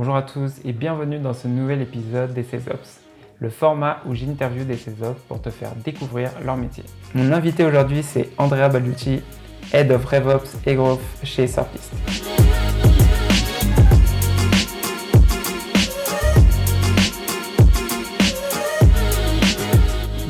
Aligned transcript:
Bonjour 0.00 0.16
à 0.16 0.22
tous 0.22 0.62
et 0.64 0.72
bienvenue 0.72 1.18
dans 1.18 1.34
ce 1.34 1.46
nouvel 1.46 1.82
épisode 1.82 2.32
des 2.32 2.42
CESOPS, 2.42 3.02
le 3.38 3.50
format 3.50 3.98
où 4.06 4.14
j'interviewe 4.14 4.64
des 4.64 4.78
CESOPS 4.78 5.20
pour 5.28 5.42
te 5.42 5.50
faire 5.50 5.72
découvrir 5.76 6.30
leur 6.42 6.56
métier. 6.56 6.84
Mon 7.14 7.30
invité 7.32 7.66
aujourd'hui 7.66 8.02
c'est 8.02 8.30
Andrea 8.38 8.70
Balducci, 8.70 9.20
Head 9.74 9.92
of 9.92 10.02
RevOps 10.06 10.56
et 10.64 10.74
Growth 10.74 11.02
chez 11.22 11.46
Surflist. 11.46 11.92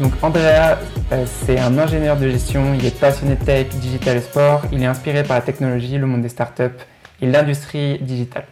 Donc 0.01 0.13
Andrea, 0.21 0.79
euh, 1.13 1.25
c'est 1.27 1.61
un 1.61 1.79
ingénieur 1.79 2.17
de 2.17 2.29
gestion, 2.29 2.75
il 2.75 2.85
est 2.85 2.99
passionné 2.99 3.37
de 3.37 3.45
tech, 3.45 3.69
digital 3.77 4.17
et 4.17 4.21
sport, 4.21 4.63
il 4.73 4.83
est 4.83 4.87
inspiré 4.87 5.23
par 5.23 5.37
la 5.37 5.43
technologie, 5.43 5.97
le 5.97 6.07
monde 6.07 6.23
des 6.23 6.29
startups 6.29 6.77
et 7.23 7.27
l'industrie 7.27 8.01
digitale. 8.01 8.47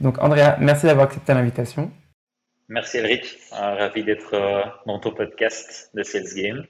Donc 0.00 0.22
Andrea, 0.22 0.56
merci 0.60 0.86
d'avoir 0.86 1.06
accepté 1.06 1.32
l'invitation. 1.32 1.90
Merci 2.68 2.98
Elric, 2.98 3.38
euh, 3.52 3.76
ravi 3.76 4.02
d'être 4.02 4.34
euh, 4.34 4.62
dans 4.86 4.98
ton 4.98 5.12
podcast 5.12 5.90
de 5.94 6.02
Sales 6.02 6.34
Game. 6.34 6.64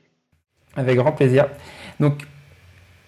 Avec 0.76 0.96
grand 0.96 1.12
plaisir. 1.12 1.48
Donc, 1.98 2.20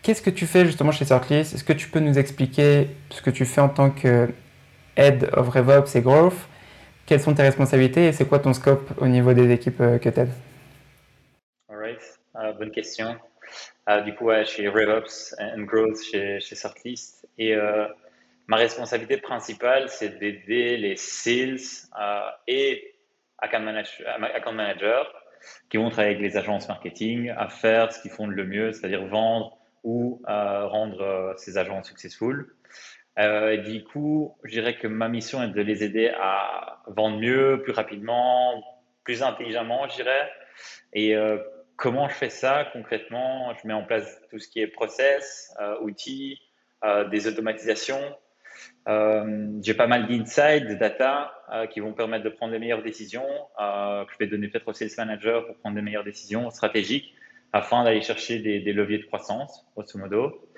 qu'est-ce 0.02 0.22
que 0.22 0.30
tu 0.30 0.46
fais 0.46 0.64
justement 0.64 0.90
chez 0.90 1.04
Circlist? 1.04 1.54
Est-ce 1.54 1.64
que 1.64 1.74
tu 1.74 1.88
peux 1.88 2.00
nous 2.00 2.18
expliquer 2.18 2.88
ce 3.10 3.20
que 3.20 3.28
tu 3.28 3.44
fais 3.44 3.60
en 3.60 3.68
tant 3.68 3.90
que 3.90 4.30
Head 4.96 5.28
of 5.34 5.50
RevOps 5.50 5.94
et 5.96 6.00
Growth? 6.00 6.48
Quelles 7.04 7.20
sont 7.20 7.34
tes 7.34 7.42
responsabilités 7.42 8.06
et 8.06 8.12
c'est 8.12 8.26
quoi 8.26 8.38
ton 8.38 8.54
scope 8.54 8.90
au 8.96 9.06
niveau 9.06 9.34
des 9.34 9.50
équipes 9.52 9.82
euh, 9.82 9.98
que 9.98 10.08
tu 10.08 10.20
aides 10.20 10.32
Alright, 11.68 12.00
bonne 12.58 12.70
question. 12.70 13.16
du 14.06 14.14
coup, 14.14 14.30
je 14.30 14.44
suis 14.44 14.66
RevOps 14.66 15.34
and 15.38 15.62
Growth 15.62 16.02
chez, 16.10 16.40
chez 16.40 16.56
et 17.36 17.54
Ma 18.48 18.56
responsabilité 18.56 19.18
principale, 19.18 19.90
c'est 19.90 20.18
d'aider 20.18 20.78
les 20.78 20.96
sales 20.96 21.58
euh, 22.00 22.20
et 22.46 22.94
account, 23.36 23.60
managers 23.60 25.04
qui 25.68 25.76
vont 25.76 25.90
travailler 25.90 26.16
avec 26.16 26.22
les 26.22 26.38
agences 26.38 26.66
marketing 26.66 27.28
à 27.36 27.50
faire 27.50 27.92
ce 27.92 28.00
qu'ils 28.00 28.10
font 28.10 28.26
de 28.26 28.32
le 28.32 28.46
mieux, 28.46 28.72
c'est-à-dire 28.72 29.06
vendre 29.06 29.58
ou 29.84 30.22
euh, 30.28 30.66
rendre 30.66 31.02
euh, 31.02 31.34
ces 31.36 31.58
agences 31.58 31.88
successful. 31.88 32.56
du 33.18 33.84
coup, 33.84 34.34
je 34.44 34.52
dirais 34.52 34.78
que 34.78 34.86
ma 34.86 35.08
mission 35.08 35.42
est 35.42 35.48
de 35.48 35.60
les 35.60 35.84
aider 35.84 36.10
à 36.18 36.82
vendre 36.86 37.18
mieux, 37.18 37.60
plus 37.62 37.72
rapidement, 37.72 38.64
plus 39.04 39.22
intelligemment, 39.22 39.86
je 39.88 39.96
dirais. 39.96 40.32
Et 40.94 41.14
comment 41.76 42.08
je 42.08 42.14
fais 42.14 42.30
ça 42.30 42.66
concrètement? 42.72 43.52
Je 43.54 43.66
mets 43.66 43.74
en 43.74 43.84
place 43.84 44.22
tout 44.30 44.38
ce 44.38 44.48
qui 44.48 44.60
est 44.60 44.68
process, 44.68 45.52
outils, 45.82 46.40
des 47.10 47.26
automatisations 47.26 48.00
euh, 48.00 48.27
j'ai 48.86 49.74
pas 49.74 49.86
mal 49.86 50.06
d'insights, 50.06 50.78
data 50.78 51.34
euh, 51.52 51.66
qui 51.66 51.80
vont 51.80 51.92
permettre 51.92 52.24
de 52.24 52.30
prendre 52.30 52.52
des 52.52 52.58
meilleures 52.58 52.82
décisions, 52.82 53.26
euh, 53.60 54.04
que 54.04 54.12
je 54.12 54.18
vais 54.18 54.26
donner 54.26 54.48
peut-être 54.48 54.68
au 54.68 54.72
sales 54.72 54.90
manager 54.96 55.46
pour 55.46 55.56
prendre 55.56 55.76
des 55.76 55.82
meilleures 55.82 56.04
décisions 56.04 56.50
stratégiques 56.50 57.14
afin 57.52 57.84
d'aller 57.84 58.02
chercher 58.02 58.38
des, 58.38 58.72
leviers 58.72 58.98
de 58.98 59.04
croissance, 59.04 59.66
grosso 59.74 59.98
modo. 59.98 60.48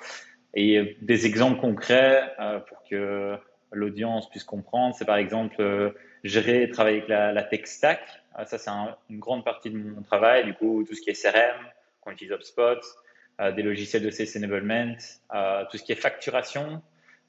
Et 0.55 0.97
des 1.01 1.27
exemples 1.27 1.61
concrets 1.61 2.35
pour 2.67 2.83
que 2.83 3.37
l'audience 3.71 4.29
puisse 4.29 4.43
comprendre, 4.43 4.97
c'est 4.97 5.05
par 5.05 5.17
exemple 5.17 5.95
gérer 6.25 6.65
et 6.65 6.71
travailler 6.71 6.97
avec 6.97 7.09
la 7.09 7.43
tech 7.45 7.67
stack. 7.67 8.01
ça, 8.45 8.59
c'est 8.59 8.71
une 9.09 9.21
grande 9.21 9.45
partie 9.45 9.71
de 9.71 9.79
mon 9.79 10.03
travail. 10.03 10.45
Du 10.45 10.55
coup, 10.55 10.83
tout 10.83 10.97
ce 10.97 11.01
qui 11.01 11.11
est 11.11 11.23
CRM, 11.23 11.65
qu'on 12.01 12.11
utilise 12.11 12.33
HubSpot, 12.33 12.81
des 13.55 13.63
logiciels 13.63 14.03
de 14.03 14.11
sales 14.11 14.27
enablement, 14.39 14.97
tout 15.71 15.77
ce 15.77 15.85
qui 15.85 15.93
est 15.93 16.01
facturation, 16.01 16.83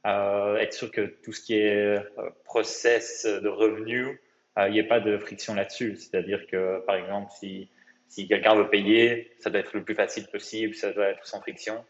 euh, 0.06 0.58
être 0.58 0.74
sûr 0.74 0.92
que 0.92 1.02
tout 1.24 1.32
ce 1.32 1.42
qui 1.42 1.56
est 1.56 1.98
euh, 1.98 2.30
process 2.46 3.26
de 3.26 3.48
revenus, 3.48 4.20
euh, 4.58 4.68
il 4.68 4.74
n'y 4.74 4.80
ait 4.80 4.88
pas 4.88 5.00
de 5.00 5.18
friction 5.18 5.54
là-dessus. 5.54 5.96
C'est-à-dire 5.98 6.48
que, 6.48 6.80
par 6.86 6.96
exemple, 6.96 7.32
si, 7.40 7.70
si 8.08 8.28
quelqu'un 8.28 8.56
veut 8.56 8.70
payer, 8.70 9.32
ça 9.40 9.50
doit 9.50 9.60
être 9.60 9.74
le 9.74 9.84
plus 9.84 9.96
facile 9.96 10.28
possible, 10.28 10.76
ça 10.76 10.92
doit 10.92 11.08
être 11.08 11.26
sans 11.26 11.42
friction. 11.42 11.84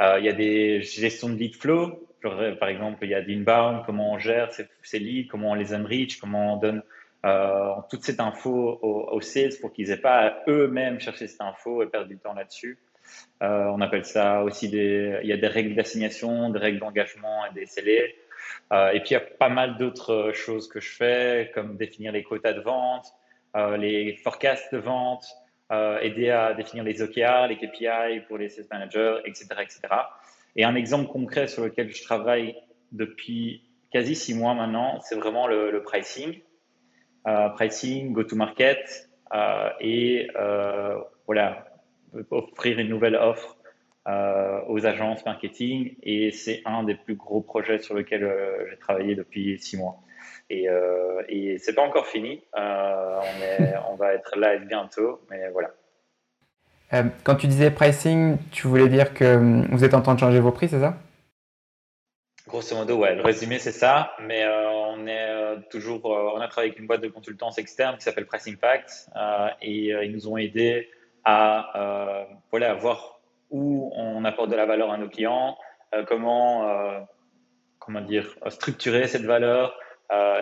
il 0.00 0.24
y 0.24 0.28
a 0.28 0.32
des 0.32 0.82
gestions 0.82 1.28
de 1.28 1.36
lead 1.36 1.56
flow. 1.56 2.08
par 2.22 2.68
exemple, 2.68 3.04
il 3.04 3.10
y 3.10 3.14
a 3.14 3.22
d'inbound, 3.22 3.84
comment 3.84 4.12
on 4.12 4.18
gère 4.18 4.50
ces, 4.52 4.98
leads, 4.98 5.28
comment 5.28 5.50
on 5.50 5.54
les 5.54 5.74
enrich, 5.74 6.18
comment 6.20 6.54
on 6.54 6.56
donne 6.56 6.82
euh, 7.24 7.74
toute 7.90 8.04
cette 8.04 8.20
info 8.20 8.78
aux, 8.80 9.20
sales 9.20 9.58
pour 9.60 9.72
qu'ils 9.72 9.88
n'aient 9.88 9.96
pas 9.96 10.44
eux-mêmes 10.46 11.00
chercher 11.00 11.26
cette 11.26 11.40
info 11.40 11.82
et 11.82 11.86
perdre 11.86 12.06
du 12.06 12.16
temps 12.16 12.32
là-dessus. 12.32 12.78
Euh, 13.42 13.64
on 13.66 13.80
appelle 13.80 14.04
ça 14.04 14.42
aussi 14.42 14.68
des. 14.68 15.20
Il 15.22 15.28
y 15.28 15.32
a 15.32 15.36
des 15.36 15.46
règles 15.46 15.74
d'assignation, 15.74 16.50
des 16.50 16.58
règles 16.58 16.80
d'engagement 16.80 17.46
et 17.46 17.54
des 17.54 17.66
scellés. 17.66 18.16
Euh, 18.72 18.90
et 18.90 19.00
puis 19.00 19.10
il 19.10 19.12
y 19.14 19.16
a 19.16 19.20
pas 19.20 19.48
mal 19.48 19.78
d'autres 19.78 20.32
choses 20.32 20.68
que 20.68 20.80
je 20.80 20.90
fais, 20.90 21.50
comme 21.54 21.76
définir 21.76 22.12
les 22.12 22.22
quotas 22.22 22.52
de 22.52 22.60
vente, 22.60 23.06
euh, 23.56 23.76
les 23.76 24.16
forecasts 24.16 24.72
de 24.72 24.78
vente, 24.78 25.26
aider 26.00 26.30
à 26.30 26.54
définir 26.54 26.82
les 26.82 27.02
OKR, 27.02 27.46
les 27.48 27.56
KPI 27.56 28.20
pour 28.26 28.38
les 28.38 28.48
sales 28.48 28.66
managers, 28.70 29.18
etc., 29.26 29.48
etc. 29.60 29.80
Et 30.56 30.64
un 30.64 30.74
exemple 30.74 31.10
concret 31.10 31.46
sur 31.46 31.62
lequel 31.62 31.94
je 31.94 32.02
travaille 32.02 32.56
depuis 32.90 33.68
quasi 33.90 34.14
six 34.14 34.34
mois 34.34 34.54
maintenant, 34.54 34.98
c'est 35.02 35.14
vraiment 35.14 35.46
le, 35.46 35.70
le 35.70 35.82
pricing, 35.82 36.40
pricing, 37.54 38.14
go-to-market 38.14 39.10
et 39.80 40.28
voilà 41.26 41.67
offrir 42.30 42.78
une 42.78 42.88
nouvelle 42.88 43.16
offre 43.16 43.58
euh, 44.08 44.60
aux 44.68 44.86
agences 44.86 45.24
marketing 45.26 45.94
et 46.02 46.30
c'est 46.30 46.62
un 46.64 46.82
des 46.82 46.94
plus 46.94 47.14
gros 47.14 47.42
projets 47.42 47.78
sur 47.78 47.94
lequel 47.94 48.24
euh, 48.24 48.66
j'ai 48.70 48.78
travaillé 48.78 49.14
depuis 49.14 49.58
six 49.58 49.76
mois. 49.76 50.00
Et, 50.48 50.68
euh, 50.68 51.22
et 51.28 51.58
c'est 51.58 51.74
pas 51.74 51.82
encore 51.82 52.06
fini. 52.06 52.42
Euh, 52.56 53.20
on, 53.20 53.42
est, 53.42 53.74
on 53.90 53.96
va 53.96 54.14
être 54.14 54.38
live 54.38 54.66
bientôt, 54.66 55.20
mais 55.30 55.50
voilà. 55.50 55.74
quand 57.22 57.34
tu 57.34 57.48
disais 57.48 57.70
pricing, 57.70 58.38
tu 58.50 58.66
voulais 58.66 58.88
dire 58.88 59.12
que 59.12 59.36
hum, 59.36 59.66
vous 59.72 59.84
êtes 59.84 59.92
en 59.92 60.00
train 60.00 60.14
de 60.14 60.20
changer 60.20 60.40
vos 60.40 60.52
prix, 60.52 60.68
c'est 60.68 60.80
ça? 60.80 60.96
Grosso 62.46 62.74
modo, 62.74 62.96
ouais. 62.96 63.14
Le 63.14 63.20
résumé, 63.20 63.58
c'est 63.58 63.72
ça. 63.72 64.12
Mais 64.22 64.46
on 64.48 65.06
est 65.06 65.68
toujours, 65.68 66.06
on 66.06 66.40
a 66.40 66.48
travaillé 66.48 66.70
avec 66.70 66.80
une 66.80 66.86
boîte 66.86 67.02
de 67.02 67.08
consultance 67.08 67.58
externe 67.58 67.98
qui 67.98 68.04
s'appelle 68.04 68.24
Pricing 68.24 68.56
Fact 68.56 69.10
et 69.60 69.88
ils 69.88 70.12
nous 70.12 70.28
ont 70.28 70.38
aidés 70.38 70.88
à 71.24 71.78
euh, 71.78 72.24
voilà, 72.50 72.74
voir 72.74 73.20
où 73.50 73.92
on 73.96 74.24
apporte 74.24 74.50
de 74.50 74.56
la 74.56 74.66
valeur 74.66 74.90
à 74.90 74.98
nos 74.98 75.08
clients, 75.08 75.56
euh, 75.94 76.04
comment, 76.04 76.68
euh, 76.68 77.00
comment 77.78 78.00
dire, 78.00 78.34
structurer 78.48 79.06
cette 79.06 79.24
valeur 79.24 79.78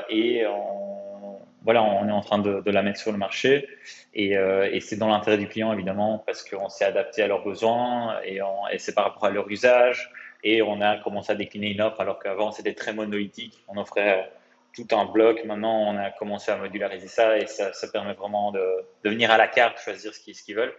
et 0.09 0.47
on, 0.47 1.41
voilà, 1.65 1.83
on 1.83 2.07
est 2.09 2.13
en 2.13 2.21
train 2.21 2.39
de, 2.39 2.71
la 2.71 2.83
mettre 2.83 3.01
sur 3.01 3.11
le 3.11 3.19
marché 3.19 3.69
et, 4.15 4.37
c'est 4.81 4.97
dans 4.97 5.09
l'intérêt 5.09 5.39
du 5.39 5.49
client 5.49 5.73
évidemment 5.73 6.23
parce 6.25 6.49
qu'on 6.49 6.69
s'est 6.69 6.85
adapté 6.85 7.23
à 7.23 7.27
leurs 7.27 7.43
besoins 7.43 8.21
et, 8.25 8.39
et 8.71 8.79
c'est 8.79 8.95
par 8.95 9.05
rapport 9.07 9.25
à 9.25 9.31
leur 9.31 9.51
usage 9.51 10.09
et 10.45 10.63
on 10.63 10.81
a 10.81 10.99
commencé 10.99 11.33
à 11.33 11.35
décliner 11.35 11.73
une 11.73 11.81
offre 11.81 12.01
alors 12.01 12.21
qu'avant 12.21 12.53
c'était 12.53 12.75
très 12.75 12.93
monolithique. 12.93 13.65
On 13.67 13.77
offrait 13.77 14.31
tout 14.77 14.95
un 14.95 15.07
bloc. 15.07 15.43
Maintenant, 15.45 15.81
on 15.81 15.97
a 15.97 16.11
commencé 16.11 16.53
à 16.53 16.57
modulariser 16.57 17.09
ça 17.09 17.39
et 17.39 17.47
ça, 17.47 17.73
permet 17.93 18.13
vraiment 18.13 18.53
de, 18.53 18.65
de, 19.05 19.11
venir 19.11 19.31
à 19.31 19.39
la 19.39 19.49
carte, 19.49 19.81
choisir 19.81 20.15
ce 20.15 20.21
qu'ils 20.21 20.35
qu'ils 20.35 20.55
veulent. 20.55 20.75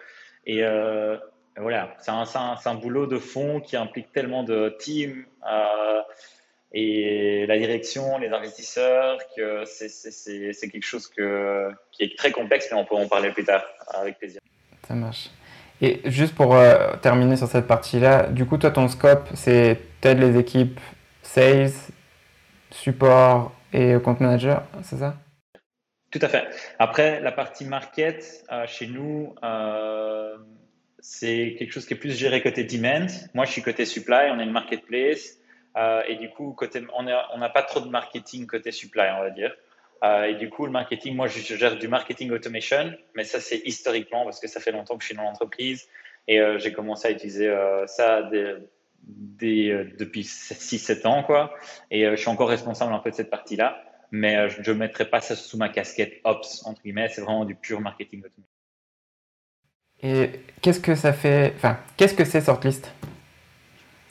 Et 0.46 0.64
euh, 0.64 1.18
voilà, 1.58 1.96
c'est 2.00 2.12
un, 2.12 2.24
un, 2.36 2.56
un, 2.64 2.76
boulot 2.76 3.08
de 3.08 3.18
fond 3.18 3.60
qui 3.60 3.76
implique 3.76 4.12
tellement 4.12 4.44
de 4.44 4.76
teams 4.80 5.26
euh, 5.50 6.02
et 6.72 7.46
la 7.48 7.58
direction, 7.58 8.18
les 8.18 8.30
investisseurs, 8.30 9.18
que 9.36 9.64
c'est 9.66 10.70
quelque 10.70 10.86
chose 10.86 11.08
que, 11.08 11.70
qui 11.92 12.04
est 12.04 12.18
très 12.18 12.32
complexe, 12.32 12.68
mais 12.72 12.78
on 12.78 12.86
peut 12.86 12.96
en 12.96 13.08
parler 13.08 13.32
plus 13.32 13.46
tard 13.46 13.64
avec 13.94 14.20
plaisir. 14.20 14.40
Ça 14.88 14.94
marche. 14.94 15.30
Et 15.82 16.02
juste 16.06 16.36
pour 16.36 16.56
euh, 16.56 16.96
terminer 17.02 17.36
sur 17.36 17.48
cette 17.48 17.68
partie-là, 17.68 18.28
du 18.28 18.46
coup, 18.46 18.58
toi, 18.58 18.72
ton 18.72 18.88
scope, 18.88 19.30
c'est 19.34 19.80
peut-être 20.02 20.20
les 20.20 20.38
équipes 20.38 20.80
sales, 21.22 21.72
support, 22.72 23.57
et 23.74 23.96
compte 24.04 24.20
manager, 24.20 24.64
c'est 24.82 24.98
ça? 24.98 25.18
Tout 26.12 26.20
à 26.22 26.30
fait. 26.30 26.48
Après, 26.80 27.20
la 27.20 27.32
partie 27.32 27.66
market, 27.66 28.44
euh, 28.52 28.66
chez 28.66 28.88
nous, 28.88 29.36
euh, 29.44 30.38
c'est 31.00 31.56
quelque 31.60 31.72
chose 31.72 31.86
qui 31.86 31.96
est 31.96 31.98
plus 31.98 32.18
géré 32.18 32.42
côté 32.42 32.64
demand. 32.64 33.08
Moi, 33.34 33.46
je 33.46 33.52
suis 33.52 33.62
côté 33.62 33.86
supply, 33.86 34.32
on 34.32 34.40
est 34.40 34.44
une 34.44 34.52
marketplace. 34.52 35.38
Euh, 35.76 36.02
et 36.08 36.16
du 36.16 36.30
coup, 36.30 36.54
côté, 36.54 36.82
on 36.96 37.04
n'a 37.04 37.50
pas 37.50 37.62
trop 37.62 37.82
de 37.82 37.90
marketing 37.90 38.48
côté 38.48 38.72
supply, 38.72 39.10
on 39.18 39.22
va 39.22 39.30
dire. 39.32 39.54
et 40.28 40.36
du 40.36 40.50
coup, 40.50 40.66
le 40.66 40.72
marketing, 40.72 41.16
moi, 41.16 41.28
je 41.28 41.40
gère 41.56 41.78
du 41.78 41.88
marketing 41.88 42.32
automation, 42.32 42.94
mais 43.16 43.26
ça, 43.26 43.40
c'est 43.40 43.62
historiquement 43.66 44.24
parce 44.24 44.40
que 44.40 44.48
ça 44.48 44.60
fait 44.60 44.72
longtemps 44.72 44.96
que 44.96 45.04
je 45.04 45.08
suis 45.08 45.16
dans 45.16 45.24
l'entreprise 45.24 45.88
et 46.28 46.40
j'ai 46.58 46.72
commencé 46.72 47.08
à 47.08 47.12
utiliser 47.12 47.54
ça 47.88 48.24
des, 49.08 49.94
depuis 49.98 50.22
6-7 50.22 51.08
ans, 51.08 51.24
quoi. 51.24 51.54
Et 51.92 52.06
euh, 52.06 52.12
je 52.16 52.22
suis 52.22 52.30
encore 52.30 52.50
responsable 52.50 52.94
un 52.94 53.00
peu 53.00 53.12
de 53.12 53.16
cette 53.16 53.30
partie-là, 53.30 53.82
mais 54.12 54.38
euh, 54.38 54.50
je 54.50 54.72
ne 54.72 54.78
mettrai 54.78 55.10
pas 55.10 55.22
ça 55.22 55.36
sous 55.36 55.58
ma 55.58 55.70
casquette 55.70 56.20
Ops, 56.24 56.66
entre 56.66 56.82
guillemets, 56.82 57.10
c'est 57.10 57.22
vraiment 57.22 57.46
du 57.46 57.56
pur 57.56 57.82
marketing 57.82 58.24
Et 60.02 60.32
qu'est-ce 60.62 60.80
que 60.80 60.96
ça 60.96 61.14
fait, 61.14 61.54
enfin, 61.56 61.80
qu'est-ce 61.96 62.14
que 62.14 62.26
c'est 62.26 62.42
Sortlist? 62.42 62.92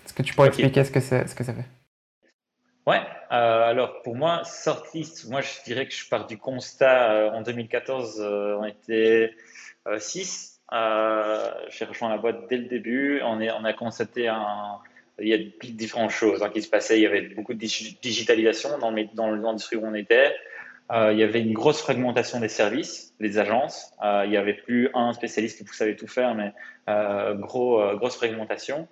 Est-ce 0.04 0.14
que 0.14 0.22
tu 0.22 0.34
pourrais 0.34 0.48
expliquer 0.48 0.84
ce 0.84 0.90
que, 0.90 1.00
ce 1.00 1.34
que 1.34 1.44
ça 1.44 1.52
fait? 1.52 1.66
Ouais, 2.86 3.02
euh, 3.32 3.62
alors 3.68 4.02
pour 4.02 4.14
moi, 4.14 4.44
Sortlist, 4.44 5.28
moi 5.28 5.40
je 5.40 5.50
dirais 5.64 5.86
que 5.88 5.92
je 5.92 6.08
pars 6.08 6.26
du 6.26 6.38
constat, 6.38 7.12
euh, 7.12 7.30
en 7.30 7.42
2014, 7.42 8.20
euh, 8.20 8.56
on 8.60 8.64
était 8.64 9.34
6. 9.98 10.55
J'ai 10.72 11.84
rejoint 11.84 12.08
la 12.08 12.18
boîte 12.18 12.48
dès 12.48 12.58
le 12.58 12.64
début. 12.64 13.20
On, 13.22 13.40
a 13.40 13.72
constaté 13.72 14.28
un, 14.28 14.78
il 15.18 15.28
y 15.28 15.34
a 15.34 15.38
différentes 15.70 16.10
choses 16.10 16.42
hein, 16.42 16.50
qui 16.50 16.62
se 16.62 16.68
passaient. 16.68 16.98
Il 16.98 17.02
y 17.02 17.06
avait 17.06 17.22
beaucoup 17.22 17.54
de 17.54 17.58
digitalisation 17.58 18.78
dans, 18.78 18.92
dans 19.14 19.30
l'industrie 19.30 19.76
où 19.76 19.86
on 19.86 19.94
était. 19.94 20.34
Euh, 20.92 21.12
il 21.12 21.18
y 21.18 21.24
avait 21.24 21.40
une 21.40 21.52
grosse 21.52 21.80
fragmentation 21.80 22.38
des 22.38 22.48
services, 22.48 23.12
des 23.18 23.38
agences. 23.38 23.92
Euh, 24.04 24.22
il 24.24 24.30
n'y 24.30 24.36
avait 24.36 24.54
plus 24.54 24.88
un 24.94 25.12
spécialiste 25.12 25.58
qui 25.68 25.76
savait 25.76 25.96
tout 25.96 26.06
faire, 26.06 26.34
mais 26.36 26.52
euh, 26.88 27.34
gros, 27.34 27.80
euh, 27.80 27.96
grosse 27.96 28.16
fragmentation. 28.16 28.86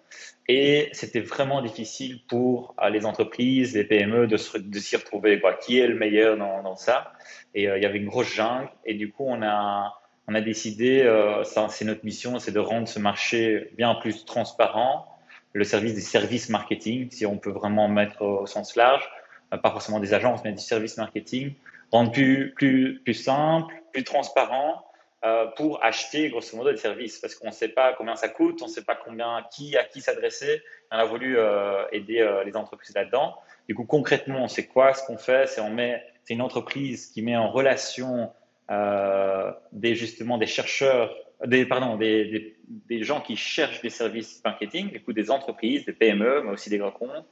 Et 0.49 0.88
c'était 0.93 1.21
vraiment 1.21 1.62
difficile 1.62 2.21
pour 2.26 2.75
euh, 2.82 2.88
les 2.88 3.06
entreprises, 3.06 3.75
les 3.75 3.85
PME 3.85 4.26
de, 4.26 4.37
s'y 4.37 4.97
retrouver. 4.97 5.41
Qui 5.65 5.79
est 5.79 5.87
le 5.87 5.94
meilleur 5.94 6.37
dans, 6.37 6.62
dans 6.62 6.76
ça? 6.76 7.12
Et 7.55 7.65
il 7.65 7.82
y 7.82 7.87
avait 7.87 7.99
une 7.99 8.09
grosse 8.09 8.32
jungle. 8.35 8.69
Et 8.85 8.94
du 8.94 9.12
coup, 9.12 9.26
on 9.29 9.41
a, 9.43 10.00
on 10.29 10.35
a 10.35 10.41
décidé, 10.41 11.03
c'est 11.44 11.85
notre 11.85 12.05
mission, 12.05 12.38
c'est 12.38 12.53
de 12.53 12.59
rendre 12.59 12.88
ce 12.88 12.99
marché 12.99 13.71
bien 13.76 13.94
plus 13.94 14.25
transparent. 14.25 15.06
Le 15.53 15.65
service 15.65 15.94
des 15.94 16.00
services 16.00 16.49
marketing, 16.49 17.11
si 17.11 17.26
on 17.26 17.37
peut 17.37 17.50
vraiment 17.50 17.88
mettre 17.88 18.23
au 18.23 18.47
sens 18.47 18.75
large, 18.75 19.09
pas 19.50 19.71
forcément 19.71 20.00
des 20.00 20.15
agences, 20.15 20.43
mais 20.44 20.53
du 20.53 20.62
service 20.62 20.97
marketing 20.97 21.55
rendre 21.94 22.11
plus, 22.11 22.53
plus, 22.56 23.00
plus 23.05 23.15
simple, 23.15 23.75
plus 23.93 24.05
transparent 24.05 24.85
euh, 25.25 25.47
pour 25.56 25.82
acheter 25.85 26.29
grosso 26.29 26.56
modo 26.56 26.73
des 26.73 26.76
services 26.76 27.19
parce 27.19 27.35
qu'on 27.37 27.49
ne 27.49 27.53
sait 27.53 27.69
pas 27.69 27.94
combien 27.94 28.17
ça 28.17 28.29
coûte, 28.29 28.61
on 28.62 28.67
ne 28.67 28.71
sait 28.71 28.85
pas 28.85 28.97
combien, 28.97 29.44
qui, 29.53 29.76
à 29.76 29.85
qui 29.85 30.00
s'adresser. 30.00 30.61
On 30.91 30.99
a 30.99 31.05
voulu 31.05 31.38
euh, 31.38 31.85
aider 31.93 32.21
euh, 32.21 32.43
les 32.44 32.56
entreprises 32.56 32.94
là-dedans. 32.94 33.37
Du 33.69 33.75
coup, 33.75 33.85
concrètement, 33.85 34.49
c'est 34.49 34.67
quoi 34.67 34.93
ce 34.93 35.06
qu'on 35.06 35.17
fait? 35.17 35.47
C'est 35.47 35.61
on 35.61 35.71
met, 35.71 36.05
c'est 36.25 36.35
une 36.35 36.43
entreprise 36.43 37.06
qui 37.06 37.23
met 37.23 37.37
en 37.37 37.50
relation 37.50 38.32
des 38.70 39.94
justement 39.94 40.38
des 40.38 40.46
chercheurs, 40.46 41.14
des 41.44 41.66
pardon, 41.66 41.96
des, 41.96 42.56
des, 42.69 43.02
gens 43.02 43.20
qui 43.20 43.37
cherchent 43.37 43.82
des 43.82 43.90
services 43.90 44.40
marketing, 44.44 44.90
du 44.90 45.00
coup 45.02 45.12
des 45.12 45.31
entreprises, 45.31 45.84
des 45.84 45.93
PME, 45.93 46.43
mais 46.44 46.50
aussi 46.50 46.70
des 46.70 46.78
grands 46.78 46.90
comptes, 46.90 47.26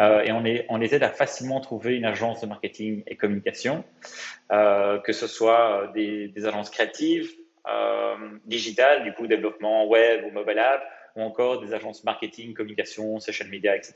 euh, 0.00 0.22
et 0.22 0.32
on 0.32 0.40
les, 0.40 0.64
on 0.68 0.76
les 0.76 0.94
aide 0.94 1.02
à 1.02 1.10
facilement 1.10 1.60
trouver 1.60 1.96
une 1.96 2.04
agence 2.04 2.40
de 2.40 2.46
marketing 2.46 3.02
et 3.06 3.16
communication, 3.16 3.84
euh, 4.52 4.98
que 4.98 5.12
ce 5.12 5.26
soit 5.26 5.90
euh, 5.96 6.30
des, 6.32 6.46
agences 6.46 6.70
créatives, 6.70 7.30
euh, 7.68 8.14
digitales, 8.46 9.02
du 9.02 9.12
coup 9.12 9.26
développement 9.26 9.86
web 9.86 10.24
ou 10.24 10.30
mobile 10.30 10.58
app, 10.58 10.82
ou 11.16 11.22
encore 11.22 11.60
des 11.60 11.74
agences 11.74 12.04
marketing, 12.04 12.54
communication, 12.54 13.18
social 13.18 13.48
media, 13.48 13.74
etc. 13.74 13.94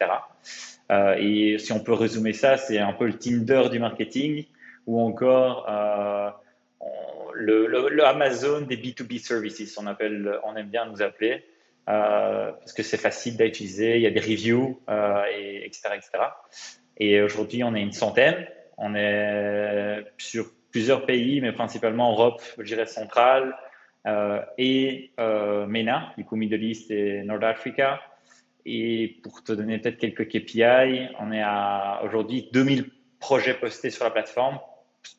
Euh, 0.91 1.15
et 1.19 1.59
si 1.59 1.73
on 1.73 1.81
peut 1.81 1.93
résumer 1.93 2.33
ça, 2.33 2.57
c'est 2.57 2.79
un 2.79 2.93
peu 2.93 3.07
le 3.07 3.17
Tinder 3.17 3.69
du 3.71 3.79
marketing, 3.79 4.45
ou 4.87 5.01
encore 5.01 5.67
euh, 5.71 6.31
le, 7.35 8.05
Amazon 8.05 8.63
des 8.63 8.77
B2B 8.77 9.19
services, 9.19 9.79
on, 9.79 10.57
aime 10.57 10.69
bien 10.69 10.87
nous 10.87 11.03
appeler. 11.03 11.45
Euh, 11.89 12.53
parce 12.53 12.73
que 12.73 12.85
c'est 12.85 12.97
facile 12.97 13.41
à 13.43 13.47
utiliser, 13.47 13.97
il 13.97 14.03
y 14.03 14.07
a 14.07 14.11
des 14.11 14.21
reviews, 14.21 14.81
euh, 14.89 15.25
et, 15.35 15.67
etc., 15.67 15.89
etc. 15.97 16.11
Et 16.97 17.21
aujourd'hui, 17.21 17.65
on 17.65 17.75
est 17.75 17.83
une 17.83 17.93
centaine. 17.93 18.47
On 18.79 18.95
est 18.95 20.05
sur 20.19 20.47
plusieurs 20.71 21.05
pays, 21.07 21.41
mais 21.41 21.53
principalement 21.53 22.13
Europe, 22.13 22.43
je 22.59 22.63
dirais 22.63 22.87
centrale, 22.87 23.57
euh, 24.07 24.41
et 24.59 25.13
MENA, 25.19 26.13
du 26.17 26.25
coup 26.25 26.37
Middle 26.37 26.63
East 26.63 26.91
et 26.91 27.23
North 27.23 27.45
Africa. 27.45 28.01
Et 28.65 29.19
pour 29.23 29.43
te 29.43 29.53
donner 29.53 29.79
peut-être 29.79 29.99
quelques 29.99 30.29
KPI, 30.29 31.09
on 31.19 31.33
est 31.33 31.43
à 31.43 32.01
aujourd'hui 32.05 32.49
2000 32.53 32.91
projets 33.19 33.55
postés 33.55 33.91
sur 33.91 34.05
la 34.05 34.11
plateforme 34.11 34.61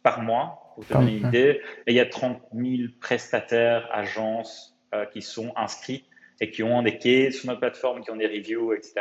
par 0.01 0.21
mois, 0.21 0.62
pour 0.73 0.85
te 0.85 0.93
donner 0.93 1.17
une 1.17 1.27
idée. 1.27 1.61
Et 1.87 1.91
il 1.91 1.95
y 1.95 1.99
a 1.99 2.05
30 2.05 2.41
000 2.53 2.89
prestataires, 2.99 3.87
agences 3.91 4.77
euh, 4.93 5.05
qui 5.05 5.21
sont 5.21 5.53
inscrits 5.55 6.05
et 6.41 6.51
qui 6.51 6.63
ont 6.63 6.81
des 6.81 6.97
quais 6.97 7.31
sur 7.31 7.47
notre 7.47 7.59
plateforme, 7.59 8.01
qui 8.01 8.11
ont 8.11 8.15
des 8.15 8.27
reviews, 8.27 8.73
etc. 8.73 8.93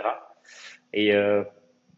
Et 0.93 1.15
euh, 1.15 1.43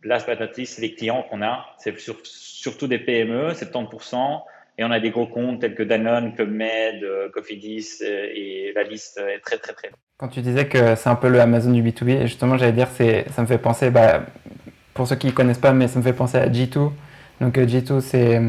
last 0.02 0.28
but 0.28 0.38
not 0.40 0.52
least, 0.56 0.74
c'est 0.74 0.82
les 0.82 0.94
clients 0.94 1.24
qu'on 1.28 1.42
a. 1.42 1.66
C'est 1.78 1.94
surtout 1.98 2.86
des 2.86 2.98
PME, 2.98 3.52
70%. 3.52 4.42
Et 4.76 4.84
on 4.84 4.90
a 4.90 4.98
des 4.98 5.10
gros 5.10 5.26
comptes 5.26 5.60
tels 5.60 5.74
que 5.74 5.84
Danone, 5.84 6.34
Club 6.34 6.50
Med, 6.50 7.04
euh, 7.04 7.28
Cofidis, 7.30 8.00
euh, 8.02 8.26
et 8.34 8.72
la 8.74 8.82
liste 8.82 9.18
est 9.18 9.38
très, 9.38 9.56
très, 9.58 9.72
très 9.72 9.88
longue. 9.88 9.98
Quand 10.16 10.28
tu 10.28 10.40
disais 10.40 10.66
que 10.66 10.96
c'est 10.96 11.08
un 11.08 11.14
peu 11.14 11.28
le 11.28 11.40
Amazon 11.40 11.70
du 11.70 11.82
B2B, 11.82 12.22
justement, 12.22 12.56
j'allais 12.56 12.72
dire, 12.72 12.88
c'est, 12.88 13.24
ça 13.30 13.42
me 13.42 13.46
fait 13.46 13.58
penser, 13.58 13.90
bah, 13.90 14.24
pour 14.92 15.06
ceux 15.06 15.16
qui 15.16 15.28
ne 15.28 15.32
connaissent 15.32 15.58
pas, 15.58 15.72
mais 15.72 15.86
ça 15.86 15.98
me 16.00 16.04
fait 16.04 16.12
penser 16.12 16.38
à 16.38 16.48
G2. 16.48 16.90
Donc, 17.40 17.58
euh, 17.58 17.66
G2, 17.66 18.00
c'est 18.00 18.40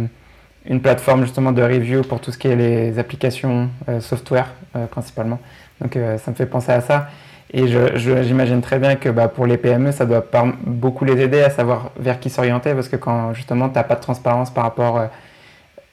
une 0.68 0.82
plateforme 0.82 1.24
justement 1.24 1.52
de 1.52 1.62
review 1.62 2.02
pour 2.02 2.22
tout 2.22 2.32
ce 2.32 2.38
qui 2.38 2.48
est 2.48 2.56
les 2.56 2.98
applications 3.00 3.70
euh, 3.88 4.00
software 4.00 4.54
euh, 4.76 4.88
principalement. 4.88 5.40
Donc 5.80 5.96
euh, 5.96 6.18
ça 6.18 6.32
me 6.32 6.36
fait 6.36 6.46
penser 6.46 6.72
à 6.72 6.82
ça. 6.82 7.10
Et 7.54 7.68
j'imagine 7.68 8.62
très 8.62 8.80
bien 8.80 8.96
que 8.96 9.08
bah, 9.08 9.28
pour 9.30 9.46
les 9.46 9.58
PME, 9.58 9.92
ça 9.92 10.06
doit 10.06 10.26
beaucoup 10.66 11.06
les 11.06 11.22
aider 11.22 11.42
à 11.42 11.50
savoir 11.50 11.92
vers 11.96 12.20
qui 12.20 12.30
s'orienter 12.30 12.74
parce 12.74 12.90
que 12.90 12.98
quand 12.98 13.34
justement 13.34 13.70
tu 13.70 13.76
n'as 13.76 13.84
pas 13.84 13.96
de 13.96 14.02
transparence 14.02 14.52
par 14.52 14.64
rapport 14.64 15.08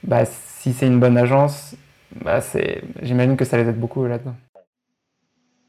bah, 0.01 0.25
si 0.25 0.73
c'est 0.73 0.87
une 0.87 0.99
bonne 0.99 1.15
agence, 1.15 1.75
bah, 2.15 2.39
j'imagine 3.01 3.37
que 3.37 3.45
ça 3.45 3.55
les 3.55 3.69
aide 3.69 3.79
beaucoup 3.79 4.05
là-dedans. 4.05 4.35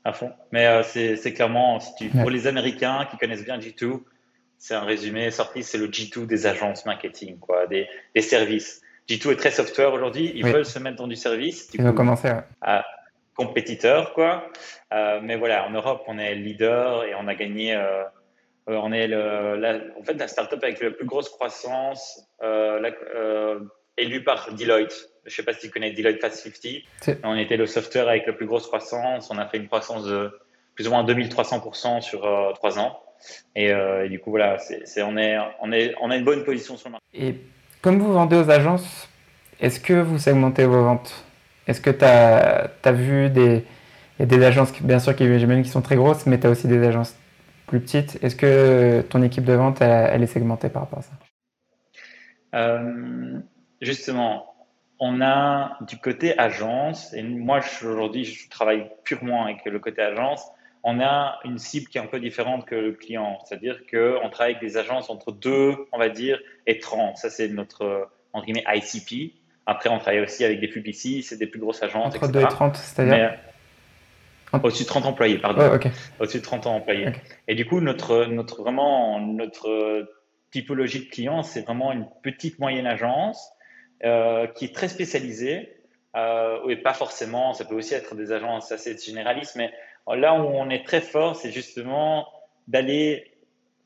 À 0.04 0.12
fond. 0.14 0.32
Mais 0.50 0.82
c'est 0.82 1.32
clairement, 1.32 1.78
si 1.78 1.94
tu, 1.96 2.08
pour 2.08 2.30
les 2.30 2.48
Américains 2.48 3.06
qui 3.08 3.16
connaissent 3.18 3.44
bien 3.44 3.58
G2, 3.58 4.00
c'est 4.58 4.74
un 4.74 4.84
résumé 4.84 5.30
sorti, 5.30 5.62
c'est 5.62 5.78
le 5.78 5.88
G2 5.88 6.26
des 6.26 6.46
agences 6.46 6.86
marketing, 6.86 7.38
quoi, 7.38 7.66
des, 7.66 7.86
des 8.14 8.22
services. 8.22 8.80
G2 9.08 9.32
est 9.32 9.36
très 9.36 9.50
software 9.50 9.92
aujourd'hui, 9.92 10.32
ils 10.34 10.46
veulent 10.46 10.64
se 10.64 10.78
mettre 10.78 10.96
dans 10.96 11.06
du 11.06 11.16
service. 11.16 11.70
Du 11.70 11.78
ils 11.78 11.84
coup, 11.84 11.90
ont 11.90 11.94
commencé, 11.94 12.28
ouais. 12.28 12.42
à 12.62 12.84
compétiteur, 13.34 14.14
quoi. 14.14 14.48
Euh, 14.92 15.20
mais 15.22 15.36
voilà, 15.36 15.66
en 15.66 15.70
Europe, 15.70 16.04
on 16.06 16.18
est 16.18 16.34
leader 16.34 17.04
et 17.04 17.14
on 17.14 17.26
a 17.28 17.34
gagné. 17.34 17.74
Euh, 17.74 18.04
euh 18.70 18.76
on 18.82 18.92
est 18.92 19.06
le, 19.08 19.56
la, 19.56 19.78
en 19.98 20.02
fait 20.04 20.14
la 20.14 20.28
startup 20.28 20.62
avec 20.62 20.80
la 20.80 20.90
plus 20.90 21.04
grosse 21.04 21.28
croissance, 21.28 22.26
euh, 22.42 22.80
la, 22.80 22.90
élue 23.98 24.24
par 24.24 24.54
Deloitte. 24.54 25.10
Je 25.26 25.30
ne 25.30 25.34
sais 25.34 25.42
pas 25.42 25.52
si 25.52 25.66
tu 25.66 25.70
connais 25.70 25.92
Deloitte 25.92 26.20
Fast 26.20 26.36
50. 26.36 27.18
On 27.24 27.36
était 27.36 27.56
le 27.56 27.66
software 27.66 28.08
avec 28.08 28.26
la 28.26 28.32
plus 28.32 28.46
grosse 28.46 28.66
croissance. 28.66 29.30
On 29.30 29.38
a 29.38 29.46
fait 29.46 29.58
une 29.58 29.66
croissance 29.66 30.04
de 30.04 30.30
plus 30.74 30.88
ou 30.88 30.90
moins 30.90 31.04
2300% 31.04 32.00
sur 32.00 32.52
trois 32.54 32.78
ans. 32.78 33.00
Et, 33.54 33.68
et, 33.68 34.08
du 34.08 34.18
coup, 34.18 34.30
voilà, 34.30 34.58
c'est, 34.58 35.02
on, 35.02 35.16
est, 35.16 35.38
on, 35.60 35.72
est, 35.72 35.94
on 36.00 36.10
a 36.10 36.16
une 36.16 36.24
bonne 36.24 36.44
position 36.44 36.76
sur 36.76 36.88
le 36.88 36.92
marché. 36.92 37.06
Et 37.14 37.40
comme 37.84 37.98
vous 37.98 38.14
vendez 38.14 38.36
aux 38.36 38.48
agences, 38.48 39.10
est-ce 39.60 39.78
que 39.78 39.92
vous 39.92 40.18
segmentez 40.18 40.64
vos 40.64 40.82
ventes? 40.82 41.22
Est-ce 41.66 41.82
que 41.82 41.90
tu 41.90 42.02
as, 42.02 42.92
vu 42.92 43.28
des, 43.28 43.62
des 44.18 44.42
agences, 44.42 44.72
bien 44.82 44.98
sûr, 44.98 45.14
qui, 45.14 45.26
qui 45.28 45.68
sont 45.68 45.82
très 45.82 45.96
grosses, 45.96 46.24
mais 46.24 46.40
tu 46.40 46.46
as 46.46 46.50
aussi 46.50 46.66
des 46.66 46.82
agences 46.82 47.14
plus 47.66 47.80
petites. 47.80 48.18
Est-ce 48.24 48.36
que 48.36 49.02
ton 49.02 49.22
équipe 49.22 49.44
de 49.44 49.52
vente, 49.52 49.82
elle, 49.82 50.10
elle, 50.14 50.22
est 50.22 50.26
segmentée 50.26 50.70
par 50.70 50.84
rapport 50.84 51.00
à 51.00 51.02
ça? 51.02 51.12
Euh, 52.54 53.38
Justement, 53.82 54.54
on 54.98 55.20
a 55.20 55.76
du 55.82 55.98
côté 55.98 56.38
agence, 56.38 57.12
et 57.12 57.22
moi 57.22 57.60
aujourd'hui 57.82 58.24
je 58.24 58.48
travaille 58.48 58.88
purement 59.04 59.44
avec 59.44 59.62
le 59.66 59.78
côté 59.78 60.00
agence, 60.00 60.42
on 60.86 61.00
a 61.00 61.40
une 61.44 61.58
cible 61.58 61.88
qui 61.88 61.96
est 61.96 62.00
un 62.00 62.06
peu 62.06 62.20
différente 62.20 62.66
que 62.66 62.74
le 62.74 62.92
client. 62.92 63.38
C'est-à-dire 63.44 63.80
qu'on 63.90 64.28
travaille 64.28 64.54
avec 64.54 64.60
des 64.60 64.76
agences 64.76 65.08
entre 65.08 65.32
2, 65.32 65.74
on 65.92 65.98
va 65.98 66.10
dire, 66.10 66.38
et 66.66 66.78
30. 66.78 67.16
Ça, 67.16 67.30
c'est 67.30 67.48
notre, 67.48 68.10
entre 68.34 68.44
guillemets, 68.44 68.64
ICP. 68.68 69.32
Après, 69.64 69.88
on 69.88 69.98
travaille 69.98 70.20
aussi 70.20 70.44
avec 70.44 70.60
des 70.60 70.68
publicis, 70.68 71.22
c'est 71.22 71.38
des 71.38 71.46
plus 71.46 71.58
grosses 71.58 71.82
agences, 71.82 72.14
Entre 72.14 72.30
2 72.30 72.38
et 72.38 72.44
30, 72.44 72.76
c'est-à-dire 72.76 73.38
Au-dessus 74.52 74.82
de 74.82 74.88
30 74.88 75.06
employés, 75.06 75.38
pardon. 75.38 75.70
Oh, 75.72 75.74
okay. 75.74 75.90
Au-dessus 76.20 76.40
de 76.40 76.44
30 76.44 76.66
employés. 76.66 77.08
Okay. 77.08 77.20
Et 77.48 77.54
du 77.54 77.64
coup, 77.64 77.80
notre, 77.80 78.26
notre, 78.26 78.60
vraiment, 78.60 79.18
notre 79.20 80.06
typologie 80.50 81.06
de 81.06 81.10
clients, 81.10 81.42
c'est 81.42 81.62
vraiment 81.62 81.92
une 81.92 82.06
petite 82.22 82.58
moyenne 82.58 82.86
agence 82.86 83.50
euh, 84.04 84.46
qui 84.48 84.66
est 84.66 84.74
très 84.74 84.88
spécialisée. 84.88 85.70
Euh, 86.14 86.68
et 86.68 86.76
pas 86.76 86.92
forcément, 86.92 87.54
ça 87.54 87.64
peut 87.64 87.74
aussi 87.74 87.94
être 87.94 88.14
des 88.14 88.32
agences 88.32 88.70
assez 88.70 88.96
généralistes, 88.98 89.56
mais 89.56 89.72
Là 90.06 90.34
où 90.34 90.46
on 90.46 90.68
est 90.70 90.84
très 90.84 91.00
fort, 91.00 91.36
c'est 91.36 91.50
justement 91.50 92.28
d'aller 92.68 93.34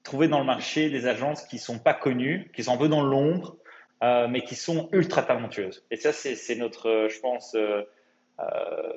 trouver 0.03 0.29
dans 0.29 0.39
le 0.39 0.45
marché 0.45 0.91
des 0.91 1.07
agences 1.07 1.45
qui 1.45 1.59
sont 1.59 1.79
pas 1.79 1.95
connues, 1.95 2.51
qui 2.55 2.65
sont 2.65 2.73
un 2.73 2.77
peu 2.77 2.89
dans 2.89 3.03
l'ombre, 3.03 3.57
euh, 4.03 4.27
mais 4.29 4.43
qui 4.43 4.55
sont 4.55 4.89
ultra 4.93 5.23
talentueuses. 5.23 5.85
Et 5.91 5.97
ça, 5.97 6.13
c'est 6.13 6.57
notre, 6.57 7.09
je 7.11 7.21
pense, 7.21 7.55
euh, 7.55 7.83
euh, 8.41 8.93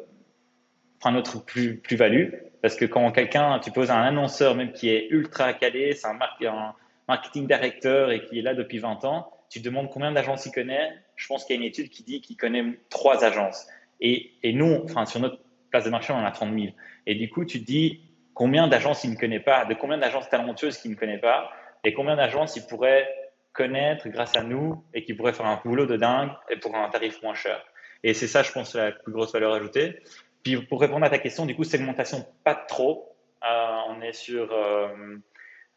enfin 1.00 1.12
notre 1.12 1.44
plus 1.44 1.78
plus 1.78 1.96
value, 1.96 2.30
parce 2.62 2.76
que 2.76 2.86
quand 2.86 3.12
quelqu'un, 3.12 3.60
tu 3.60 3.72
poses 3.72 3.92
un 3.92 4.02
annonceur 4.02 4.56
même 4.56 4.72
qui 4.72 4.90
est 4.90 5.08
ultra 5.10 5.54
calé, 5.54 5.94
c'est 5.94 6.08
un, 6.08 6.20
un, 6.48 6.76
marketing 7.08 7.46
directeur 7.46 8.12
et 8.12 8.24
qui 8.24 8.40
est 8.40 8.42
là 8.42 8.54
depuis 8.54 8.78
20 8.78 9.04
ans, 9.06 9.32
tu 9.50 9.60
te 9.60 9.66
demandes 9.66 9.90
combien 9.90 10.12
d'agences 10.12 10.46
il 10.46 10.52
connaît. 10.52 10.92
Je 11.16 11.28
pense 11.28 11.44
qu'il 11.44 11.56
y 11.56 11.60
a 11.60 11.62
une 11.62 11.68
étude 11.68 11.90
qui 11.90 12.04
dit 12.04 12.22
qu'il 12.22 12.38
connaît 12.38 12.80
trois 12.90 13.26
agences. 13.26 13.68
Et, 14.00 14.32
et 14.44 14.54
nous, 14.54 14.82
enfin 14.86 15.06
sur 15.06 15.20
notre 15.20 15.40
place 15.72 15.86
de 15.86 15.90
marché, 15.90 16.14
on 16.14 16.18
en 16.18 16.26
a 16.26 16.32
30 16.32 16.54
000. 16.54 16.74
Et 17.08 17.16
du 17.16 17.30
coup, 17.30 17.46
tu 17.46 17.60
dis 17.60 18.02
combien 18.34 18.68
d'agences 18.68 19.04
il 19.04 19.12
ne 19.12 19.16
connaît 19.16 19.40
pas, 19.40 19.66
de 19.66 19.74
combien 19.74 19.98
d'agences 19.98 20.30
talentueuses 20.30 20.78
qu'il 20.78 20.92
ne 20.92 20.96
connaît 20.96 21.20
pas. 21.20 21.52
et 21.84 21.94
combien 21.94 22.16
d'agences 22.16 22.56
ils 22.56 22.68
pourraient 22.68 23.08
connaître 23.54 24.08
grâce 24.10 24.36
à 24.38 24.44
nous 24.44 24.84
et 24.94 25.04
qui 25.04 25.14
pourraient 25.14 25.34
faire 25.34 25.48
un 25.48 25.60
boulot 25.66 25.86
de 25.86 25.98
dingue 25.98 26.30
et 26.50 26.58
pour 26.58 26.76
un 26.76 26.88
tarif 26.90 27.22
moins 27.24 27.34
cher. 27.34 27.64
Et 28.04 28.14
c'est 28.14 28.28
ça, 28.28 28.44
je 28.44 28.52
pense, 28.52 28.76
la 28.76 28.92
plus 28.92 29.12
grosse 29.12 29.34
valeur 29.34 29.54
ajoutée. 29.54 30.00
Puis 30.44 30.58
pour 30.58 30.82
répondre 30.82 31.06
à 31.06 31.10
ta 31.10 31.20
question, 31.20 31.46
du 31.46 31.56
coup, 31.56 31.64
segmentation, 31.64 32.26
pas 32.44 32.56
trop. 32.56 33.16
Euh, 33.44 33.78
on 33.90 34.02
est 34.02 34.14
sur 34.14 34.52
euh, 34.54 34.88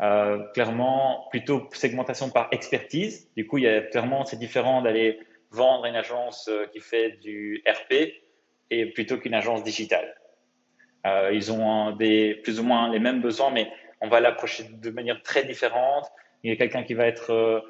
euh, 0.03 0.39
clairement 0.53 1.27
plutôt 1.31 1.69
segmentation 1.73 2.31
par 2.31 2.49
expertise. 2.51 3.31
Du 3.37 3.47
coup, 3.47 3.59
il 3.59 3.65
y 3.65 3.69
a 3.69 3.81
clairement, 3.83 4.25
c'est 4.25 4.39
différent 4.39 4.83
d'aller 4.83 5.19
vendre 5.51 5.87
une 5.87 5.97
agence 5.97 6.51
qui 6.73 6.81
fait 6.81 7.19
du 7.23 7.63
RP 7.67 8.13
et 8.81 8.87
plutôt 8.87 9.19
qu'une 9.19 9.35
agence 9.35 9.63
digitale. 9.63 10.15
ils 11.33 11.53
ont 11.53 11.93
des, 11.93 12.35
plus 12.43 12.61
ou 12.61 12.63
moins 12.63 12.91
les 12.91 12.99
mêmes 12.99 13.21
besoins, 13.21 13.51
mais 13.51 13.69
on 14.01 14.09
va 14.09 14.21
l'approcher 14.21 14.65
de 14.65 14.91
manière 14.91 15.23
très 15.23 15.45
différente. 15.45 16.07
Il 16.43 16.51
y 16.51 16.53
a 16.53 16.57
quelqu'un 16.57 16.83
qui 16.83 16.95
va 16.95 17.07
être 17.07 17.63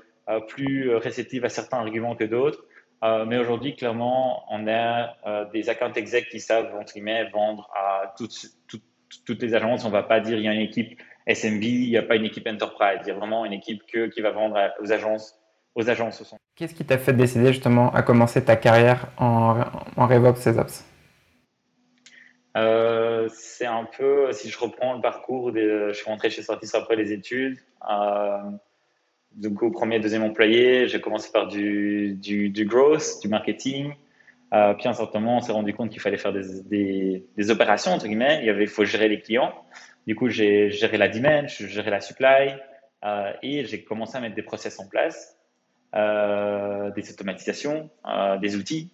plus 0.49 0.95
réceptif 0.95 1.45
à 1.45 1.49
certains 1.49 1.79
arguments 1.79 2.17
que 2.17 2.25
d'autres. 2.25 2.65
Euh, 3.05 3.27
mais 3.27 3.37
aujourd'hui, 3.37 3.77
clairement, 3.77 4.45
on 4.51 4.67
a 4.67 5.17
euh, 5.27 5.45
des 5.53 5.69
account 5.69 5.93
execs 5.93 6.29
qui 6.31 6.41
savent, 6.41 6.75
entre 6.75 6.95
guillemets, 6.95 7.29
vendre 7.31 7.71
à 7.75 8.15
toutes, 8.17 9.43
les 9.43 9.55
agences. 9.55 9.85
On 9.85 9.89
ne 9.89 9.93
va 9.93 10.03
pas 10.03 10.21
dire 10.21 10.39
il 10.39 10.45
y 10.45 10.49
a 10.49 10.55
une 10.55 10.61
équipe 10.61 10.99
SMB, 11.27 11.63
il 11.63 11.91
n'y 11.91 11.99
a 11.99 12.03
pas 12.03 12.17
une 12.17 12.25
équipe 12.25 12.47
enterprise. 12.47 13.01
Il 13.03 13.09
y 13.09 13.11
a 13.11 13.15
vraiment 13.15 13.45
une 13.45 13.53
équipe 13.53 13.83
qui 13.87 14.21
va 14.23 14.31
vendre 14.31 14.59
aux 14.81 14.91
agences. 14.91 15.39
Aux 15.75 15.91
agences 15.91 16.37
Qu'est-ce 16.55 16.75
qui 16.75 16.85
t'a 16.85 16.99
fait 16.99 17.13
décider 17.13 17.49
justement 17.49 17.93
à 17.93 18.03
commencer 18.03 18.45
ta 18.45 18.55
carrière 18.55 19.09
en, 19.19 19.65
en 19.97 20.07
RevOps 20.07 20.37
SysOps 20.37 20.85
euh, 22.57 23.29
C'est 23.33 23.67
un 23.67 23.85
peu, 23.85 24.33
si 24.33 24.49
je 24.51 24.59
reprends 24.59 24.95
le 24.95 25.01
parcours, 25.01 25.53
je 25.55 25.93
suis 25.93 26.05
rentré 26.07 26.31
chez 26.31 26.43
Sortis 26.43 26.71
après 26.75 26.97
les 26.97 27.13
études. 27.13 27.59
Euh, 27.91 28.39
donc 29.33 29.63
au 29.63 29.71
premier, 29.71 29.99
deuxième 29.99 30.23
employé, 30.23 30.87
j'ai 30.87 31.01
commencé 31.01 31.31
par 31.33 31.49
du, 31.49 32.15
du, 32.15 32.51
du, 32.51 32.65
growth, 32.65 33.21
du 33.23 33.29
marketing. 33.29 33.95
Euh, 34.53 34.75
puis 34.75 34.87
un 34.87 34.93
certain 34.93 35.19
moment, 35.19 35.39
on 35.39 35.41
s'est 35.41 35.53
rendu 35.53 35.75
compte 35.75 35.91
qu'il 35.91 36.01
fallait 36.01 36.19
faire 36.19 36.33
des, 36.33 36.63
des, 36.63 37.27
des, 37.37 37.51
opérations, 37.51 37.93
entre 37.93 38.07
guillemets. 38.07 38.41
Il 38.45 38.49
avait, 38.49 38.67
faut 38.67 38.85
gérer 38.85 39.09
les 39.09 39.21
clients. 39.21 39.53
Du 40.07 40.15
coup, 40.15 40.29
j'ai 40.29 40.71
géré 40.71 40.97
la 40.97 41.09
demand, 41.09 41.49
j'ai 41.49 41.69
géré 41.69 41.91
la 41.91 42.01
supply 42.01 42.55
euh, 43.05 43.33
et 43.43 43.65
j'ai 43.65 43.83
commencé 43.83 44.17
à 44.17 44.21
mettre 44.21 44.37
des 44.37 44.43
process 44.43 44.79
en 44.79 44.87
place, 44.87 45.37
des 45.95 47.11
automatisations, 47.11 47.91
des 48.41 48.57
outils. 48.57 48.91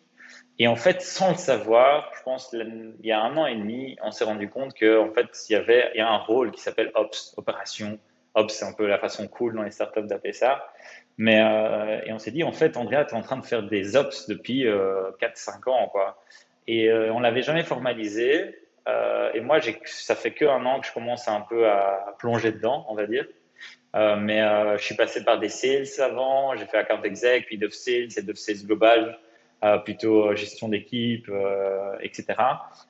Et 0.59 0.69
en 0.69 0.77
fait, 0.77 1.01
sans 1.01 1.31
le 1.31 1.37
savoir, 1.37 2.13
je 2.19 2.23
pense 2.23 2.53
il 2.53 2.95
y 3.03 3.13
a 3.13 3.21
un 3.23 3.37
an 3.37 3.47
et 3.47 3.57
demi, 3.57 3.97
on 4.03 4.11
s'est 4.11 4.25
rendu 4.25 4.51
compte 4.51 4.79
qu'en 4.79 5.11
fait, 5.13 5.27
il 5.49 5.97
y 5.97 6.01
a 6.01 6.09
un 6.09 6.19
rôle 6.19 6.51
qui 6.51 6.61
s'appelle 6.61 6.91
Ops, 6.95 7.35
opération, 7.39 7.99
Ops, 8.35 8.55
c'est 8.55 8.65
un 8.65 8.73
peu 8.73 8.87
la 8.87 8.99
façon 8.99 9.27
cool 9.27 9.55
dans 9.55 9.63
les 9.63 9.71
startups 9.71 10.07
d'appeler 10.07 10.33
ça. 10.33 10.71
Mais, 11.19 11.43
euh, 11.43 12.01
et 12.05 12.13
on 12.13 12.19
s'est 12.19 12.31
dit, 12.31 12.45
en 12.45 12.53
fait, 12.53 12.77
Andrea, 12.77 13.05
tu 13.05 13.15
es 13.15 13.19
en 13.19 13.23
train 13.23 13.37
de 13.37 13.45
faire 13.45 13.63
des 13.63 13.97
Ops 13.97 14.29
depuis 14.29 14.67
euh, 14.67 15.11
4-5 15.21 15.69
ans. 15.69 15.89
Quoi. 15.89 16.23
Et 16.67 16.89
euh, 16.89 17.13
on 17.13 17.21
l'avait 17.21 17.43
jamais 17.43 17.65
formalisé. 17.65 18.57
Euh, 18.89 19.33
et 19.35 19.41
moi, 19.41 19.59
ça 19.85 20.15
fait 20.15 20.33
qu'un 20.33 20.65
an 20.65 20.81
que 20.81 20.87
je 20.87 20.93
commence 20.93 21.27
un 21.29 21.41
peu 21.41 21.69
à 21.69 22.15
plonger 22.19 22.53
dedans, 22.53 22.87
on 22.89 22.95
va 22.95 23.07
dire. 23.07 23.27
Euh, 23.97 24.17
mais 24.17 24.41
je 24.79 24.85
suis 24.85 24.95
passé 24.95 25.25
par 25.25 25.41
des 25.41 25.49
sales 25.49 25.89
avant, 25.99 26.55
j'ai 26.57 26.65
fait 26.67 26.77
account 26.77 27.03
exec, 27.03 27.47
puis 27.47 27.59
dev 27.59 27.71
sales 27.71 28.09
et 28.17 28.23
dev 28.23 28.35
sales 28.35 28.65
global, 28.65 29.19
plutôt 29.85 30.35
gestion 30.35 30.69
d'équipe, 30.69 31.31
etc. 32.01 32.25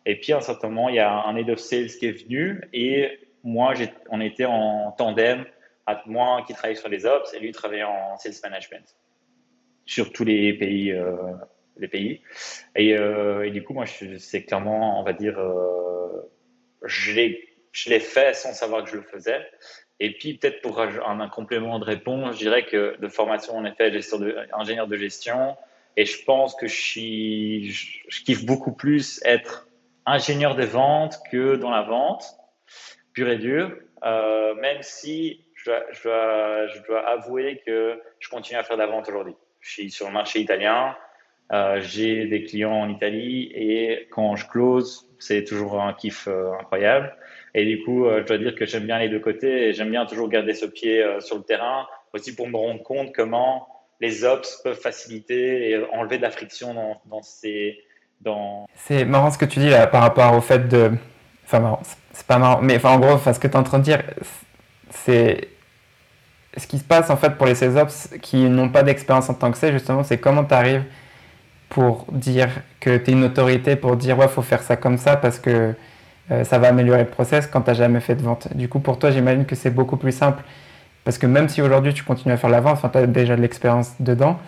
Et 0.07 0.17
puis 0.21 0.33
à 0.33 0.39
un 0.39 0.41
certain 0.41 0.69
moment, 0.69 0.89
il 0.89 0.97
y 0.97 1.01
a 1.01 1.13
un 1.13 1.37
head 1.37 1.51
of 1.51 1.59
sales 1.59 1.89
qui 1.89 2.07
est 2.07 2.25
venu 2.25 2.61
et 2.73 3.19
moi, 3.43 3.75
on 4.11 4.21
était 4.21 4.45
en 4.45 4.93
tandem, 4.93 5.45
à 5.87 6.03
moi 6.07 6.43
qui 6.47 6.53
travaillais 6.53 6.79
sur 6.79 6.89
les 6.89 7.07
ops 7.07 7.33
et 7.35 7.41
lui 7.41 7.53
travaillait 7.53 7.85
en 7.85 8.17
sales 8.17 8.35
management 8.43 8.97
sur 9.87 10.13
tous 10.13 10.25
les 10.25 10.53
pays. 10.53 10.93
Euh, 10.93 11.17
les 11.77 11.89
pays. 11.89 12.21
Et, 12.77 12.97
euh, 12.97 13.49
du 13.51 13.65
coup, 13.65 13.73
moi, 13.73 13.87
c'est 13.87 14.43
clairement, 14.45 15.01
on 15.01 15.03
va 15.03 15.15
dire, 15.15 15.39
euh, 15.39 16.31
je 16.85 17.13
l'ai 17.15 18.01
fait 18.01 18.35
sans 18.35 18.53
savoir 18.53 18.85
que 18.85 18.91
je 18.91 18.97
le 18.97 19.03
faisais. 19.03 19.41
Et 19.99 20.13
puis, 20.13 20.35
peut-être 20.35 20.61
pour 20.61 20.81
un, 20.81 21.29
complément 21.29 21.79
de 21.79 21.85
réponse, 21.85 22.35
je 22.35 22.39
dirais 22.39 22.67
que 22.67 22.99
de 22.99 23.09
formation, 23.09 23.57
en 23.57 23.65
effet, 23.65 23.91
de, 23.91 24.37
ingénieur 24.53 24.89
de 24.89 24.97
gestion. 24.97 25.57
Et 26.01 26.07
je 26.07 26.25
pense 26.25 26.55
que 26.55 26.67
je, 26.67 28.25
kiffe 28.25 28.47
beaucoup 28.47 28.73
plus 28.73 29.21
être 29.23 29.69
ingénieur 30.07 30.55
des 30.57 30.65
ventes 30.65 31.21
que 31.31 31.57
dans 31.57 31.69
la 31.69 31.83
vente 31.83 32.25
pur 33.13 33.29
et 33.29 33.37
dur, 33.37 33.77
euh, 34.03 34.55
même 34.55 34.79
si 34.81 35.45
je 35.53 35.73
dois, 36.89 37.07
avouer 37.07 37.61
que 37.67 38.01
je 38.19 38.31
continue 38.31 38.59
à 38.59 38.63
faire 38.63 38.79
de 38.79 38.81
la 38.81 38.87
vente 38.87 39.11
aujourd'hui. 39.11 39.35
Je 39.61 39.73
suis 39.73 39.91
sur 39.91 40.07
le 40.07 40.15
marché 40.15 40.41
italien, 40.41 40.97
euh, 41.53 41.83
j'ai 41.83 42.25
des 42.25 42.45
clients 42.45 42.81
en 42.81 42.89
Italie 42.89 43.53
et 43.55 44.09
quand 44.11 44.37
je 44.37 44.49
close, 44.49 45.07
c'est 45.19 45.45
toujours 45.45 45.83
un 45.83 45.93
kiff 45.93 46.29
euh, 46.29 46.55
incroyable. 46.59 47.15
Et 47.53 47.67
du 47.67 47.85
coup, 47.85 48.07
je 48.09 48.23
dois 48.23 48.39
dire 48.39 48.55
que 48.55 48.65
j'aime 48.65 48.87
bien 48.87 48.99
les 48.99 49.11
deux 49.11 49.21
côtés 49.21 49.69
et 49.69 49.73
j'aime 49.75 49.91
bien 49.91 50.07
toujours 50.07 50.31
garder 50.31 50.55
ce 50.55 50.65
pied 50.65 51.05
sur 51.19 51.37
le 51.37 51.43
terrain, 51.43 51.87
aussi 52.15 52.35
pour 52.35 52.49
me 52.49 52.57
rendre 52.57 52.83
compte 52.83 53.13
comment 53.15 53.80
les 54.01 54.25
ops 54.25 54.61
peuvent 54.65 54.81
faciliter 54.81 55.71
et 55.71 55.85
enlever 55.93 56.17
de 56.17 56.23
la 56.23 56.31
friction 56.31 56.75
dans, 57.07 57.23
ces... 57.23 57.79
Dans... 58.21 58.67
C'est 58.75 59.05
marrant 59.05 59.31
ce 59.31 59.39
que 59.39 59.45
tu 59.45 59.59
dis 59.59 59.69
là 59.69 59.87
par 59.87 60.03
rapport 60.03 60.35
au 60.35 60.41
fait 60.41 60.69
de... 60.69 60.93
Enfin 61.45 61.61
marrant, 61.61 61.81
c'est 62.13 62.27
pas 62.27 62.39
marrant. 62.39 62.61
Mais 62.63 62.77
enfin, 62.77 62.91
en 62.91 62.99
gros, 62.99 63.19
ce 63.19 63.39
que 63.39 63.47
tu 63.47 63.53
es 63.53 63.57
en 63.57 63.63
train 63.63 63.79
de 63.79 63.85
dire, 63.85 64.03
c'est 64.91 65.49
ce 66.57 66.67
qui 66.67 66.79
se 66.79 66.85
passe 66.85 67.11
en 67.11 67.17
fait 67.17 67.37
pour 67.37 67.47
les 67.47 67.55
CESOPS 67.55 68.19
qui 68.23 68.37
n'ont 68.49 68.71
pas 68.71 68.83
d'expérience 68.83 69.29
en 69.29 69.35
tant 69.35 69.51
que 69.51 69.59
c'est, 69.59 69.73
justement, 69.73 70.03
c'est 70.03 70.19
comment 70.19 70.45
tu 70.45 70.55
arrives 70.55 70.85
pour 71.69 72.07
dire 72.11 72.49
que 72.81 72.97
tu 72.97 73.11
es 73.11 73.13
une 73.13 73.25
autorité, 73.25 73.77
pour 73.77 73.97
dire 73.97 74.19
ouais, 74.19 74.29
faut 74.29 74.43
faire 74.43 74.63
ça 74.63 74.77
comme 74.77 74.99
ça 74.99 75.17
parce 75.17 75.39
que 75.39 75.75
euh, 76.31 76.45
ça 76.45 76.59
va 76.59 76.69
améliorer 76.69 77.05
le 77.05 77.09
process 77.11 77.47
quand 77.47 77.63
tu 77.63 77.71
n'as 77.71 77.75
jamais 77.75 78.01
fait 78.01 78.15
de 78.15 78.23
vente. 78.23 78.55
Du 78.57 78.69
coup, 78.69 78.81
pour 78.81 78.99
toi, 78.99 79.11
j'imagine 79.11 79.45
que 79.45 79.55
c'est 79.55 79.71
beaucoup 79.71 79.97
plus 79.97 80.13
simple 80.13 80.43
parce 81.05 81.19
que 81.19 81.27
même 81.27 81.49
si 81.49 81.63
aujourd'hui 81.63 81.95
tu 81.95 82.05
continues 82.05 82.35
à 82.35 82.37
faire 82.37 82.51
la 82.51 82.63
enfin, 82.65 82.89
tu 82.89 82.99
as 82.99 83.07
déjà 83.07 83.37
de 83.37 83.41
l'expérience 83.41 83.95
dedans, 84.01 84.39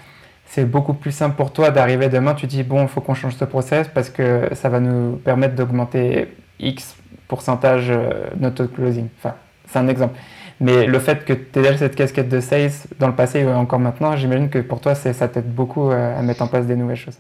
c'est 0.45 0.65
beaucoup 0.65 0.95
plus 0.95 1.13
simple 1.13 1.37
pour 1.37 1.53
toi 1.53 1.71
d'arriver 1.71 2.09
demain, 2.09 2.35
tu 2.35 2.47
dis 2.47 2.63
bon, 2.63 2.83
il 2.83 2.89
faut 2.89 3.01
qu'on 3.01 3.15
change 3.15 3.37
ce 3.37 3.45
process 3.45 3.89
parce 3.89 4.11
que 4.11 4.49
ça 4.53 4.69
va 4.69 4.81
nous 4.81 5.17
permettre 5.17 5.55
d'augmenter 5.55 6.29
X 6.61 6.97
pourcentage 7.27 7.91
euh, 7.91 8.67
closing 8.75 9.09
Enfin, 9.17 9.35
c'est 9.67 9.79
un 9.79 9.89
exemple. 9.89 10.19
Mais 10.61 10.87
le 10.87 10.99
fait 10.99 11.25
que 11.25 11.33
tu 11.33 11.59
aies 11.59 11.77
cette 11.77 11.97
casquette 11.97 12.29
de 12.29 12.41
sales 12.41 12.71
dans 13.01 13.09
le 13.09 13.17
passé 13.17 13.41
et 13.41 13.47
encore 13.47 13.81
maintenant, 13.81 14.15
j'imagine 14.15 14.51
que 14.51 14.59
pour 14.59 14.81
toi, 14.81 14.95
ça 14.95 15.29
t'aide 15.29 15.53
beaucoup 15.53 15.91
euh, 15.91 16.19
à 16.19 16.23
mettre 16.23 16.43
en 16.43 16.49
place 16.49 16.67
des 16.67 16.77
nouvelles 16.77 16.97
choses. 16.97 17.19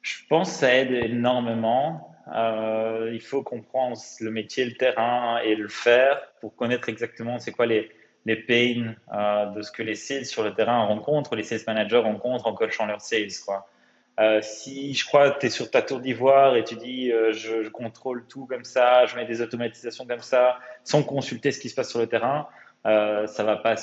Je 0.00 0.14
pense 0.28 0.50
que 0.50 0.56
ça 0.58 0.74
aide 0.74 0.92
énormément. 0.92 2.16
Euh, 2.34 3.10
il 3.12 3.20
faut 3.20 3.42
comprendre 3.42 3.98
le 4.20 4.30
métier, 4.30 4.64
le 4.64 4.74
terrain 4.74 5.38
et 5.44 5.54
le 5.56 5.68
faire 5.68 6.16
pour 6.40 6.54
connaître 6.56 6.88
exactement 6.88 7.38
c'est 7.38 7.52
quoi 7.52 7.66
les, 7.66 7.90
les 8.26 8.36
pains 8.36 8.94
euh, 9.12 9.46
de 9.46 9.62
ce 9.62 9.70
que 9.70 9.82
les 9.82 9.94
sales 9.94 10.24
sur 10.24 10.42
le 10.42 10.54
terrain 10.54 10.84
rencontrent, 10.84 11.36
les 11.36 11.42
sales 11.42 11.60
managers 11.66 11.98
rencontrent 11.98 12.46
en 12.46 12.54
coachant 12.54 12.86
leurs 12.86 13.00
sales. 13.00 13.28
Quoi. 13.44 13.66
Euh, 14.20 14.40
si 14.42 14.94
je 14.94 15.04
crois 15.04 15.32
que 15.32 15.40
tu 15.40 15.46
es 15.46 15.50
sur 15.50 15.70
ta 15.70 15.82
tour 15.82 16.00
d'ivoire 16.00 16.56
et 16.56 16.62
tu 16.62 16.76
dis 16.76 17.10
euh, 17.10 17.32
je, 17.32 17.64
je, 17.64 17.68
contrôle 17.68 18.24
tout 18.28 18.46
comme 18.46 18.64
ça, 18.64 19.06
je 19.06 19.16
mets 19.16 19.24
des 19.24 19.42
automatisations 19.42 20.06
comme 20.06 20.20
ça, 20.20 20.58
sans 20.84 21.02
consulter 21.02 21.50
ce 21.50 21.58
qui 21.58 21.68
se 21.68 21.74
passe 21.74 21.90
sur 21.90 21.98
le 21.98 22.06
terrain, 22.06 22.46
euh, 22.86 23.26
ça 23.26 23.42
va 23.42 23.56
pas 23.56 23.74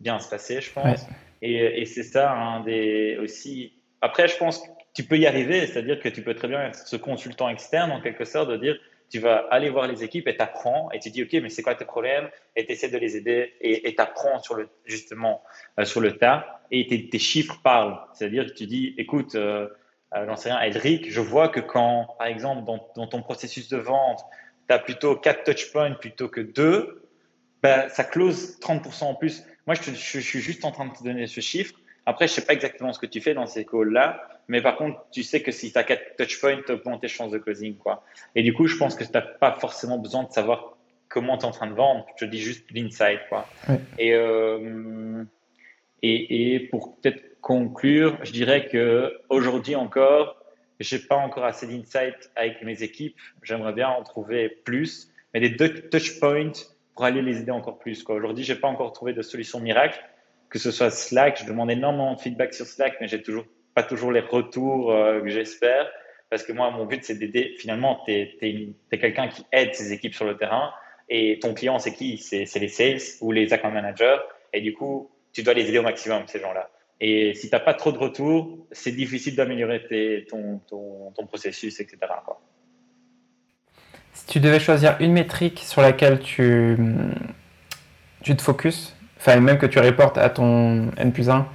bien 0.00 0.18
se 0.18 0.28
passer, 0.28 0.62
je 0.62 0.72
pense. 0.72 1.02
Ouais. 1.02 1.08
Et, 1.42 1.82
et 1.82 1.84
c'est 1.84 2.02
ça 2.02 2.32
un 2.32 2.60
des 2.60 3.18
aussi. 3.20 3.74
Après, 4.00 4.26
je 4.26 4.36
pense 4.38 4.60
que 4.60 4.68
tu 4.94 5.04
peux 5.04 5.18
y 5.18 5.26
arriver, 5.26 5.66
c'est-à-dire 5.66 6.00
que 6.00 6.08
tu 6.08 6.22
peux 6.22 6.34
très 6.34 6.48
bien 6.48 6.66
être 6.66 6.86
ce 6.86 6.96
consultant 6.96 7.50
externe 7.50 7.92
en 7.92 8.00
quelque 8.00 8.24
sorte 8.24 8.48
de 8.48 8.56
dire 8.56 8.78
tu 9.14 9.20
vas 9.20 9.46
aller 9.52 9.70
voir 9.70 9.86
les 9.86 10.02
équipes 10.02 10.26
et 10.26 10.36
t'apprends 10.36 10.90
et 10.90 10.98
tu 10.98 11.08
dis 11.08 11.22
ok 11.22 11.34
mais 11.34 11.48
c'est 11.48 11.62
quoi 11.62 11.76
tes 11.76 11.84
problèmes? 11.84 12.28
Et 12.56 12.66
tu 12.66 12.90
de 12.90 12.98
les 12.98 13.16
aider 13.16 13.52
et 13.60 13.94
t'apprends 13.94 14.40
sur 14.40 14.56
le 14.56 14.68
justement 14.86 15.40
euh, 15.78 15.84
sur 15.84 16.00
le 16.00 16.16
tas. 16.16 16.60
Et 16.72 16.88
tes, 16.88 17.18
chiffres 17.20 17.60
parlent. 17.62 17.96
C'est-à-dire 18.12 18.44
que 18.44 18.50
tu 18.50 18.66
dis 18.66 18.92
écoute 18.98 19.36
euh, 19.36 19.68
euh 20.16 20.26
j'en 20.26 20.34
sais 20.34 20.50
rien 20.50 20.60
Edric 20.62 21.12
je 21.12 21.20
vois 21.20 21.48
que 21.48 21.60
quand 21.60 22.16
par 22.18 22.26
exemple 22.26 22.64
dans, 22.64 23.06
ton 23.06 23.22
processus 23.22 23.68
de 23.68 23.76
vente 23.76 24.18
tu 24.68 24.74
as 24.74 24.80
plutôt 24.80 25.14
4 25.14 25.44
touch 25.44 25.70
points 25.70 25.92
plutôt 25.92 26.28
que 26.28 26.40
2 26.40 27.08
ben, 27.62 27.88
ça 27.90 28.02
close 28.02 28.58
30% 28.58 29.04
en 29.04 29.14
plus. 29.14 29.44
Moi 29.68 29.76
je 29.76 29.92
suis 29.92 30.40
juste 30.40 30.64
en 30.64 30.72
train 30.72 30.86
de 30.86 30.92
te 30.92 31.04
donner 31.04 31.28
ce 31.28 31.40
chiffre 31.40 31.74
après, 32.06 32.28
je 32.28 32.32
sais 32.32 32.44
pas 32.44 32.52
exactement 32.52 32.92
ce 32.92 32.98
que 32.98 33.06
tu 33.06 33.20
fais 33.20 33.34
dans 33.34 33.46
ces 33.46 33.64
calls-là, 33.64 34.28
mais 34.48 34.60
par 34.60 34.76
contre, 34.76 35.04
tu 35.10 35.22
sais 35.22 35.42
que 35.42 35.52
si 35.52 35.72
tu 35.72 35.78
as 35.78 35.84
4 35.84 36.16
touchpoints, 36.18 36.60
tu 36.66 36.72
augmentes 36.72 37.00
tes 37.00 37.08
chances 37.08 37.30
de 37.32 37.38
closing. 37.38 37.76
Quoi. 37.76 38.04
Et 38.34 38.42
du 38.42 38.52
coup, 38.52 38.66
je 38.66 38.76
pense 38.76 38.94
que 38.94 39.04
tu 39.04 39.12
n'as 39.12 39.22
pas 39.22 39.52
forcément 39.52 39.98
besoin 39.98 40.24
de 40.24 40.30
savoir 40.30 40.76
comment 41.08 41.38
tu 41.38 41.44
es 41.44 41.48
en 41.48 41.52
train 41.52 41.66
de 41.66 41.74
vendre. 41.74 42.06
Je 42.16 42.26
te 42.26 42.30
dis 42.30 42.40
juste. 42.40 42.66
Quoi. 43.28 43.46
Ouais. 43.68 43.80
Et, 43.98 44.14
euh, 44.14 45.24
et, 46.02 46.54
et, 46.54 46.60
pour 46.60 46.96
peut-être 46.96 47.40
conclure, 47.40 48.18
je 48.22 48.32
dirais 48.32 48.68
que 48.68 49.20
aujourd'hui 49.30 49.76
encore, 49.76 50.36
j'ai 50.80 50.98
pas 50.98 51.16
encore 51.16 51.44
assez 51.44 51.66
d'insight 51.66 52.30
avec 52.36 52.62
mes 52.62 52.82
équipes. 52.82 53.18
J'aimerais 53.42 53.72
bien 53.72 53.88
en 53.88 54.02
trouver 54.02 54.48
plus. 54.48 55.10
Mais 55.32 55.40
des 55.40 55.50
deux 55.50 55.88
touchpoints 55.88 56.52
pour 56.94 57.04
aller 57.04 57.22
les 57.22 57.40
aider 57.40 57.50
encore 57.50 57.78
plus. 57.78 58.04
Aujourd'hui, 58.08 58.44
j'ai 58.44 58.54
pas 58.54 58.68
encore 58.68 58.92
trouvé 58.92 59.12
de 59.12 59.22
solution 59.22 59.60
miracle, 59.60 60.00
que 60.48 60.58
ce 60.58 60.70
soit 60.70 60.90
Slack. 60.90 61.40
Je 61.40 61.46
demande 61.46 61.70
énormément 61.70 62.14
de 62.14 62.20
feedback 62.20 62.54
sur 62.54 62.66
Slack, 62.66 62.96
mais 63.00 63.08
j'ai 63.08 63.22
toujours 63.22 63.44
pas 63.74 63.82
toujours 63.82 64.12
les 64.12 64.20
retours 64.20 64.92
euh, 64.92 65.20
que 65.20 65.28
j'espère. 65.28 65.86
Parce 66.30 66.42
que 66.42 66.52
moi, 66.52 66.70
mon 66.70 66.86
but, 66.86 67.04
c'est 67.04 67.16
d'aider. 67.16 67.54
Finalement, 67.58 68.00
tu 68.06 68.12
es, 68.12 68.74
quelqu'un 68.90 69.28
qui 69.28 69.44
aide 69.52 69.74
ses 69.74 69.92
équipes 69.92 70.14
sur 70.14 70.24
le 70.24 70.36
terrain. 70.36 70.72
Et 71.08 71.38
ton 71.40 71.54
client, 71.54 71.78
c'est 71.78 71.92
qui? 71.92 72.18
C'est 72.18 72.58
les 72.58 72.68
sales 72.68 72.98
ou 73.20 73.30
les 73.30 73.52
account 73.52 73.70
managers. 73.70 74.18
Et 74.52 74.60
du 74.60 74.72
coup, 74.72 75.10
tu 75.32 75.42
dois 75.42 75.54
les 75.54 75.68
aider 75.68 75.78
au 75.78 75.82
maximum, 75.82 76.22
ces 76.26 76.40
gens-là. 76.40 76.70
Et 77.00 77.34
si 77.34 77.48
tu 77.50 77.54
n'as 77.54 77.60
pas 77.60 77.74
trop 77.74 77.92
de 77.92 77.98
retours, 77.98 78.66
c'est 78.70 78.92
difficile 78.92 79.36
d'améliorer 79.36 80.24
ton, 80.28 80.60
ton, 80.68 81.10
ton, 81.10 81.26
processus, 81.26 81.80
etc. 81.80 81.98
Si 84.12 84.26
tu 84.26 84.40
devais 84.40 84.60
choisir 84.60 84.96
une 85.00 85.12
métrique 85.12 85.58
sur 85.58 85.82
laquelle 85.82 86.20
tu, 86.20 86.76
tu 88.22 88.36
te 88.36 88.42
focuses, 88.42 88.96
enfin 89.26 89.40
même 89.40 89.58
que 89.58 89.66
tu 89.66 89.78
reportes 89.78 90.18
à 90.18 90.28
ton 90.28 90.90
N 90.98 91.12
plus 91.12 91.30
1, 91.30 91.48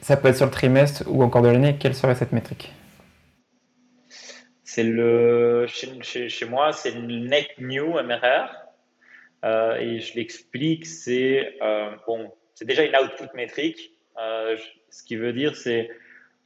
ça 0.00 0.16
peut 0.16 0.28
être 0.28 0.36
sur 0.36 0.46
le 0.46 0.52
trimestre 0.52 1.04
ou 1.06 1.22
encore 1.22 1.42
de 1.42 1.48
l'année, 1.48 1.76
quelle 1.78 1.94
serait 1.94 2.14
cette 2.14 2.32
métrique? 2.32 2.72
C'est 4.64 4.82
le 4.82 5.66
chez, 5.68 6.46
moi, 6.46 6.72
c'est 6.72 6.92
le 6.92 7.28
net 7.28 7.48
new 7.58 7.92
MRR. 8.02 8.48
Euh, 9.44 9.76
et 9.76 10.00
je 10.00 10.14
l'explique, 10.14 10.86
c'est 10.86 11.54
euh, 11.60 11.90
bon, 12.06 12.32
c'est 12.54 12.64
déjà 12.64 12.84
une 12.84 12.96
output 12.96 13.34
métrique. 13.34 13.92
Euh, 14.18 14.56
ce 14.88 15.02
qui 15.02 15.16
veut 15.16 15.34
dire, 15.34 15.54
c'est 15.56 15.90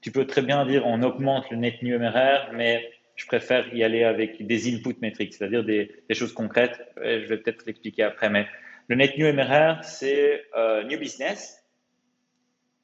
tu 0.01 0.11
peux 0.11 0.27
très 0.27 0.43
bien 0.43 0.67
dire 0.67 0.85
on 0.85 1.03
augmente 1.03 1.49
le 1.51 1.59
net 1.59 1.81
new 1.83 1.97
MRR, 1.97 2.53
mais 2.55 2.91
je 3.15 3.27
préfère 3.27 3.73
y 3.73 3.85
aller 3.85 4.03
avec 4.03 4.45
des 4.45 4.75
input 4.75 4.97
métriques, 5.01 5.35
c'est-à-dire 5.35 5.63
des, 5.63 5.93
des, 6.09 6.15
choses 6.15 6.33
concrètes. 6.33 6.81
je 6.97 7.27
vais 7.27 7.39
peut-être 7.39 7.65
l'expliquer 7.67 8.03
après, 8.03 8.29
mais 8.29 8.47
le 8.89 8.97
net 8.97 9.17
new 9.19 9.33
MRR, 9.33 9.83
c'est 9.83 10.45
new 10.89 10.99
business 10.99 11.67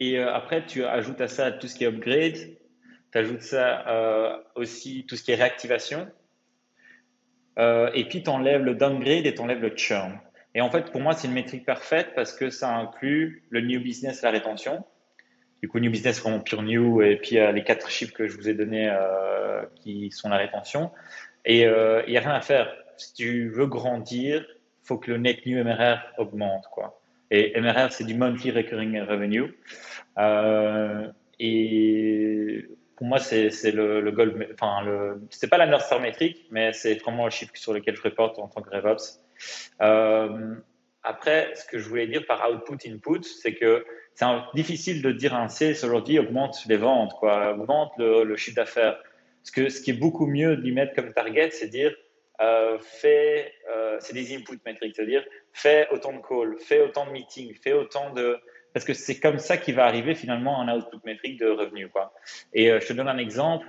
et 0.03 0.19
euh, 0.19 0.35
après, 0.35 0.67
tu 0.67 0.85
ajoutes 0.85 1.21
à 1.21 1.29
ça 1.29 1.53
tout 1.53 1.69
ce 1.69 1.77
qui 1.77 1.85
est 1.85 1.87
upgrade, 1.87 2.35
tu 3.13 3.19
ajoutes 3.19 3.43
ça 3.43 3.89
euh, 3.89 4.37
aussi 4.57 5.07
tout 5.07 5.15
ce 5.15 5.23
qui 5.23 5.31
est 5.31 5.37
réactivation. 5.37 6.09
Euh, 7.61 7.89
et 7.95 8.09
puis, 8.09 8.25
tu 8.25 8.29
enlèves 8.29 8.65
le 8.65 8.75
downgrade 8.75 9.27
et 9.27 9.33
tu 9.33 9.41
enlèves 9.41 9.61
le 9.61 9.77
churn. 9.77 10.19
Et 10.57 10.61
en 10.61 10.73
fait, 10.73 10.91
pour 10.91 11.01
moi, 11.01 11.13
c'est 11.13 11.29
une 11.29 11.35
métrique 11.35 11.65
parfaite 11.65 12.17
parce 12.17 12.33
que 12.33 12.51
ça 12.51 12.75
inclut 12.75 13.45
le 13.51 13.61
new 13.61 13.81
business, 13.81 14.23
la 14.23 14.33
rétention. 14.33 14.85
Du 15.63 15.69
coup, 15.69 15.79
new 15.79 15.93
business, 15.93 16.21
vraiment 16.21 16.41
pure 16.41 16.63
new, 16.63 17.01
et 17.01 17.15
puis 17.15 17.37
les 17.37 17.63
quatre 17.63 17.89
chiffres 17.89 18.13
que 18.13 18.27
je 18.27 18.37
vous 18.37 18.49
ai 18.49 18.55
donnés 18.55 18.93
qui 19.77 20.11
sont 20.11 20.29
la 20.29 20.37
rétention. 20.37 20.91
Et 21.45 21.61
il 21.61 22.09
n'y 22.09 22.17
a 22.17 22.21
rien 22.21 22.35
à 22.35 22.41
faire. 22.41 22.75
Si 22.97 23.15
tu 23.15 23.49
veux 23.51 23.67
grandir, 23.67 24.45
faut 24.83 24.99
que 24.99 25.11
le 25.11 25.19
net 25.19 25.45
new 25.47 25.63
MRR 25.63 25.99
augmente. 26.19 26.65
Quoi. 26.73 27.01
Et 27.31 27.59
MRR, 27.61 27.93
c'est 27.93 28.05
du 28.05 28.15
monthly 28.15 28.51
recurring 28.51 29.01
revenue. 29.01 29.55
Euh, 30.19 31.11
et 31.39 32.67
pour 32.97 33.07
moi, 33.07 33.19
c'est 33.19 33.51
le, 33.73 34.01
le 34.01 34.11
goal. 34.13 34.49
Enfin, 34.55 35.17
c'est 35.31 35.49
pas 35.49 35.59
la 35.59 35.67
North 35.67 35.85
Star 35.85 36.01
métrique, 36.01 36.47
mais 36.51 36.73
c'est 36.73 36.95
vraiment 36.97 37.25
le 37.25 37.31
chiffre 37.31 37.53
sur 37.55 37.73
lequel 37.73 37.97
je 37.97 38.03
reporte 38.03 38.39
en 38.39 38.49
tant 38.49 38.63
que 38.63 38.71
RevOps. 38.71 39.21
Euh, 39.81 40.55
après, 41.03 41.53
ce 41.55 41.65
que 41.65 41.79
je 41.79 41.89
voulais 41.89 42.07
dire 42.07 42.25
par 42.27 42.49
output 42.51 42.77
input, 42.87 43.23
c'est 43.23 43.55
que 43.55 43.85
c'est 44.15 44.27
difficile 44.55 45.03
de 45.03 45.11
dire 45.11 45.35
un 45.35 45.49
sales 45.49 45.77
aujourd'hui 45.83 46.19
augmente 46.19 46.65
les 46.69 46.77
ventes, 46.77 47.15
quoi, 47.19 47.53
augmente 47.55 47.93
le, 47.99 48.37
chiffre 48.37 48.57
d'affaires. 48.57 48.99
Ce 49.43 49.51
que 49.51 49.69
ce 49.69 49.81
qui 49.81 49.91
est 49.91 49.95
beaucoup 49.95 50.27
mieux 50.27 50.55
lui 50.55 50.73
mettre 50.73 50.95
comme 50.95 51.13
target, 51.13 51.51
c'est 51.51 51.69
dire 51.69 51.93
euh, 52.43 52.79
euh, 53.05 53.97
c'est 54.01 54.13
des 54.13 54.35
input 54.35 54.59
metrics, 54.67 54.97
c'est-à-dire 54.97 55.25
fais 55.53 55.89
autant 55.91 56.13
de 56.13 56.19
calls, 56.19 56.57
fais 56.59 56.81
autant 56.81 57.07
de 57.07 57.13
meetings, 57.13 57.55
fais 57.63 57.73
autant 57.73 58.11
de, 58.13 58.39
parce 58.73 58.85
que 58.85 58.95
c'est 58.95 59.21
comme 59.21 59.39
ça 59.39 59.57
qu'il 59.57 59.75
va 59.75 59.87
arriver 59.87 60.15
finalement 60.15 60.61
un 60.61 60.75
output 60.75 61.01
métrique 61.05 61.39
de 61.39 61.49
revenus. 61.49 61.89
Quoi. 61.93 62.13
Et 62.53 62.71
euh, 62.71 62.81
je 62.81 62.89
te 62.89 62.93
donne 62.93 63.09
un 63.09 63.19
exemple, 63.19 63.67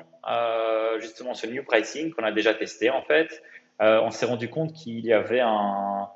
justement 1.00 1.34
ce 1.34 1.48
new 1.48 1.64
pricing 1.64 2.14
qu'on 2.14 2.24
a 2.24 2.32
déjà 2.32 2.54
testé 2.54 2.90
en 2.90 3.02
fait, 3.04 3.44
on 3.80 4.12
s'est 4.12 4.26
rendu 4.26 4.50
compte 4.50 4.72
qu'il 4.74 5.06
y 5.06 5.12
avait 5.12 5.42
un, 5.42 6.08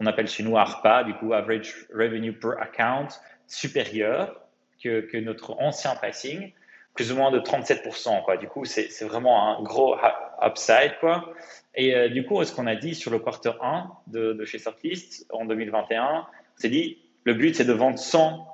on 0.00 0.06
appelle 0.06 0.28
chez 0.28 0.42
nous 0.42 0.56
ARPA, 0.56 1.04
du 1.04 1.12
coup 1.14 1.34
Average 1.34 1.86
Revenue 1.92 2.32
Per 2.32 2.52
Account, 2.58 3.08
supérieur 3.46 4.40
que 4.82 5.18
notre 5.18 5.60
ancien 5.60 5.94
pricing, 5.94 6.52
plus 6.94 7.12
ou 7.12 7.16
moins 7.16 7.30
de 7.30 7.40
37%. 7.40 8.22
Quoi. 8.24 8.36
Du 8.36 8.48
coup, 8.48 8.64
c'est 8.64 9.04
vraiment 9.04 9.58
un 9.58 9.62
gros 9.62 9.96
upside. 10.40 10.92
Quoi. 11.00 11.32
Et 11.74 11.94
euh, 11.94 12.08
du 12.08 12.24
coup, 12.24 12.42
ce 12.44 12.54
qu'on 12.54 12.66
a 12.66 12.76
dit 12.76 12.94
sur 12.94 13.10
le 13.10 13.18
quarter 13.18 13.52
1 13.60 13.90
de, 14.06 14.44
chez 14.44 14.58
Sortlist 14.58 15.26
en 15.30 15.44
2021, 15.44 16.26
c'est 16.56 16.68
dit, 16.68 16.98
le 17.24 17.34
but, 17.34 17.56
c'est 17.56 17.64
de 17.64 17.72
vendre 17.72 17.98
100 17.98 18.46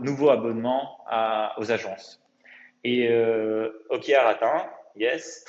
nouveaux 0.00 0.30
abonnements 0.30 0.98
aux 1.56 1.72
agences. 1.72 2.22
Et 2.84 3.08
euh, 3.08 3.70
OK 3.90 4.10
à 4.10 4.28
atteint, 4.28 4.66
yes. 4.96 5.44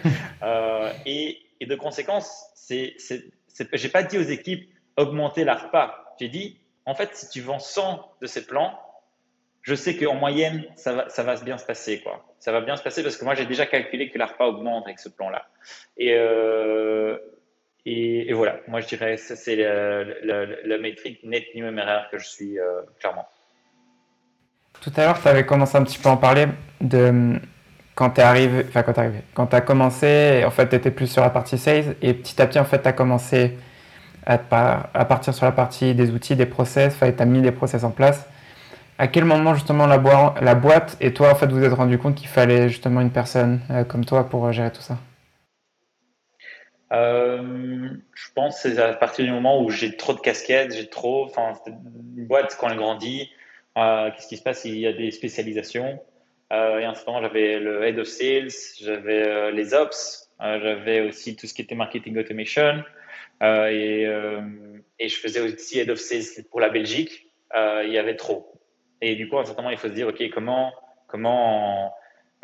euh, 0.42 0.92
et, 1.04 1.38
et, 1.60 1.66
de 1.66 1.74
conséquence, 1.74 2.46
c'est, 2.54 2.96
j'ai 3.72 3.88
pas 3.88 4.02
dit 4.02 4.18
aux 4.18 4.22
équipes 4.22 4.68
augmenter 4.96 5.44
l'ARPA. 5.44 6.14
J'ai 6.18 6.28
dit, 6.28 6.58
en 6.84 6.94
fait, 6.94 7.14
si 7.14 7.28
tu 7.28 7.40
vends 7.40 7.58
100 7.58 8.16
de 8.20 8.26
ces 8.26 8.46
plans, 8.46 8.78
je 9.66 9.74
sais 9.74 9.96
qu'en 9.96 10.14
moyenne, 10.14 10.64
ça 10.76 10.92
va, 10.92 11.08
ça 11.08 11.24
va 11.24 11.34
bien 11.40 11.58
se 11.58 11.66
passer. 11.66 12.00
Quoi. 12.00 12.24
Ça 12.38 12.52
va 12.52 12.60
bien 12.60 12.76
se 12.76 12.84
passer 12.84 13.02
parce 13.02 13.16
que 13.16 13.24
moi, 13.24 13.34
j'ai 13.34 13.46
déjà 13.46 13.66
calculé 13.66 14.10
que 14.10 14.16
l'ARPA 14.16 14.44
augmente 14.44 14.84
avec 14.86 15.00
ce 15.00 15.08
plan-là. 15.08 15.44
Et, 15.96 16.14
euh, 16.14 17.18
et, 17.84 18.32
voilà, 18.32 18.60
moi, 18.68 18.80
je 18.80 18.86
dirais 18.86 19.16
ça, 19.16 19.34
c'est 19.34 19.56
la, 19.56 20.78
métrique 20.78 21.24
net 21.24 21.46
erreur 21.52 22.08
que 22.12 22.18
je 22.18 22.26
suis 22.26 22.60
euh, 22.60 22.82
clairement. 23.00 23.26
Tout 24.82 24.92
à 24.96 25.06
l'heure, 25.06 25.20
tu 25.20 25.26
avais 25.26 25.44
commencé 25.44 25.76
un 25.76 25.82
petit 25.82 25.98
peu 25.98 26.10
à 26.10 26.12
en 26.12 26.16
parler 26.16 26.46
de 26.80 27.40
quand 27.96 28.10
tu 28.10 28.20
es 28.20 28.24
enfin 28.68 28.82
quand 28.84 28.92
tu 28.92 29.00
arrivé, 29.00 29.20
quand 29.34 29.46
tu 29.48 29.56
as 29.56 29.60
commencé, 29.62 30.44
en 30.46 30.50
fait, 30.52 30.68
tu 30.68 30.76
étais 30.76 30.92
plus 30.92 31.08
sur 31.08 31.22
la 31.22 31.30
partie 31.30 31.58
sales 31.58 31.96
et 32.02 32.14
petit 32.14 32.40
à 32.40 32.46
petit, 32.46 32.60
en 32.60 32.64
fait, 32.64 32.82
tu 32.82 32.88
as 32.88 32.92
commencé 32.92 33.58
à, 34.26 34.34
à, 34.94 35.04
partir 35.06 35.34
sur 35.34 35.44
la 35.44 35.52
partie 35.52 35.92
des 35.96 36.12
outils, 36.12 36.36
des 36.36 36.46
process, 36.46 36.96
tu 37.00 37.04
as 37.04 37.24
mis 37.24 37.42
des 37.42 37.52
process 37.52 37.82
en 37.82 37.90
place 37.90 38.28
à 38.98 39.08
quel 39.08 39.24
moment 39.24 39.54
justement 39.54 39.86
la, 39.86 39.98
boîte 39.98 40.96
et 41.00 41.12
toi 41.12 41.30
en 41.30 41.34
fait 41.34 41.46
vous 41.46 41.62
êtes 41.62 41.72
rendu 41.72 41.98
compte 41.98 42.14
qu'il 42.14 42.28
fallait 42.28 42.68
justement 42.68 43.00
une 43.00 43.10
personne 43.10 43.60
euh, 43.70 43.84
comme 43.84 44.04
toi 44.04 44.28
pour 44.28 44.46
euh, 44.46 44.52
gérer 44.52 44.72
tout 44.72 44.80
ça? 44.80 44.98
Euh, 46.92 47.90
Je 48.14 48.32
pense 48.34 48.60
c'est 48.60 48.78
à 48.78 48.94
partir 48.94 49.24
du 49.24 49.30
moment 49.30 49.62
où 49.62 49.70
j'ai 49.70 49.96
trop 49.96 50.14
de 50.14 50.20
casquettes, 50.20 50.74
j'ai 50.74 50.88
trop, 50.88 51.24
enfin 51.24 51.54
une 52.16 52.26
boîte 52.26 52.56
quand 52.58 52.70
elle 52.70 52.78
grandit, 52.78 53.30
qu'est-ce 53.74 54.28
qui 54.28 54.36
se 54.36 54.42
passe? 54.42 54.64
Il 54.64 54.78
y 54.78 54.86
a 54.86 54.92
des 54.92 55.10
spécialisations. 55.10 56.00
et 56.50 56.86
en 56.86 56.94
ce 56.94 57.04
moment 57.06 57.20
j'avais 57.20 57.58
le 57.58 57.84
head 57.84 57.98
of 57.98 58.06
sales, 58.06 58.48
j'avais 58.80 59.52
les 59.52 59.74
ops, 59.74 60.30
j'avais 60.40 61.00
aussi 61.00 61.36
tout 61.36 61.46
ce 61.46 61.54
qui 61.54 61.62
était 61.62 61.74
marketing 61.74 62.16
automation 62.18 62.84
et 63.42 64.06
je 64.06 65.16
faisais 65.16 65.40
aussi 65.40 65.80
head 65.80 65.90
of 65.90 65.98
sales 65.98 66.44
pour 66.50 66.60
la 66.60 66.70
Belgique. 66.70 67.32
il 67.52 67.90
y 67.90 67.98
avait 67.98 68.16
trop. 68.16 68.56
Et 69.00 69.14
du 69.14 69.28
coup, 69.28 69.38
à 69.38 69.42
un 69.42 69.44
certain 69.44 69.62
moment, 69.62 69.72
il 69.72 69.78
faut 69.78 69.88
se 69.88 69.92
dire, 69.92 70.08
OK, 70.08 70.22
comment, 70.32 70.72
comment, 71.06 71.94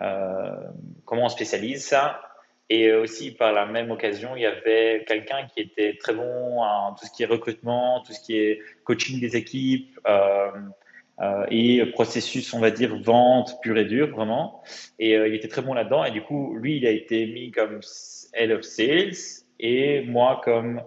euh, 0.00 0.68
comment 1.04 1.24
on 1.24 1.28
spécialise 1.28 1.84
ça? 1.84 2.20
Et 2.68 2.92
aussi, 2.92 3.32
par 3.32 3.52
la 3.52 3.66
même 3.66 3.90
occasion, 3.90 4.34
il 4.34 4.42
y 4.42 4.46
avait 4.46 5.04
quelqu'un 5.06 5.46
qui 5.46 5.60
était 5.60 5.96
très 5.98 6.14
bon 6.14 6.62
en 6.62 6.94
tout 6.94 7.04
ce 7.04 7.10
qui 7.12 7.22
est 7.22 7.26
recrutement, 7.26 8.02
tout 8.06 8.12
ce 8.12 8.20
qui 8.20 8.38
est 8.38 8.60
coaching 8.84 9.20
des 9.20 9.36
équipes 9.36 9.98
euh, 10.06 10.50
euh, 11.20 11.44
et 11.50 11.84
processus, 11.86 12.54
on 12.54 12.60
va 12.60 12.70
dire, 12.70 12.96
vente 13.02 13.60
pure 13.60 13.76
et 13.76 13.84
dure, 13.84 14.08
vraiment. 14.08 14.62
Et 14.98 15.12
il 15.12 15.34
était 15.34 15.48
très 15.48 15.60
bon 15.60 15.74
là-dedans. 15.74 16.04
Et 16.04 16.12
du 16.12 16.22
coup, 16.22 16.56
lui, 16.56 16.78
il 16.78 16.86
a 16.86 16.90
été 16.90 17.26
mis 17.26 17.50
comme 17.50 17.80
Head 18.32 18.50
of 18.52 18.62
Sales 18.62 19.44
et 19.60 20.02
moi 20.02 20.40
comme 20.42 20.82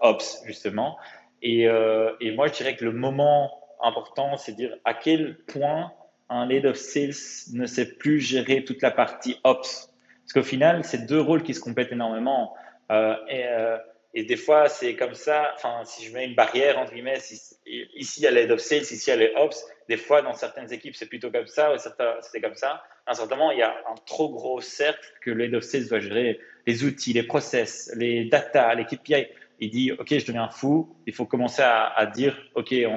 Ops, 0.00 0.42
justement. 0.46 0.98
Et, 1.42 1.62
et 1.62 2.30
moi, 2.32 2.46
je 2.46 2.52
dirais 2.52 2.76
que 2.76 2.84
le 2.84 2.92
moment 2.92 3.61
important, 3.82 4.36
c'est 4.36 4.52
dire 4.52 4.76
à 4.84 4.94
quel 4.94 5.36
point 5.46 5.92
un 6.28 6.46
lead 6.46 6.66
of 6.66 6.76
sales 6.76 7.14
ne 7.52 7.66
sait 7.66 7.86
plus 7.86 8.20
gérer 8.20 8.64
toute 8.64 8.82
la 8.82 8.90
partie 8.90 9.38
ops. 9.44 9.90
Parce 10.22 10.32
qu'au 10.34 10.42
final, 10.42 10.84
c'est 10.84 11.06
deux 11.06 11.20
rôles 11.20 11.42
qui 11.42 11.54
se 11.54 11.60
complètent 11.60 11.92
énormément. 11.92 12.54
Euh, 12.90 13.14
et, 13.28 13.44
euh, 13.46 13.76
et, 14.14 14.24
des 14.24 14.36
fois, 14.36 14.68
c'est 14.68 14.96
comme 14.96 15.14
ça. 15.14 15.52
Enfin, 15.56 15.82
si 15.84 16.04
je 16.04 16.12
mets 16.12 16.26
une 16.26 16.34
barrière 16.34 16.78
entre 16.78 16.92
guillemets, 16.92 17.18
ici 17.18 18.20
il 18.20 18.22
y 18.22 18.26
a 18.26 18.30
lead 18.30 18.50
of 18.50 18.60
sales, 18.60 18.82
ici 18.82 19.04
il 19.06 19.10
y 19.10 19.12
a 19.12 19.16
les 19.16 19.32
ops. 19.36 19.64
Des 19.88 19.96
fois, 19.96 20.22
dans 20.22 20.34
certaines 20.34 20.72
équipes, 20.72 20.94
c'est 20.94 21.06
plutôt 21.06 21.30
comme 21.30 21.48
ça, 21.48 21.74
ou 21.74 21.76
c'est 21.78 22.40
comme 22.40 22.54
ça. 22.54 22.82
À 23.04 23.12
il 23.52 23.58
y 23.58 23.62
a 23.62 23.74
un 23.90 23.94
trop 24.06 24.28
gros 24.30 24.60
cercle 24.60 25.06
que 25.20 25.30
lead 25.30 25.54
of 25.54 25.64
sales 25.64 25.88
doit 25.88 26.00
gérer. 26.00 26.40
Les 26.66 26.84
outils, 26.84 27.12
les 27.12 27.24
process, 27.24 27.92
les 27.96 28.26
data, 28.26 28.72
les 28.74 28.84
KPI 28.84 29.26
il 29.62 29.70
dit 29.70 29.92
ok 29.92 30.18
je 30.18 30.26
deviens 30.26 30.48
fou 30.50 30.96
il 31.06 31.14
faut 31.14 31.24
commencer 31.24 31.62
à, 31.62 32.06
dire 32.06 32.36
ok 32.54 32.72
il 32.72 32.88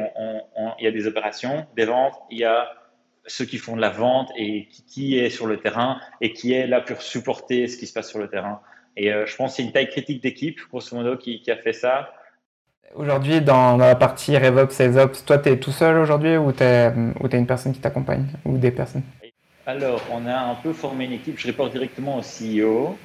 y 0.79 0.87
a 0.87 0.91
des 0.91 1.07
opérations 1.07 1.65
des 1.75 1.85
ventes 1.85 2.15
il 2.31 2.39
y 2.39 2.43
a 2.43 2.67
ceux 3.27 3.45
qui 3.45 3.57
font 3.57 3.75
de 3.75 3.81
la 3.81 3.89
vente 3.89 4.31
et 4.35 4.67
qui, 4.87 5.17
est 5.17 5.29
sur 5.29 5.47
le 5.47 5.57
terrain 5.57 5.99
et 6.21 6.33
qui 6.33 6.53
est 6.53 6.67
là 6.67 6.81
pour 6.81 7.01
supporter 7.01 7.67
ce 7.67 7.77
qui 7.77 7.87
se 7.87 7.93
passe 7.93 8.09
sur 8.09 8.19
le 8.19 8.27
terrain 8.27 8.61
Et 8.97 9.09
je 9.09 9.35
pense 9.35 9.51
que 9.51 9.57
c'est 9.57 9.63
une 9.63 9.71
taille 9.71 9.89
critique 9.89 10.21
d'équipe, 10.21 10.59
grosso 10.69 10.95
modo, 10.95 11.17
qui, 11.17 11.41
qui, 11.41 11.51
a 11.51 11.57
fait 11.57 11.73
ça. 11.73 12.13
Aujourd'hui, 12.93 13.41
dans, 13.41 13.77
la 13.77 13.95
partie 13.95 14.37
RevOps, 14.37 14.71
SalesOps, 14.71 15.25
toi, 15.25 15.39
tu 15.39 15.49
es 15.49 15.57
tout 15.57 15.71
seul 15.71 15.97
aujourd'hui 15.97 16.37
ou 16.37 16.51
tu 16.51 16.63
as, 16.63 16.93
une 16.93 17.47
personne 17.47 17.73
qui 17.73 17.79
t'accompagne 17.79 18.27
ou 18.45 18.57
des 18.57 18.71
personnes? 18.71 19.03
Alors, 19.65 20.01
on 20.11 20.27
a 20.27 20.37
un 20.37 20.55
peu 20.55 20.73
formé 20.73 21.05
une 21.05 21.13
équipe. 21.13 21.39
Je 21.39 21.47
reporte 21.47 21.71
directement 21.71 22.17
au 22.17 22.21
CEO. 22.21 22.95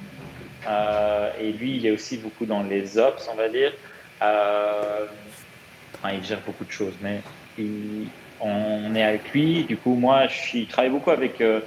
Et 0.67 1.51
lui, 1.53 1.77
il 1.77 1.85
est 1.85 1.91
aussi 1.91 2.17
beaucoup 2.17 2.45
dans 2.45 2.63
les 2.63 2.97
ops, 2.97 3.29
on 3.31 3.35
va 3.35 3.49
dire. 3.49 3.73
enfin, 4.19 6.11
il 6.13 6.23
gère 6.23 6.41
beaucoup 6.41 6.65
de 6.65 6.71
choses, 6.71 6.93
mais 7.01 7.21
on 8.41 8.95
est 8.95 9.03
avec 9.03 9.31
lui. 9.31 9.63
Du 9.63 9.77
coup, 9.77 9.95
moi, 9.95 10.27
je 10.27 10.65
travaille 10.65 10.89
beaucoup 10.89 11.11
avec 11.11 11.39
euh, 11.41 11.61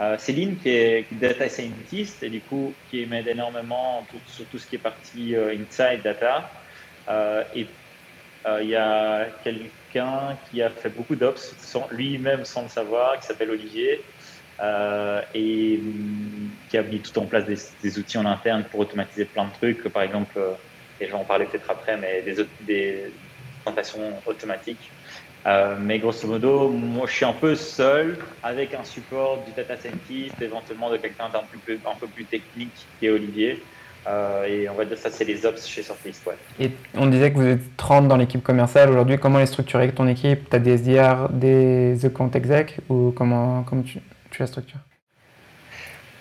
euh, 0.00 0.16
Céline, 0.18 0.56
qui 0.56 0.70
est 0.70 1.06
data 1.12 1.48
scientist, 1.48 2.22
et 2.22 2.30
du 2.30 2.40
coup, 2.40 2.72
qui 2.90 3.04
m'aide 3.06 3.28
énormément 3.28 4.06
sur 4.26 4.46
tout 4.46 4.58
ce 4.58 4.66
qui 4.66 4.76
est 4.76 4.78
partie 4.78 5.34
euh, 5.34 5.54
inside 5.54 6.02
data. 6.02 6.50
et 7.54 7.66
il 8.62 8.68
y 8.68 8.76
a 8.76 9.26
quelqu'un 9.44 10.38
qui 10.50 10.62
a 10.62 10.70
fait 10.70 10.88
beaucoup 10.88 11.14
d'ops 11.14 11.54
lui-même 11.90 12.44
sans 12.46 12.62
le 12.62 12.68
savoir, 12.68 13.20
qui 13.20 13.26
s'appelle 13.26 13.50
Olivier, 13.50 14.02
et 15.34 15.78
mm, 15.78 16.50
qui 16.68 16.78
a 16.78 16.82
mis 16.82 17.00
tout 17.00 17.18
en 17.18 17.26
place 17.26 17.44
des, 17.82 17.98
outils 17.98 18.18
en 18.18 18.26
interne 18.26 18.64
pour 18.64 18.80
automatiser 18.80 19.24
plein 19.24 19.46
de 19.46 19.52
trucs. 19.52 19.88
Par 19.88 20.02
exemple, 20.02 20.38
et 21.00 21.08
j'en 21.08 21.24
parler 21.24 21.46
peut-être 21.46 21.70
après, 21.70 21.96
mais 21.96 22.22
des, 22.22 22.46
des 22.66 23.12
présentations 23.62 24.12
automatiques 24.26 24.90
euh, 25.46 25.76
mais 25.80 25.98
grosso 25.98 26.26
modo, 26.26 26.68
moi, 26.68 27.06
je 27.06 27.12
suis 27.12 27.24
un 27.24 27.32
peu 27.32 27.54
seul 27.54 28.18
avec 28.42 28.74
un 28.74 28.84
support 28.84 29.42
du 29.46 29.52
data 29.52 29.76
scientist, 29.76 30.34
éventuellement 30.40 30.90
de 30.90 30.98
quelqu'un 30.98 31.28
d'un 31.32 31.42
peu, 31.64 31.78
un 31.86 31.98
peu 31.98 32.06
plus 32.06 32.24
technique 32.24 32.86
qui 32.98 33.08
Olivier. 33.08 33.62
Euh, 34.06 34.44
et 34.44 34.68
on 34.68 34.74
va 34.74 34.84
dire 34.84 34.98
ça, 34.98 35.10
c'est 35.10 35.24
les 35.24 35.44
ops 35.44 35.66
chez 35.66 35.82
Surface. 35.82 36.22
Ouais. 36.26 36.36
Et 36.58 36.70
on 36.94 37.06
disait 37.06 37.30
que 37.32 37.36
vous 37.36 37.46
êtes 37.46 37.76
30 37.76 38.08
dans 38.08 38.16
l'équipe 38.16 38.42
commerciale. 38.42 38.90
Aujourd'hui, 38.90 39.18
comment 39.18 39.40
est 39.40 39.46
structuré 39.46 39.84
avec 39.84 39.94
ton 39.94 40.06
équipe? 40.08 40.48
Tu 40.48 40.56
as 40.56 40.58
des 40.58 40.78
SDR, 40.78 41.28
des 41.30 42.04
account 42.04 42.30
exec 42.30 42.78
ou 42.88 43.12
comment, 43.14 43.62
comment 43.62 43.82
tu, 43.82 43.98
tu 44.30 44.40
la 44.40 44.46
structures 44.46 44.80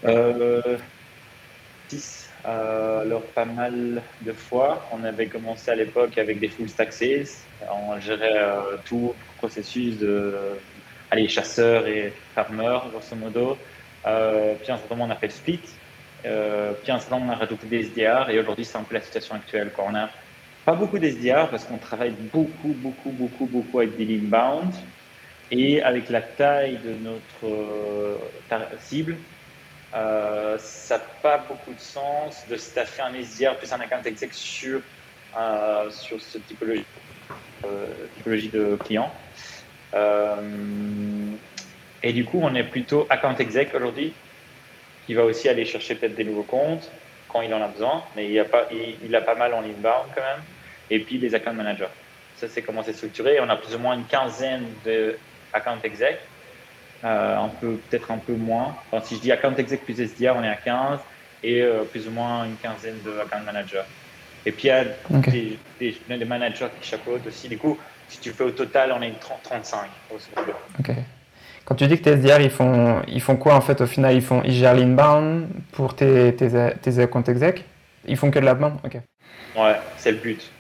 euh, 0.06 0.78
6 1.90 2.30
euh, 2.46 3.02
alors, 3.02 3.24
pas 3.24 3.46
mal 3.46 4.02
de 4.22 4.32
fois. 4.32 4.88
On 4.94 5.04
avait 5.04 5.28
commencé 5.28 5.72
à 5.72 5.76
l'époque 5.76 6.18
avec 6.18 6.40
des 6.40 6.48
full 6.48 6.70
stack. 6.70 6.94
On 7.70 8.00
gérait 8.00 8.38
euh, 8.38 8.78
tout 8.86 9.14
processus 9.38 9.98
de 9.98 10.36
allez, 11.12 11.28
chasseurs 11.28 11.88
et 11.88 12.14
farmers, 12.36 12.90
grosso 12.92 13.16
modo. 13.16 13.58
Euh, 14.08 14.56
puis, 14.62 14.72
en 14.72 14.78
ce 14.78 14.90
moment, 14.90 15.06
on 15.06 15.10
a 15.10 15.16
fait 15.16 15.28
le 15.28 15.34
split. 15.34 15.60
Euh, 16.26 16.72
puis, 16.82 16.92
en 16.92 17.00
ce 17.00 17.10
moment, 17.10 17.26
on 17.28 17.30
a 17.32 17.36
rajouté 17.36 17.68
des 17.68 17.84
SDR. 17.84 18.30
Et 18.30 18.40
aujourd'hui, 18.40 18.66
c'est 18.66 18.78
un 18.78 18.84
peu 18.84 18.96
la 18.96 19.02
situation 19.02 19.36
actuelle. 19.36 19.72
Quoi. 19.76 19.86
On 19.88 19.92
n'a 19.92 20.10
pas 20.66 20.76
beaucoup 20.76 20.98
d'SDR 20.98 21.50
parce 21.50 21.66
qu'on 21.66 21.78
travaille 21.78 22.12
beaucoup, 22.12 22.74
beaucoup, 22.78 23.12
beaucoup, 23.12 23.46
beaucoup 23.46 23.80
avec 23.80 23.98
des 23.98 24.16
inbound. 24.18 24.74
Et 25.52 25.82
avec 25.82 26.10
la 26.10 26.22
taille 26.22 26.78
de 26.84 26.94
notre 26.94 27.46
euh, 27.46 28.18
cible, 28.80 29.18
euh, 29.96 30.58
ça 30.60 30.98
n'a 30.98 31.04
pas 31.24 31.38
beaucoup 31.40 31.74
de 31.74 31.80
sens 31.80 32.46
de 32.48 32.56
staffer 32.56 33.02
un 33.02 33.14
SDR 33.14 33.56
plus 33.58 33.74
un 33.74 33.80
account 33.80 34.04
exec 34.06 34.34
sur, 34.34 34.82
euh, 35.38 35.90
sur 35.90 36.22
cette 36.22 36.46
typologie, 36.46 36.86
euh, 37.66 37.88
typologie 38.18 38.50
de 38.50 38.78
client. 38.84 39.12
et 42.04 42.14
du 42.14 42.24
coup, 42.26 42.40
on 42.44 42.54
est 42.54 42.64
plutôt 42.64 43.08
account 43.10 43.36
exec 43.36 43.74
aujourd'hui, 43.74 44.14
qui 45.08 45.16
va 45.16 45.24
aussi 45.24 45.50
aller 45.50 45.66
chercher 45.66 45.96
peut-être 45.96 46.16
des 46.16 46.24
nouveaux 46.24 46.44
comptes 46.44 46.92
quand 47.28 47.42
il 47.42 47.52
en 47.54 47.62
a 47.62 47.68
besoin, 47.68 48.04
mais 48.16 48.30
il 48.30 48.40
a 48.40 48.46
pas, 48.46 48.68
il, 49.04 49.16
a 49.16 49.22
pas 49.22 49.36
mal 49.36 49.54
en 49.56 49.64
inbound 49.64 50.08
quand 50.14 50.22
même. 50.22 50.44
Et 50.92 51.00
puis 51.00 51.18
les 51.18 51.34
account 51.34 51.54
managers. 51.54 51.90
Ça, 52.36 52.48
c'est 52.48 52.62
comment 52.62 52.84
c'est 52.84 52.94
structuré. 52.94 53.40
On 53.40 53.50
a 53.50 53.56
plus 53.56 53.76
ou 53.76 53.80
moins 53.80 53.96
une 53.96 54.06
quinzaine 54.06 54.66
de 54.86 55.18
account 55.54 55.80
exec 55.84 56.20
euh, 57.04 57.38
un 57.38 57.48
peu, 57.48 57.80
peut-être 57.90 58.12
un 58.12 58.18
peu 58.18 58.34
moins. 58.34 58.76
Enfin, 58.92 59.06
si 59.06 59.16
je 59.16 59.22
dis 59.22 59.32
account 59.32 59.56
exec 59.56 59.84
plus 59.86 60.00
SDR, 60.00 60.36
on 60.36 60.44
est 60.44 60.50
à 60.50 60.56
15 60.56 61.00
et 61.44 61.62
euh, 61.62 61.84
plus 61.84 62.08
ou 62.08 62.12
moins 62.12 62.46
une 62.46 62.58
quinzaine 62.58 62.98
de 63.06 63.20
account 63.20 63.44
managers. 63.46 63.84
Et 64.46 64.52
puis 64.52 64.68
il 64.68 64.68
y 64.68 64.72
a 64.72 64.86
des, 65.30 65.58
des, 65.80 66.26
managers 66.26 66.68
qui 66.80 66.90
chapeautent 66.90 67.26
aussi. 67.28 67.48
Du 67.48 67.58
coup, 67.58 67.78
si 68.08 68.20
tu 68.20 68.32
fais 68.32 68.44
au 68.44 68.52
total, 68.52 68.94
on 68.98 69.02
est 69.02 69.18
30, 69.20 69.44
35. 69.44 69.90
Ok. 70.80 70.92
Quand 71.66 71.76
tu 71.76 71.88
dis 71.88 71.98
que 71.98 72.04
tes 72.04 72.18
SDR, 72.18 72.42
ils 72.42 72.50
font, 72.50 73.02
ils 73.08 73.22
font 73.22 73.36
quoi 73.38 73.56
en 73.56 73.62
fait 73.62 73.80
au 73.80 73.86
final? 73.86 74.16
Ils 74.16 74.22
font 74.22 74.42
ils 74.44 74.54
gèrent 74.54 74.74
l'inbound 74.74 75.48
pour 75.72 75.96
tes, 75.96 76.36
tes, 76.36 76.50
tes 76.82 77.00
account 77.00 77.24
exec? 77.24 77.64
Ils 78.08 78.18
font 78.18 78.32
que 78.32 78.40
de 78.40 78.46
l'outbound 78.46 78.78
Ok. 78.84 78.98
Ouais, 79.56 79.76
c'est 79.98 80.12
le 80.12 80.18
but. 80.18 80.52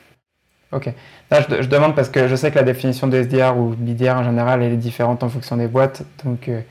Ok. 0.71 0.89
je, 1.31 1.65
demande 1.65 1.95
parce 1.95 2.09
que 2.09 2.27
je 2.27 2.35
sais 2.35 2.51
que 2.51 2.55
la 2.55 2.63
définition 2.63 3.07
de 3.07 3.17
SDR 3.17 3.57
ou 3.57 3.75
BDR 3.75 4.17
en 4.17 4.23
général 4.23 4.61
est 4.61 4.75
différente 4.75 5.23
en 5.23 5.29
fonction 5.29 5.57
des 5.57 5.67
boîtes. 5.67 6.03
Donc, 6.23 6.47
euh, 6.47 6.61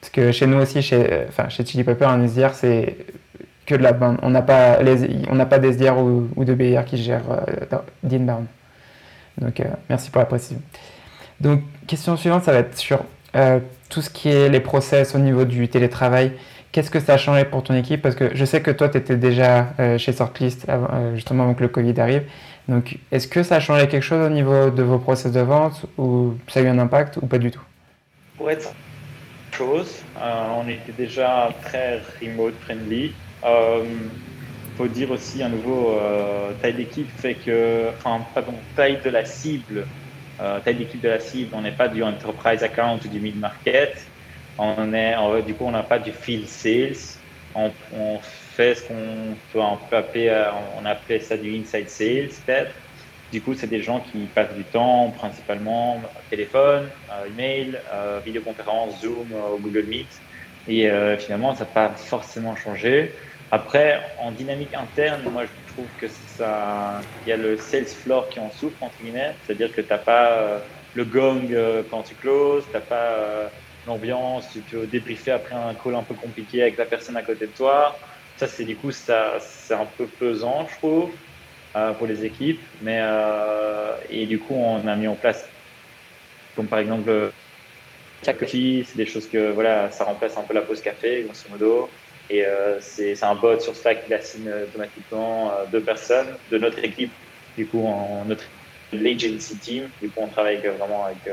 parce 0.00 0.10
que 0.12 0.30
chez 0.30 0.46
nous 0.46 0.58
aussi, 0.58 0.82
chez, 0.82 1.24
enfin, 1.28 1.48
chez 1.48 1.64
Chili 1.64 1.82
Pepper, 1.82 2.04
un 2.04 2.22
SDR 2.22 2.54
c'est 2.54 2.96
que 3.66 3.74
de 3.74 3.82
la 3.82 3.92
bande. 3.92 4.18
On 4.22 4.30
n'a 4.30 4.42
pas, 4.42 4.76
pas 4.76 5.58
d'SDR 5.58 5.98
ou, 5.98 6.28
ou, 6.36 6.44
de 6.44 6.54
BDR 6.54 6.84
qui 6.84 6.96
gèrent 6.96 7.24
euh, 7.30 7.78
d'inbound. 8.04 8.46
Donc, 9.38 9.58
euh, 9.58 9.64
merci 9.88 10.10
pour 10.10 10.20
la 10.20 10.26
précision. 10.26 10.62
Donc, 11.40 11.62
question 11.88 12.16
suivante, 12.16 12.44
ça 12.44 12.52
va 12.52 12.58
être 12.58 12.76
sur 12.76 13.00
tout 13.88 14.02
ce 14.02 14.10
qui 14.10 14.28
est 14.28 14.48
les 14.48 14.60
process 14.60 15.14
au 15.14 15.18
niveau 15.18 15.44
du 15.44 15.68
télétravail. 15.68 16.32
Qu'est-ce 16.72 16.90
que 16.90 17.00
ça 17.00 17.14
a 17.14 17.16
changé 17.16 17.44
pour 17.44 17.64
ton 17.64 17.74
équipe? 17.74 18.02
Parce 18.02 18.14
que 18.14 18.30
je 18.34 18.44
sais 18.44 18.60
que 18.60 18.70
toi, 18.70 18.88
tu 18.88 18.98
étais 18.98 19.16
déjà 19.16 19.68
chez 19.98 20.12
Sortlist 20.12 20.66
justement 21.14 21.44
avant 21.44 21.54
que 21.54 21.62
le 21.62 21.68
Covid 21.68 21.98
arrive. 22.00 22.22
Donc, 22.68 22.98
est-ce 23.10 23.26
que 23.26 23.42
ça 23.42 23.56
a 23.56 23.60
changé 23.60 23.88
quelque 23.88 24.02
chose 24.02 24.26
au 24.26 24.30
niveau 24.30 24.70
de 24.70 24.82
vos 24.82 24.98
process 24.98 25.32
de 25.32 25.40
vente 25.40 25.86
ou 25.98 26.34
ça 26.48 26.60
a 26.60 26.62
eu 26.62 26.68
un 26.68 26.78
impact 26.78 27.18
ou 27.20 27.26
pas 27.26 27.38
du 27.38 27.50
tout? 27.50 27.62
Pour 28.36 28.50
être 28.50 28.72
chose, 29.52 30.02
euh, 30.20 30.46
on 30.56 30.68
était 30.68 30.92
déjà 30.96 31.50
très 31.62 32.00
remote 32.20 32.54
friendly. 32.62 33.12
Euh, 33.44 33.84
faut 34.76 34.86
dire 34.86 35.10
aussi 35.10 35.42
à 35.42 35.48
nouveau, 35.48 35.90
euh, 35.90 36.52
taille 36.62 36.74
d'équipe 36.74 37.10
fait 37.18 37.34
que, 37.34 37.88
enfin, 37.98 38.24
pardon, 38.34 38.54
taille 38.76 38.98
de 39.04 39.10
la 39.10 39.24
cible, 39.24 39.86
taille 40.64 40.76
d'équipe 40.76 41.02
de 41.02 41.08
la 41.08 41.20
cible, 41.20 41.50
on 41.54 41.60
n'est 41.60 41.72
pas 41.72 41.88
du 41.88 42.02
enterprise 42.02 42.62
account 42.62 42.98
ou 43.04 43.08
du 43.08 43.20
mid 43.20 43.38
market. 43.38 44.06
On 44.56 44.94
est, 44.94 45.14
du 45.42 45.52
coup, 45.54 45.64
on 45.66 45.70
n'a 45.70 45.82
pas 45.82 45.98
du 45.98 46.12
field 46.12 46.46
sales. 46.46 47.18
On, 47.54 47.70
on 47.94 48.18
ce 48.74 48.84
qu'on 48.86 49.40
peut 49.50 49.60
appeler, 49.96 50.28
euh, 50.28 50.52
on 50.76 50.84
appelait 50.84 51.20
ça 51.20 51.36
du 51.36 51.54
inside 51.58 51.88
sales 51.88 52.28
peut-être. 52.46 52.74
Du 53.32 53.42
coup, 53.42 53.54
c'est 53.54 53.68
des 53.68 53.80
gens 53.80 54.00
qui 54.00 54.28
passent 54.28 54.54
du 54.54 54.68
temps 54.68 55.12
principalement 55.12 56.02
téléphone, 56.30 56.92
euh, 57.14 57.26
email, 57.26 57.80
euh, 57.92 58.20
vidéoconférence, 58.20 59.00
Zoom, 59.00 59.28
Google 59.60 59.86
Meet. 59.86 60.12
Et 60.66 60.88
finalement, 61.18 61.54
ça 61.54 61.64
n'a 61.64 61.70
pas 61.70 61.96
forcément 61.96 62.54
changé. 62.54 63.16
Après, 63.50 64.00
en 64.18 64.30
dynamique 64.30 64.74
interne, 64.74 65.26
moi, 65.28 65.44
je 65.46 65.52
trouve 65.66 65.90
que 65.96 66.06
ça, 66.06 67.08
il 67.24 67.30
y 67.30 67.32
a 67.32 67.36
le 67.36 67.56
sales 67.56 67.86
floor 67.86 68.28
qui 68.28 68.38
en 68.40 68.50
souffre 68.50 68.76
entre 68.82 68.98
guillemets, 68.98 69.36
c'est-à-dire 69.42 69.72
que 69.72 69.80
tu 69.80 69.88
n'as 69.90 69.98
pas 69.98 70.64
le 70.92 71.04
gong 71.06 71.48
quand 71.90 72.02
tu 72.04 72.14
closes, 72.14 72.66
tu 72.70 72.76
n'as 72.76 72.82
pas 72.82 73.52
l'ambiance, 73.84 74.50
tu 74.50 74.62
peux 74.64 74.86
débriefer 74.86 75.30
après 75.32 75.54
un 75.56 75.74
call 75.74 75.94
un 75.96 76.04
peu 76.04 76.14
compliqué 76.14 76.62
avec 76.62 76.76
la 76.76 76.86
personne 76.86 77.16
à 77.16 77.22
côté 77.22 77.46
de 77.48 77.52
toi. 77.52 77.98
Ça, 78.40 78.46
c'est 78.48 78.64
du 78.64 78.74
coup, 78.74 78.90
ça, 78.90 79.36
c'est 79.38 79.74
un 79.74 79.84
peu 79.84 80.08
pesant, 80.08 80.66
je 80.66 80.74
trouve, 80.78 81.14
euh, 81.76 81.92
pour 81.92 82.06
les 82.06 82.24
équipes. 82.24 82.62
Mais, 82.80 82.98
euh, 83.02 83.98
et 84.08 84.26
du 84.26 84.38
coup, 84.38 84.54
on 84.54 84.86
a 84.86 84.96
mis 84.96 85.06
en 85.08 85.16
place, 85.16 85.46
comme 86.56 86.66
par 86.66 86.78
exemple, 86.78 87.32
Coffee, 88.24 88.86
c'est 88.86 88.96
des 88.96 89.04
choses 89.04 89.28
que, 89.28 89.52
voilà, 89.52 89.90
ça 89.90 90.04
remplace 90.04 90.38
un 90.38 90.44
peu 90.44 90.54
la 90.54 90.62
pause 90.62 90.80
café, 90.80 91.24
grosso 91.24 91.50
modo. 91.50 91.90
Et 92.30 92.46
euh, 92.46 92.80
c'est, 92.80 93.22
un 93.22 93.34
bot 93.34 93.60
sur 93.60 93.76
Slack 93.76 94.06
qui 94.06 94.14
assigne 94.14 94.50
automatiquement 94.50 95.66
deux 95.66 95.84
personnes 95.84 96.38
de 96.48 96.56
notre 96.56 96.82
équipe, 96.82 97.12
du 97.58 97.68
coup, 97.68 97.84
en 97.86 98.24
notre 98.24 98.44
l'agency 98.92 99.60
team. 99.60 99.92
Du 100.00 100.10
coup, 100.10 100.22
on 100.22 100.30
travaille 100.30 100.66
vraiment 100.66 101.04
avec, 101.04 101.28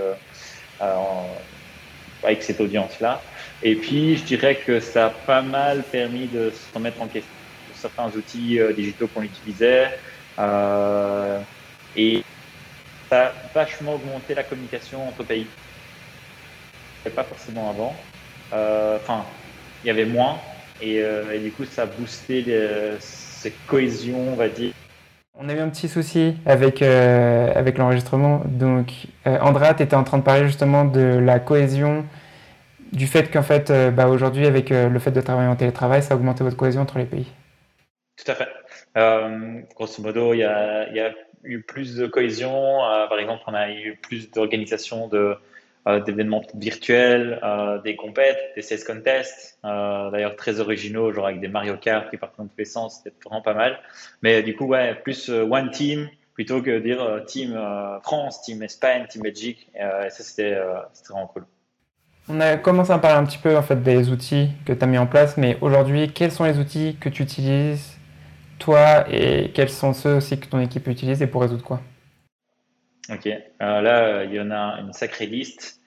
avec 2.21 2.43
cette 2.43 2.59
audience-là. 2.59 3.23
Et 3.63 3.75
puis, 3.75 4.17
je 4.17 4.23
dirais 4.23 4.55
que 4.55 4.79
ça 4.79 5.07
a 5.07 5.09
pas 5.09 5.41
mal 5.41 5.83
permis 5.91 6.27
de 6.27 6.51
se 6.51 6.73
remettre 6.73 7.01
en 7.01 7.07
question 7.07 7.33
certains 7.73 8.07
outils 8.17 8.59
euh, 8.59 8.73
digitaux 8.73 9.07
qu'on 9.07 9.23
utilisait. 9.23 9.87
Euh, 10.39 11.39
et 11.95 12.23
ça 13.09 13.27
a 13.27 13.31
vachement 13.53 13.95
augmenté 13.95 14.35
la 14.35 14.43
communication 14.43 15.07
entre 15.07 15.23
pays. 15.23 15.47
Pas 17.15 17.23
forcément 17.23 17.69
avant. 17.69 17.95
Euh, 18.53 18.97
enfin, 18.97 19.23
il 19.83 19.87
y 19.87 19.89
avait 19.89 20.05
moins. 20.05 20.37
Et, 20.81 21.01
du 21.41 21.51
coup, 21.51 21.63
ça 21.65 21.83
a 21.83 21.85
boosté 21.85 22.45
cette 22.99 23.65
cohésion, 23.65 24.33
on 24.33 24.35
va 24.35 24.49
dire. 24.49 24.73
On 25.39 25.47
a 25.49 25.53
eu 25.53 25.59
un 25.59 25.69
petit 25.69 25.87
souci 25.87 26.35
avec, 26.45 26.81
avec 26.81 27.77
l'enregistrement. 27.77 28.41
Donc, 28.45 28.91
Andrea, 29.25 29.73
tu 29.73 29.83
étais 29.83 29.95
en 29.95 30.03
train 30.03 30.17
de 30.19 30.23
parler 30.23 30.45
justement 30.45 30.83
de 30.85 30.99
la 30.99 31.39
cohésion 31.39 32.05
du 32.91 33.07
fait 33.07 33.31
qu'en 33.31 33.43
fait, 33.43 33.69
euh, 33.69 33.91
bah, 33.91 34.07
aujourd'hui, 34.07 34.45
avec 34.45 34.71
euh, 34.71 34.89
le 34.89 34.99
fait 34.99 35.11
de 35.11 35.21
travailler 35.21 35.49
en 35.49 35.55
télétravail, 35.55 36.01
ça 36.01 36.13
a 36.13 36.17
augmenté 36.17 36.43
votre 36.43 36.57
cohésion 36.57 36.81
entre 36.81 36.97
les 36.97 37.05
pays 37.05 37.27
Tout 38.17 38.31
à 38.31 38.35
fait. 38.35 38.49
Euh, 38.97 39.61
grosso 39.75 40.01
modo, 40.01 40.33
il 40.33 40.39
y, 40.39 40.43
a, 40.43 41.13
eu 41.43 41.61
plus 41.61 41.95
de 41.95 42.07
cohésion. 42.07 42.79
Par 43.09 43.19
exemple, 43.19 43.43
on 43.47 43.53
a 43.53 43.69
eu 43.71 43.97
plus 44.01 44.31
d'organisation 44.31 45.07
de, 45.07 45.35
euh, 45.87 45.99
d'événements 46.01 46.41
virtuels, 46.55 47.39
des 47.83 47.95
compètes, 47.95 48.39
des 48.55 48.61
sales 48.61 48.83
contests, 48.83 49.59
d'ailleurs 49.63 50.35
très 50.35 50.59
originaux, 50.59 51.11
genre 51.13 51.27
avec 51.27 51.39
des 51.39 51.47
Mario 51.47 51.77
Kart 51.77 52.09
qui 52.09 52.17
partent 52.17 52.37
dans 52.37 52.47
tous 52.47 52.57
les 52.57 52.65
sens, 52.65 53.01
c'était 53.03 53.15
vraiment 53.23 53.41
pas 53.41 53.53
mal. 53.53 53.79
Mais 54.23 54.41
du 54.43 54.55
coup, 54.55 54.65
ouais, 54.65 54.95
plus 54.95 55.29
one 55.29 55.69
team 55.71 56.09
plutôt 56.33 56.61
que 56.61 56.79
dire 56.79 57.23
team 57.25 57.59
France, 58.03 58.41
team 58.41 58.63
Espagne, 58.63 59.05
team 59.07 59.21
Belgique. 59.21 59.69
Et, 59.75 60.09
ça, 60.09 60.23
c'était 60.23 60.57
vraiment 61.07 61.27
cool. 61.27 61.45
On 62.29 62.41
a 62.41 62.57
commencé 62.57 62.91
à 62.91 62.99
parler 62.99 63.17
un 63.17 63.25
petit 63.25 63.37
peu 63.37 63.55
en 63.55 63.61
fait 63.61 63.81
des 63.81 64.09
outils 64.09 64.49
que 64.65 64.73
tu 64.73 64.83
as 64.83 64.87
mis 64.87 64.97
en 64.97 65.07
place, 65.07 65.37
mais 65.37 65.57
aujourd'hui, 65.61 66.11
quels 66.11 66.31
sont 66.31 66.43
les 66.43 66.59
outils 66.59 66.97
que 66.99 67.07
tu 67.07 67.23
utilises 67.23 67.97
toi 68.59 69.05
et 69.09 69.51
quels 69.53 69.69
sont 69.69 69.93
ceux 69.93 70.15
aussi 70.15 70.37
que 70.37 70.47
ton 70.47 70.59
équipe 70.59 70.87
utilise 70.87 71.21
et 71.21 71.27
pour 71.27 71.41
résoudre 71.41 71.63
quoi? 71.63 71.79
Ok, 73.09 73.27
euh, 73.27 73.81
là 73.81 74.25
il 74.25 74.33
y 74.33 74.41
en 74.41 74.51
a 74.51 74.79
une 74.81 74.91
sacrée 74.91 75.27
liste, 75.27 75.79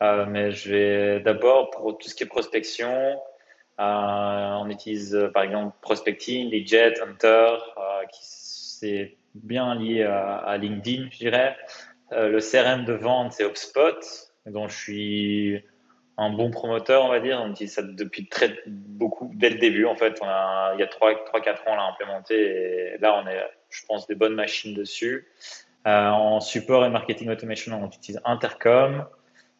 euh, 0.00 0.26
mais 0.28 0.52
je 0.52 0.70
vais 0.70 1.20
d'abord 1.20 1.70
pour 1.70 1.98
tout 1.98 2.08
ce 2.08 2.14
qui 2.14 2.22
est 2.22 2.26
prospection, 2.26 3.20
euh, 3.80 4.52
on 4.60 4.70
utilise 4.70 5.18
par 5.34 5.42
exemple 5.42 5.76
Prospecting, 5.80 6.48
Leadjet, 6.50 6.94
Hunter, 7.02 7.56
qui 8.12 8.20
c'est 8.22 9.16
bien 9.34 9.74
lié 9.74 10.04
à, 10.04 10.56
LinkedIn, 10.58 11.08
je 11.10 11.18
dirais. 11.18 11.56
le 12.12 12.38
CRM 12.38 12.84
de 12.84 12.92
vente 12.92 13.32
c'est 13.32 13.44
HubSpot, 13.44 13.98
dont 14.46 14.68
je 14.68 14.76
suis 14.76 15.64
un 16.18 16.30
bon 16.30 16.50
promoteur, 16.50 17.04
on 17.04 17.08
va 17.08 17.20
dire. 17.20 17.40
On 17.40 17.52
utilise 17.52 17.72
ça 17.72 17.82
depuis 17.82 18.28
très 18.28 18.58
beaucoup, 18.66 19.30
dès 19.34 19.50
le 19.50 19.58
début. 19.58 19.86
En 19.86 19.94
fait, 19.94 20.18
on 20.20 20.26
a, 20.26 20.72
il 20.74 20.80
y 20.80 20.82
a 20.82 20.86
3-4 20.86 20.98
ans, 21.00 21.54
on 21.68 21.76
l'a 21.76 21.84
implémenté 21.84 22.94
et 22.94 22.98
là, 22.98 23.22
on 23.22 23.26
est, 23.28 23.40
je 23.70 23.86
pense, 23.86 24.06
des 24.06 24.16
bonnes 24.16 24.34
machines 24.34 24.74
dessus. 24.74 25.28
Euh, 25.86 26.08
en 26.08 26.40
support 26.40 26.84
et 26.84 26.90
marketing 26.90 27.30
automation, 27.30 27.80
on 27.80 27.86
utilise 27.86 28.20
Intercom. 28.24 29.06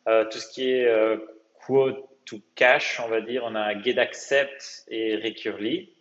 Euh, 0.08 0.24
tout 0.24 0.38
ce 0.38 0.48
qui 0.48 0.70
est 0.70 0.86
euh, 0.86 1.16
quote 1.64 2.04
to 2.24 2.38
cash, 2.54 3.00
on 3.04 3.08
va 3.08 3.20
dire, 3.20 3.42
on 3.44 3.54
a 3.54 3.80
GetAccept 3.80 4.84
et 4.88 5.16
Recurely. 5.16 5.94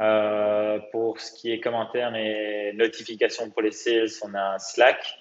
Euh, 0.00 0.78
pour 0.90 1.20
ce 1.20 1.32
qui 1.32 1.52
est 1.52 1.60
commentaires 1.60 2.14
et 2.16 2.72
notifications 2.74 3.50
pour 3.50 3.62
les 3.62 3.70
sales, 3.70 4.08
on 4.22 4.34
a 4.34 4.58
Slack. 4.58 5.18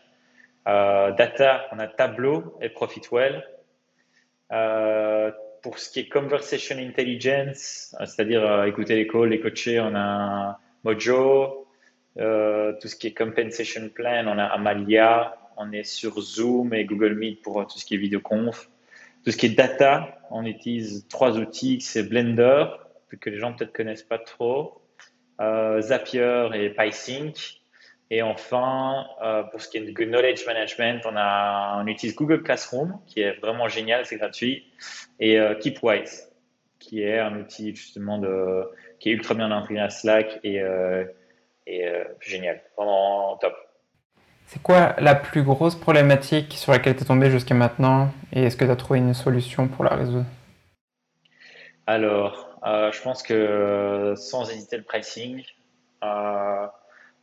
Data, 0.66 1.68
on 1.72 1.80
a 1.80 1.88
Tableau 1.88 2.58
et 2.62 2.70
Profitwell. 2.70 3.44
Euh, 4.54 5.32
pour 5.63 5.80
ce 5.80 5.89
qui 5.89 6.02
est 6.02 6.10
conversation 6.10 6.78
intelligence, 6.78 7.96
euh, 8.00 8.06
c'est-à-dire 8.06 8.46
euh, 8.46 8.66
écouter 8.66 8.96
les 8.96 9.08
calls, 9.08 9.30
les 9.30 9.39
coacher, 9.39 9.80
on 9.80 9.96
a 9.96 10.60
Mojo. 10.84 11.68
tout 12.16 12.88
ce 12.88 12.96
qui 12.96 13.08
est 13.08 13.13
compensation 13.13 13.89
plan, 13.89 14.26
on 14.28 14.38
a 14.38 14.46
Amalia. 14.46 15.38
On 15.58 15.72
est 15.72 15.84
sur 15.84 16.20
Zoom 16.20 16.74
et 16.74 16.84
Google 16.86 17.16
Meet 17.16 17.42
pour 17.42 17.66
tout 17.68 17.78
ce 17.80 17.86
qui 17.86 17.96
est 17.96 17.98
vidéoconf. 17.98 18.70
Tout 19.24 19.32
ce 19.32 19.38
qui 19.38 19.46
est 19.46 19.56
data, 19.56 20.20
on 20.32 20.46
utilise 20.46 21.08
trois 21.08 21.38
outils, 21.38 21.80
c'est 21.80 22.04
Blender, 22.04 22.66
que 23.22 23.30
les 23.30 23.38
gens 23.38 23.54
peut-être 23.54 23.72
connaissent 23.72 24.04
pas 24.04 24.18
trop, 24.18 24.82
Zapier 25.39 26.50
et 26.56 26.70
PySync. 26.72 27.62
Et 28.10 28.22
enfin, 28.22 29.08
euh, 29.24 29.44
pour 29.44 29.62
ce 29.62 29.70
qui 29.70 29.78
est 29.78 29.82
de 29.82 30.06
knowledge 30.06 30.46
management, 30.46 31.02
on, 31.06 31.16
a, 31.16 31.82
on 31.82 31.88
utilise 31.88 32.16
Google 32.16 32.44
Classroom, 32.44 33.00
qui 33.08 33.22
est 33.22 33.39
vraiment 33.39 33.68
génial, 33.68 34.06
c'est 34.06 34.18
gratuit, 34.18 34.66
et 35.20 35.39
euh, 35.39 35.56
Keepwise, 35.56 36.32
qui 36.80 37.02
est 37.02 37.18
un 37.20 37.39
outil 37.39 37.76
justement 37.76 38.20
de, 38.20 38.70
qui 39.00 39.10
est 39.10 39.13
ultra 39.13 39.34
bien 39.34 39.50
intégré 39.52 39.82
à 39.82 39.89
Slack 39.89 40.39
et, 40.44 40.62
euh, 40.62 41.06
et 41.66 41.88
génial, 42.20 42.62
vraiment 42.78 43.38
top. 43.38 43.56
C'est 44.46 44.62
quoi 44.62 44.96
la 45.00 45.16
plus 45.16 45.42
grosse 45.42 45.76
problématique 45.76 46.54
sur 46.54 46.72
laquelle 46.72 46.96
tu 46.96 47.04
es 47.04 47.06
tombé 47.06 47.32
jusqu'à 47.32 47.56
maintenant 47.56 48.12
et 48.32 48.44
est-ce 48.44 48.58
que 48.58 48.66
tu 48.66 48.72
as 48.72 48.76
trouvé 48.76 49.00
une 49.00 49.13
solution 49.13 49.68
pour 49.68 49.86
la 49.86 49.96
résoudre? 49.96 50.26
Alors, 51.88 52.60
je 52.63 53.02
pense 53.02 53.24
que 53.24 54.13
sans 54.18 54.52
hésiter 54.52 54.78
le 54.78 54.84
pricing, 54.84 55.44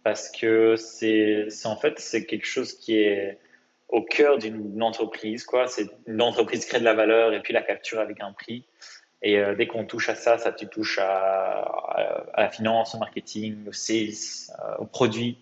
parce 0.02 0.30
que 0.30 0.76
c'est 0.76 1.48
en 1.64 1.76
fait 1.76 1.98
c'est 1.98 2.24
quelque 2.24 2.46
chose 2.46 2.74
qui 2.74 2.98
est 2.98 3.38
au 3.88 4.02
cœur 4.02 4.38
d'une 4.38 4.82
entreprise 4.82 5.44
quoi. 5.44 5.66
C'est 5.66 5.88
une 6.06 6.22
entreprise 6.22 6.64
crée 6.64 6.80
de 6.80 6.84
la 6.84 6.94
valeur 6.94 7.32
et 7.32 7.40
puis 7.40 7.52
la 7.52 7.62
capture 7.62 8.00
avec 8.00 8.20
un 8.20 8.32
prix. 8.32 8.64
Et 9.22 9.38
euh, 9.38 9.54
dès 9.54 9.66
qu'on 9.66 9.84
touche 9.84 10.08
à 10.08 10.14
ça 10.14 10.38
ça 10.38 10.52
tu 10.52 10.66
touches 10.66 10.98
à, 10.98 12.24
la 12.36 12.48
finance 12.48 12.94
au 12.94 12.98
marketing 12.98 13.68
au 13.68 13.72
sales 13.72 14.14
euh, 14.58 14.76
au 14.78 14.86
produit. 14.86 15.38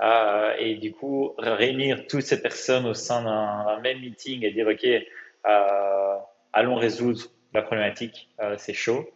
Euh, 0.00 0.54
et 0.58 0.76
du 0.76 0.92
coup 0.92 1.34
réunir 1.38 2.06
toutes 2.06 2.22
ces 2.22 2.40
personnes 2.40 2.86
au 2.86 2.94
sein 2.94 3.22
d'un 3.24 3.80
même 3.80 4.00
meeting 4.00 4.44
et 4.44 4.52
dire 4.52 4.68
ok 4.68 4.86
allons 6.52 6.76
résoudre 6.76 7.22
la 7.52 7.62
problématique 7.62 8.28
c'est 8.58 8.74
chaud 8.74 9.10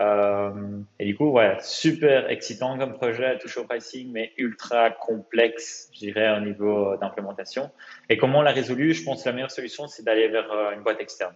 euh, 0.00 0.80
et 0.98 1.06
du 1.06 1.16
coup, 1.16 1.30
ouais, 1.30 1.56
super 1.60 2.30
excitant 2.30 2.78
comme 2.78 2.94
projet, 2.94 3.38
touche 3.38 3.56
au 3.56 3.64
pricing, 3.64 4.12
mais 4.12 4.32
ultra 4.36 4.90
complexe, 4.90 5.90
je 5.92 5.98
dirais, 5.98 6.36
au 6.36 6.40
niveau 6.40 6.96
d'implémentation. 6.96 7.70
Et 8.08 8.16
comment 8.16 8.38
on 8.38 8.42
l'a 8.42 8.52
résolu? 8.52 8.94
Je 8.94 9.04
pense 9.04 9.24
que 9.24 9.28
la 9.28 9.34
meilleure 9.34 9.50
solution, 9.50 9.88
c'est 9.88 10.04
d'aller 10.04 10.28
vers 10.28 10.50
euh, 10.52 10.72
une 10.72 10.82
boîte 10.82 11.00
externe. 11.00 11.34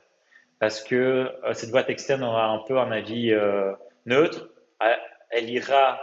Parce 0.61 0.83
que 0.83 0.95
euh, 1.45 1.55
cette 1.55 1.73
boîte 1.73 1.91
externe 1.91 2.23
aura 2.23 2.47
un 2.47 2.59
peu 2.59 2.79
un 2.79 2.93
avis 2.93 3.35
neutre. 4.07 4.49
Elle 5.31 5.51
ira 5.51 6.01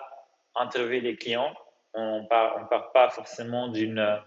interviewer 0.56 1.02
les 1.02 1.16
clients. 1.16 1.54
On 1.94 2.22
on 2.22 2.66
part 2.66 2.92
pas 2.94 3.10
forcément 3.10 3.68
d'une 3.70 4.00
euh, 4.00 4.18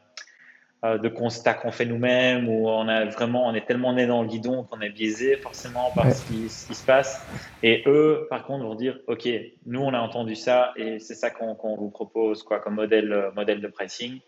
de 0.83 1.09
constats 1.09 1.55
qu'on 1.55 1.71
fait 1.71 1.85
nous-mêmes 1.85 2.49
où 2.49 2.69
on 2.69 2.89
a 2.89 3.05
vraiment 3.05 3.47
on 3.47 3.55
est 3.55 3.65
tellement 3.67 3.93
né 3.93 4.07
dans 4.07 4.23
le 4.23 4.29
guidon 4.29 4.65
qu'on 4.65 4.81
est 4.81 4.89
biaisé 4.89 5.37
forcément 5.37 5.93
par 5.95 6.11
ce, 6.11 6.27
qui, 6.27 6.49
se 6.49 6.85
passe. 6.85 7.25
Et 7.63 7.85
eux 7.87 8.27
par 8.29 8.45
contre 8.45 8.65
vont 8.65 8.75
dire 8.75 8.99
ok 9.07 9.29
nous 9.67 9.81
on 9.81 9.95
a 9.95 10.01
entendu 10.01 10.35
ça 10.35 10.73
et 10.75 10.99
c'est 10.99 11.15
ça 11.15 11.31
qu'on 11.31 11.77
vous 11.77 11.91
propose 11.91 12.43
quoi 12.43 12.59
comme 12.59 12.75
modèle 12.75 13.13
euh, 13.13 13.31
modèle 13.31 13.61
de 13.61 13.69
pricing. 13.69 14.19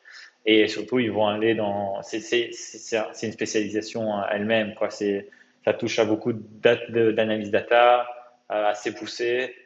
Et 0.47 0.69
surtout 0.69 1.01
ils 1.01 1.11
vont 1.11 1.27
aller 1.27 1.57
dans 1.57 2.01
c'est 2.03 2.21
une 2.21 3.33
spécialisation 3.33 4.25
elle-même 4.31 4.75
quoi. 4.77 4.91
C'est 4.91 5.29
ça 5.65 5.73
touche 5.73 5.99
à 5.99 6.05
beaucoup 6.05 6.33
d'analyse 6.33 7.51
data 7.51 8.07
euh, 8.53 8.67
assez 8.67 8.95
poussée 8.95 9.57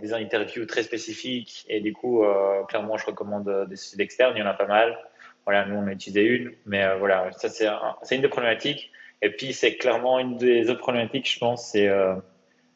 des 0.00 0.12
interviews 0.12 0.66
très 0.66 0.82
spécifiques. 0.84 1.64
Et 1.68 1.80
du 1.80 1.92
coup 1.92 2.22
clairement 2.68 2.96
je 2.96 3.06
recommande 3.06 3.66
des 3.68 3.76
sites 3.76 3.98
externes 3.98 4.34
il 4.36 4.40
y 4.40 4.42
en 4.42 4.46
a 4.46 4.54
pas 4.54 4.66
mal 4.66 4.96
voilà, 5.44 5.66
nous, 5.66 5.76
on 5.76 5.86
a 5.86 5.92
utilisé 5.92 6.22
une, 6.22 6.52
mais 6.66 6.84
euh, 6.84 6.96
voilà, 6.96 7.30
ça, 7.32 7.48
c'est 7.48 8.14
une 8.14 8.22
des 8.22 8.28
problématiques. 8.28 8.90
Et 9.22 9.30
puis, 9.30 9.52
c'est 9.52 9.76
clairement 9.76 10.18
une 10.18 10.36
des 10.36 10.70
autres 10.70 10.80
problématiques, 10.80 11.30
je 11.30 11.38
pense, 11.38 11.72
c'est 11.72 11.88
euh, 11.88 12.14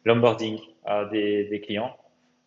l'onboarding 0.05 0.59
euh, 0.89 1.09
des, 1.09 1.61
clients. 1.61 1.97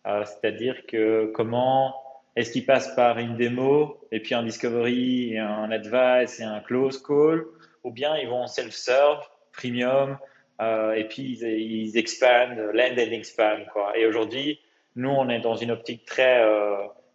C'est-à-dire 0.04 0.86
que 0.86 1.30
comment 1.34 1.94
est-ce 2.34 2.50
qu'ils 2.50 2.64
passent 2.64 2.94
par 2.94 3.18
une 3.18 3.36
démo 3.36 4.00
et 4.10 4.20
puis 4.20 4.34
un 4.34 4.42
discovery, 4.42 5.34
et 5.34 5.38
un 5.38 5.70
advice 5.70 6.40
et 6.40 6.44
un 6.44 6.60
close 6.60 7.02
call, 7.02 7.44
ou 7.84 7.90
bien 7.90 8.16
ils 8.16 8.26
vont 8.26 8.46
self-serve, 8.46 9.22
premium, 9.52 10.16
et 10.60 11.04
puis 11.10 11.38
ils, 11.38 11.42
ils, 11.42 11.98
expandent, 11.98 12.58
land 12.72 12.94
and 12.96 13.12
expand. 13.12 13.66
Quoi. 13.70 13.98
Et 13.98 14.06
aujourd'hui, 14.06 14.60
nous, 14.96 15.10
on 15.10 15.28
est 15.28 15.40
dans 15.40 15.56
une 15.56 15.72
optique 15.72 16.06
très 16.06 16.42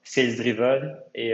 sales-driven 0.03 0.95
et 1.15 1.33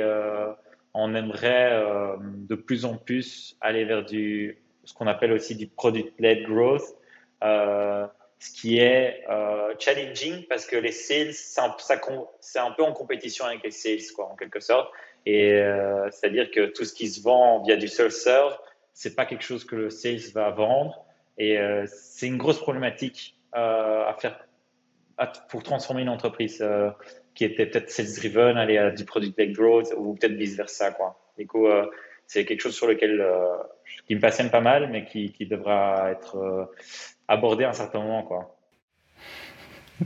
on 0.94 1.14
aimerait 1.16 1.72
euh, 1.72 2.16
de 2.20 2.56
plus 2.56 2.86
en 2.86 2.96
plus 2.96 3.58
aller 3.62 3.86
vers 3.86 4.04
du, 4.04 4.62
ce 4.84 4.94
qu'on 4.94 5.08
appelle 5.08 5.32
aussi 5.32 5.56
du 5.56 5.68
product-led 5.68 6.48
growth, 6.48 6.84
euh, 7.44 8.08
ce 8.40 8.52
qui 8.52 8.80
est 8.80 9.24
euh, 9.30 9.74
challenging 9.78 10.46
parce 10.48 10.66
que 10.66 10.78
les 10.78 10.92
sales, 10.92 11.34
c'est 11.34 11.60
un, 11.60 12.72
peu 12.72 12.84
en 12.84 12.94
compétition 12.94 13.46
avec 13.46 13.64
les 13.64 13.72
sales, 13.72 14.00
quoi, 14.16 14.30
en 14.32 14.36
quelque 14.36 14.60
sorte. 14.60 14.90
Et 15.26 15.62
c'est-à-dire 16.12 16.50
que 16.50 16.68
tout 16.68 16.86
ce 16.86 16.94
qui 16.94 17.10
se 17.10 17.22
vend 17.22 17.62
via 17.64 17.76
du 17.76 17.88
self-serve, 17.90 18.58
c'est 18.94 19.16
pas 19.16 19.26
quelque 19.26 19.44
chose 19.44 19.66
que 19.66 19.76
le 19.76 19.90
sales 19.90 20.32
va 20.34 20.50
vendre. 20.50 21.06
Et 21.38 21.60
c'est 21.86 22.28
une 22.28 22.38
grosse 22.38 22.60
problématique 22.60 23.36
à 23.52 24.16
faire 24.18 24.40
pour 25.50 25.62
transformer 25.62 26.02
une 26.02 26.10
entreprise 26.10 26.64
qui 27.40 27.46
était 27.46 27.68
peut-être 27.68 27.90
sales 27.90 28.14
driven, 28.18 28.58
aller 28.58 28.78
à 28.78 28.92
du 28.92 29.06
product-led 29.06 29.54
growth 29.54 29.94
ou 29.96 30.14
peut-être 30.16 30.34
vice 30.34 30.58
versa, 30.58 30.92
quoi. 30.92 31.18
Du 31.38 31.48
coup, 31.48 31.68
euh, 31.68 31.86
c'est 32.28 32.44
quelque 32.44 32.60
chose 32.60 32.76
sur 32.76 32.86
lequel 32.86 33.22
euh, 33.22 33.56
qui 34.06 34.16
me 34.16 34.20
passionne 34.20 34.50
pas 34.50 34.60
mal, 34.60 34.90
mais 34.92 35.06
qui, 35.06 35.34
devra 35.50 36.12
être 36.12 36.36
euh, 36.36 36.66
abordé 37.30 37.64
à 37.64 37.70
un 37.70 37.74
certain 37.74 38.02
moment, 38.02 38.24
quoi. 38.24 38.58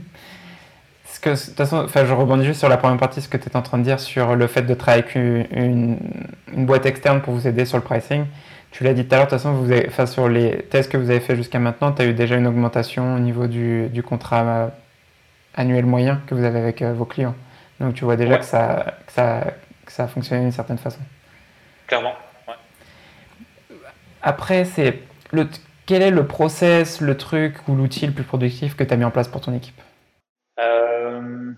Que, 1.22 1.30
de 1.30 1.36
toute 1.36 1.56
façon, 1.56 1.86
je 1.88 2.12
rebondis 2.12 2.44
juste 2.44 2.58
sur 2.58 2.68
la 2.68 2.76
première 2.76 2.98
partie, 2.98 3.22
ce 3.22 3.30
que 3.30 3.38
tu 3.38 3.48
es 3.48 3.56
en 3.56 3.62
train 3.62 3.78
de 3.78 3.82
dire 3.82 3.98
sur 3.98 4.36
le 4.36 4.46
fait 4.46 4.60
de 4.60 4.74
travailler 4.74 5.04
avec 5.04 5.14
une, 5.14 5.96
une, 6.52 6.66
boîte 6.66 6.84
externe 6.84 7.22
pour 7.22 7.32
vous 7.32 7.48
aider 7.48 7.64
sur 7.64 7.78
le 7.78 7.82
pricing. 7.82 8.26
Tu 8.72 8.84
l'as 8.84 8.92
dit 8.92 9.06
tout 9.06 9.14
à 9.14 9.18
l'heure, 9.18 9.26
de 9.26 9.30
toute 9.30 9.90
façon, 9.90 10.12
sur 10.12 10.28
les 10.28 10.58
tests 10.64 10.92
que 10.92 10.98
vous 10.98 11.08
avez 11.08 11.20
fait 11.20 11.34
jusqu'à 11.34 11.58
maintenant, 11.58 11.92
tu 11.92 12.02
as 12.02 12.04
eu 12.04 12.12
déjà 12.12 12.36
une 12.36 12.46
augmentation 12.46 13.16
au 13.16 13.20
niveau 13.20 13.46
du, 13.46 13.88
du 13.88 14.02
contrat 14.02 14.70
annuel 15.54 15.86
moyen 15.86 16.20
que 16.26 16.34
vous 16.34 16.44
avez 16.44 16.58
avec 16.58 16.82
vos 16.82 17.04
clients. 17.04 17.34
Donc 17.80 17.94
tu 17.94 18.04
vois 18.04 18.16
déjà 18.16 18.38
que, 18.38 18.44
ça, 18.44 18.94
que, 19.06 19.12
ça, 19.12 19.54
que 19.84 19.92
ça 19.92 20.04
a 20.04 20.06
fonctionné 20.08 20.42
d'une 20.42 20.52
certaine 20.52 20.78
façon. 20.78 21.00
Clairement. 21.86 22.14
Après, 24.22 24.64
c'est 24.64 25.00
le, 25.32 25.46
quel 25.86 26.00
est 26.00 26.10
le 26.10 26.26
process, 26.26 27.00
le 27.00 27.16
truc 27.16 27.56
ou 27.68 27.74
l'outil 27.74 28.06
le 28.06 28.12
plus 28.12 28.24
productif 28.24 28.74
que 28.74 28.84
tu 28.84 28.94
as 28.94 28.96
mis 28.96 29.04
en 29.04 29.10
place 29.10 29.28
pour 29.28 29.40
ton 29.40 29.52
équipe? 29.52 29.78
Euh, 30.58 31.52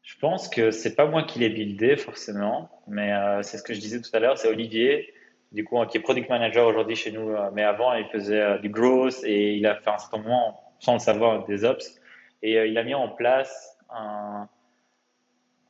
Je 0.00 0.16
pense 0.20 0.48
que 0.48 0.70
c'est 0.70 0.94
pas 0.96 1.04
moi 1.04 1.24
qui 1.24 1.38
l'ai 1.38 1.50
buildé 1.50 1.96
forcément, 1.96 2.70
mais 2.86 3.12
euh, 3.12 3.42
c'est 3.42 3.58
ce 3.58 3.62
que 3.62 3.74
je 3.74 3.80
disais 3.80 4.00
tout 4.00 4.08
à 4.14 4.20
l'heure, 4.20 4.38
c'est 4.38 4.48
Olivier, 4.48 5.12
du 5.52 5.64
coup, 5.64 5.84
qui 5.84 5.98
est 5.98 6.00
product 6.00 6.30
manager 6.30 6.66
aujourd'hui 6.66 6.96
chez 6.96 7.12
nous, 7.12 7.30
euh, 7.30 7.50
mais 7.52 7.62
avant 7.62 7.92
il 7.92 8.06
faisait 8.06 8.58
du 8.60 8.70
growth 8.70 9.22
et 9.24 9.56
il 9.56 9.66
a 9.66 9.74
fait 9.74 9.90
un 9.90 9.98
certain 9.98 10.18
moment, 10.18 10.58
sans 10.78 10.94
le 10.94 10.98
savoir, 10.98 11.44
des 11.44 11.62
ops, 11.64 11.97
et 12.42 12.66
il 12.66 12.78
a 12.78 12.82
mis 12.84 12.94
en 12.94 13.08
place 13.08 13.76
un, 13.90 14.48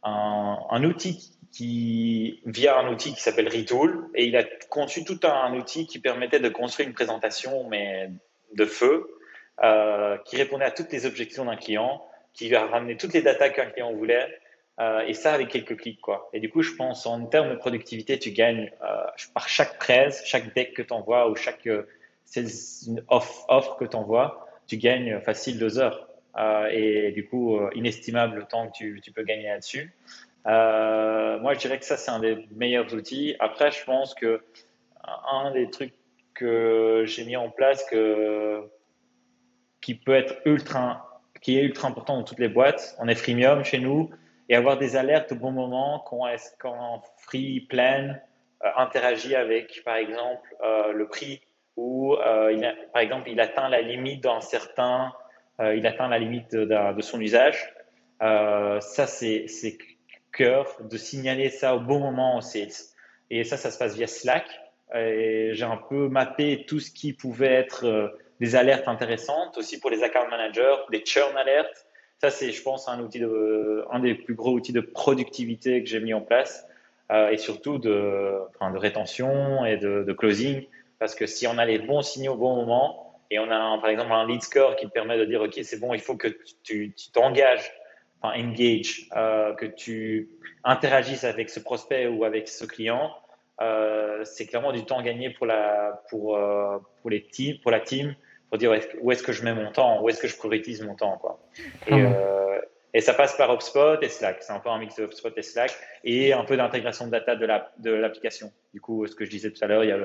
un, 0.03 0.85
outil 0.85 1.37
qui, 1.53 2.41
via 2.45 2.79
un 2.79 2.93
outil 2.93 3.15
qui 3.15 3.21
s'appelle 3.21 3.49
Retool, 3.49 4.09
et 4.15 4.27
il 4.27 4.37
a 4.37 4.45
conçu 4.69 5.05
tout 5.05 5.21
un, 5.25 5.55
outil 5.55 5.87
qui 5.87 5.99
permettait 5.99 6.41
de 6.41 6.49
construire 6.49 6.89
une 6.89 6.95
présentation, 6.95 7.69
mais 7.69 8.11
de 8.55 8.65
feu, 8.65 9.09
euh, 9.63 10.17
qui 10.25 10.37
répondait 10.37 10.65
à 10.65 10.71
toutes 10.71 10.93
les 10.93 11.07
objections 11.07 11.45
d'un 11.45 11.57
client, 11.57 12.05
qui 12.33 12.55
a 12.55 12.67
ramené 12.67 12.97
toutes 12.97 13.13
les 13.15 13.23
datas 13.23 13.51
qu'un 13.51 13.67
client 13.67 13.93
voulait, 13.93 14.29
euh, 14.81 15.01
et 15.07 15.13
ça 15.13 15.33
avec 15.33 15.49
quelques 15.49 15.77
clics, 15.77 16.01
quoi. 16.01 16.31
Et 16.33 16.39
du 16.39 16.51
coup, 16.51 16.63
je 16.63 16.73
pense 16.75 17.05
en 17.07 17.27
termes 17.27 17.51
de 17.51 17.57
productivité, 17.57 18.19
tu 18.19 18.31
gagnes 18.31 18.71
euh, 18.83 19.05
par 19.35 19.49
chaque 19.49 19.77
presse, 19.79 20.23
chaque 20.25 20.55
deck 20.55 20.73
que 20.75 20.83
tu 20.83 20.93
envoies 20.93 21.29
ou 21.29 21.35
chaque 21.35 21.67
euh, 21.67 21.89
offre, 23.09 23.45
offre 23.49 23.77
que 23.77 23.85
tu 23.85 23.97
envoies, 23.97 24.47
tu 24.69 24.77
gagnes 24.77 25.21
facile 25.21 25.59
deux 25.59 25.81
heures. 25.81 26.09
Euh, 26.37 26.69
et 26.71 27.13
du 27.13 27.27
coup, 27.27 27.59
inestimable 27.75 28.37
le 28.37 28.45
temps 28.45 28.69
que 28.69 29.01
tu, 29.01 29.13
peux 29.13 29.23
gagner 29.23 29.49
là-dessus. 29.49 29.93
Euh, 30.47 31.39
moi, 31.41 31.55
je 31.55 31.59
dirais 31.59 31.79
que 31.79 31.85
ça, 31.85 31.97
c'est 31.97 32.11
un 32.11 32.21
des 32.21 32.47
meilleurs 32.55 32.93
outils. 32.95 33.37
Après, 33.39 33.71
je 33.71 33.85
pense 33.85 34.15
que 34.15 34.41
un 35.05 35.51
des 35.53 35.71
trucs 35.71 35.95
que 36.35 37.05
j'ai 37.07 37.25
mis 37.25 37.37
en 37.37 37.51
place 37.51 37.85
que, 37.91 38.63
qui 39.81 39.95
peut 39.95 40.15
être 40.15 40.37
ultra, 40.45 41.23
qui 41.41 41.59
est 41.59 41.63
ultra 41.63 41.89
important 41.89 42.17
dans 42.19 42.25
toutes 42.25 42.39
les 42.39 42.49
boîtes, 42.49 42.97
on 42.99 43.09
est 43.09 43.15
freemium 43.15 43.65
chez 43.65 43.79
nous, 43.79 44.11
et 44.49 44.55
avoir 44.55 44.79
des 44.79 44.97
alertes 44.97 45.33
au 45.33 45.37
bon 45.37 45.51
moment 45.51 46.05
quand, 46.07 46.27
est 46.29 46.57
Free 47.19 47.61
Plan 47.61 48.15
euh, 48.65 48.69
interagit 48.77 49.35
avec, 49.35 49.83
par 49.85 49.97
exemple, 49.97 50.57
euh, 50.63 50.93
le 50.93 51.09
prix 51.09 51.43
ou, 51.77 52.17
par 52.17 53.03
exemple, 53.03 53.31
il 53.31 53.39
atteint 53.41 53.69
la 53.69 53.81
limite 53.83 54.25
d'un 54.25 54.41
certain, 54.41 55.13
il 55.61 55.87
atteint 55.87 56.09
la 56.09 56.19
limite 56.19 56.55
de, 56.55 57.03
son 57.03 57.21
usage. 57.21 57.73
ça, 58.21 59.07
c'est 59.07 59.47
de 60.39 60.97
signaler 60.97 61.51
ça 61.51 61.75
au 61.75 61.81
bon 61.81 61.99
moment 61.99 62.37
au 62.37 62.41
sales. 62.41 62.69
Et 63.31 63.45
ça, 63.45 63.57
ça 63.57 63.71
se 63.71 63.79
passe 63.79 63.97
via 63.97 64.07
Slack. 64.07 64.47
J'ai 64.95 65.65
un 65.65 65.77
peu 65.77 66.09
mappé 66.09 66.65
tout 66.67 66.81
ce 66.81 66.91
qui 66.91 67.13
pouvait 67.13 67.53
être 67.53 67.85
euh, 67.87 68.09
des 68.41 68.57
alertes 68.57 68.89
intéressantes, 68.89 69.59
aussi 69.59 69.81
pour 69.81 69.91
les 69.91 70.03
account 70.03 70.29
managers, 70.31 70.77
des 70.91 71.05
churn 71.05 71.37
alertes. 71.37 71.87
Ça, 72.21 72.31
c'est, 72.31 72.53
je 72.53 72.63
pense, 72.63 72.89
un 72.89 73.01
outil 73.01 73.23
un 73.91 73.99
des 74.01 74.15
plus 74.15 74.35
gros 74.35 74.53
outils 74.53 74.73
de 74.73 74.81
productivité 74.81 75.83
que 75.83 75.89
j'ai 75.89 76.01
mis 76.01 76.15
en 76.15 76.21
place, 76.21 76.67
euh, 77.13 77.31
et 77.31 77.37
surtout 77.37 77.79
de, 77.79 78.39
enfin, 78.55 78.71
de 78.73 78.79
rétention 78.79 79.65
et 79.65 79.77
de, 79.77 80.13
closing, 80.13 80.67
parce 80.99 81.15
que 81.15 81.27
si 81.27 81.47
on 81.47 81.59
a 81.59 81.65
les 81.65 81.79
bons 81.79 82.03
signaux 82.03 82.33
au 82.33 82.37
bon 82.37 82.57
moment, 82.57 83.08
et 83.31 83.39
on 83.39 83.51
a 83.51 83.79
par 83.79 83.91
exemple 83.91 84.13
un 84.13 84.27
lead 84.27 84.43
score 84.43 84.77
qui 84.77 84.87
te 84.87 84.91
permet 84.91 85.19
de 85.19 85.25
dire, 85.25 85.41
ok, 85.43 85.59
c'est 85.63 85.79
bon, 85.79 85.95
il 85.95 86.01
faut 86.01 86.17
que 86.17 86.29
tu 86.63 86.95
t'engages 87.13 87.73
enfin 88.21 88.39
engage, 88.41 89.07
euh, 89.17 89.55
que 89.55 89.67
tu 89.67 90.29
interagisses 90.65 91.25
avec 91.25 91.51
ce 91.51 91.61
prospect 91.61 92.07
ou 92.07 92.25
avec 92.25 92.49
ce 92.49 92.65
client, 92.65 93.13
euh, 93.61 94.25
c'est 94.25 94.47
clairement 94.47 94.73
du 94.73 94.85
temps 94.85 95.03
gagné 95.03 95.31
pour 95.31 95.47
la 95.47 96.03
pour 96.11 96.37
euh, 96.37 96.79
pour 97.01 97.11
les 97.11 97.23
teams, 97.23 97.59
pour 97.63 97.71
la 97.71 97.81
team, 97.81 98.15
pour 98.49 98.59
dire 98.59 98.73
où 99.01 99.13
est-ce 99.13 99.23
que 99.23 99.33
je 99.33 99.45
mets 99.45 99.55
mon 99.55 99.71
temps, 99.71 100.03
où 100.03 100.09
est-ce 100.09 100.21
que 100.21 100.29
je 100.29 100.37
priorise 100.37 100.83
mon 100.83 100.95
temps, 100.95 101.19
quoi. 101.19 101.41
Et, 101.87 101.93
euh, 101.93 102.61
et 102.95 103.01
ça 103.01 103.15
passe 103.15 103.37
par 103.37 103.53
HubSpot 103.53 104.01
et 104.01 104.09
Slack. 104.09 104.43
C'est 104.43 104.53
un 104.53 104.61
peu 104.61 104.71
un 104.71 104.79
mix 104.79 104.97
de 104.97 105.05
HubSpot 105.05 105.33
et 105.37 105.43
Slack 105.43 105.73
et 106.05 106.33
un 106.33 106.45
peu 106.45 106.57
d'intégration 106.57 107.07
de 107.07 107.11
data 107.11 107.37
de 107.37 107.47
la 107.47 107.73
de 107.79 107.91
l'application. 107.91 108.53
Du 108.73 108.81
coup, 108.81 109.07
ce 109.07 109.15
que 109.15 109.25
je 109.25 109.31
disais 109.31 109.51
tout 109.51 109.63
à 109.63 109.67
l'heure, 109.67 109.85
il 109.85 109.91
y 109.91 109.93
a 109.93 109.99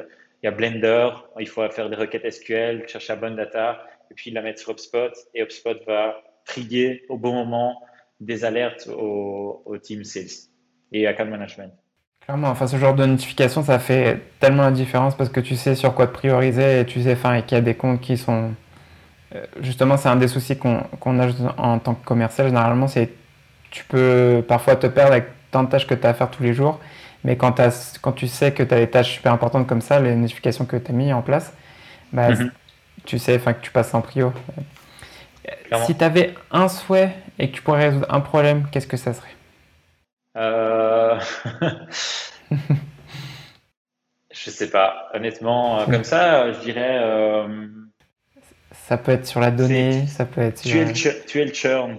il 0.44 0.48
y 0.48 0.50
a 0.50 0.52
Blender, 0.52 1.10
il 1.40 1.48
faut 1.48 1.68
faire 1.70 1.90
des 1.90 1.96
requêtes 1.96 2.30
SQL, 2.30 2.88
chercher 2.88 3.14
la 3.14 3.20
bonne 3.20 3.36
data, 3.38 3.88
et 4.12 4.14
puis 4.14 4.30
la 4.30 4.42
mettre 4.42 4.60
sur 4.60 4.72
HubSpot, 4.72 5.12
et 5.34 5.42
HubSpot 5.42 5.78
va 5.88 6.22
trier 6.46 7.06
au 7.08 7.18
bon 7.18 7.34
moment 7.34 7.82
des 8.20 8.44
alertes 8.44 8.88
au, 8.88 9.78
team 9.82 10.04
sales 10.04 10.50
et 10.92 11.08
account 11.08 11.26
management. 11.26 11.72
Clairement, 12.26 12.50
enfin, 12.50 12.68
ce 12.68 12.76
genre 12.76 12.94
de 12.94 13.06
notification, 13.06 13.64
ça 13.64 13.80
fait 13.80 14.20
tellement 14.40 14.64
la 14.64 14.72
différence 14.72 15.16
parce 15.16 15.30
que 15.30 15.40
tu 15.40 15.56
sais 15.56 15.76
sur 15.76 15.94
quoi 15.94 16.08
te 16.08 16.14
prioriser 16.14 16.82
et 16.82 16.86
tu 16.86 17.02
sais 17.02 17.14
enfin, 17.14 17.42
qu'il 17.42 17.58
y 17.58 17.60
a 17.60 17.62
des 17.62 17.76
comptes 17.76 18.02
qui 18.02 18.18
sont. 18.18 18.54
Euh, 19.36 19.46
justement, 19.62 19.98
c'est 19.98 20.10
un 20.10 20.16
des 20.16 20.28
soucis 20.28 20.58
qu'on 20.58 21.20
a 21.20 21.28
en 21.58 21.80
tant 21.80 21.96
que 21.96 22.06
commercial. 22.06 22.48
Généralement, 22.48 22.88
c'est 22.88 23.10
tu 23.72 23.84
peux 23.86 24.44
parfois 24.48 24.76
te 24.76 24.88
perdre 24.88 25.14
avec 25.14 25.26
tant 25.52 25.64
de 25.64 25.70
tâches 25.70 25.88
que 25.88 25.96
tu 25.96 26.06
as 26.06 26.12
à 26.12 26.14
faire 26.14 26.32
tous 26.32 26.44
les 26.44 26.54
jours. 26.54 26.80
Mais 27.24 27.38
quand, 27.38 27.62
quand 28.02 28.12
tu 28.12 28.28
sais 28.28 28.54
que 28.54 28.64
tu 28.64 28.74
as 28.74 28.80
des 28.80 28.90
tâches 28.90 29.14
super 29.14 29.32
importantes 29.32 29.68
comme 29.68 29.82
ça, 29.82 30.00
les 30.00 30.16
notifications 30.16 30.66
que 30.66 30.76
tu 30.78 30.92
as 30.92 30.94
mis 30.94 31.14
en 31.14 31.22
place, 31.22 31.54
bah, 32.12 32.32
mm-hmm. 32.32 32.52
tu 33.06 33.20
sais 33.20 33.40
que 33.40 33.62
tu 33.62 33.72
passes 33.72 33.94
en 33.94 34.02
prio. 34.02 34.34
Si 35.86 35.96
tu 35.96 36.04
avais 36.04 36.34
un 36.52 36.68
souhait 36.68 37.16
et 37.40 37.50
que 37.50 37.56
tu 37.56 37.62
pourrais 37.62 37.86
résoudre 37.90 38.08
un 38.10 38.22
problème, 38.22 38.68
qu'est-ce 38.72 38.88
que 38.88 38.98
ça 38.98 39.14
serait? 39.14 39.30
Euh... 40.38 41.20
Je 44.34 44.50
sais 44.50 44.70
pas. 44.70 45.10
Honnêtement, 45.14 45.80
euh, 45.80 45.86
comme 45.86 46.04
ça, 46.04 46.52
je 46.52 46.60
dirais. 46.60 47.00
Euh, 47.02 47.68
ça 48.72 48.98
peut 48.98 49.12
être 49.12 49.28
sur 49.28 49.40
la 49.40 49.52
donnée, 49.52 50.08
ça 50.08 50.26
peut 50.26 50.42
être. 50.42 50.62
Tu, 50.62 50.78
es 50.78 50.84
le 50.84 51.46
le 51.46 51.54
churn. 51.54 51.98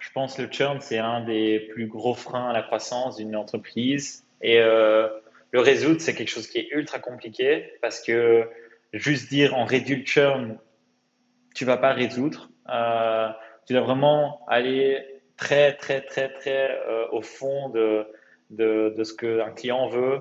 Je 0.00 0.10
pense 0.12 0.34
que 0.34 0.42
le 0.42 0.50
churn, 0.50 0.78
c'est 0.80 0.98
un 0.98 1.24
des 1.24 1.60
plus 1.72 1.86
gros 1.86 2.14
freins 2.14 2.50
à 2.50 2.52
la 2.52 2.62
croissance 2.62 3.16
d'une 3.16 3.36
entreprise. 3.36 4.25
Et 4.42 4.60
euh, 4.60 5.08
le 5.50 5.60
résoudre, 5.60 6.00
c'est 6.00 6.14
quelque 6.14 6.28
chose 6.30 6.46
qui 6.46 6.58
est 6.58 6.68
ultra 6.70 6.98
compliqué 6.98 7.72
parce 7.80 8.02
que 8.02 8.48
juste 8.92 9.28
dire 9.28 9.54
on 9.56 9.64
réduit 9.64 9.96
le 9.96 10.04
churn, 10.04 10.58
tu 11.54 11.64
vas 11.64 11.76
pas 11.76 11.92
résoudre. 11.92 12.50
Euh, 12.68 13.28
tu 13.66 13.72
dois 13.72 13.82
vraiment 13.82 14.44
aller 14.48 15.04
très, 15.36 15.74
très, 15.74 16.00
très, 16.00 16.28
très 16.32 16.70
euh, 16.88 17.06
au 17.10 17.22
fond 17.22 17.70
de, 17.70 18.06
de, 18.50 18.94
de 18.96 19.04
ce 19.04 19.14
qu'un 19.14 19.50
client 19.50 19.88
veut. 19.88 20.20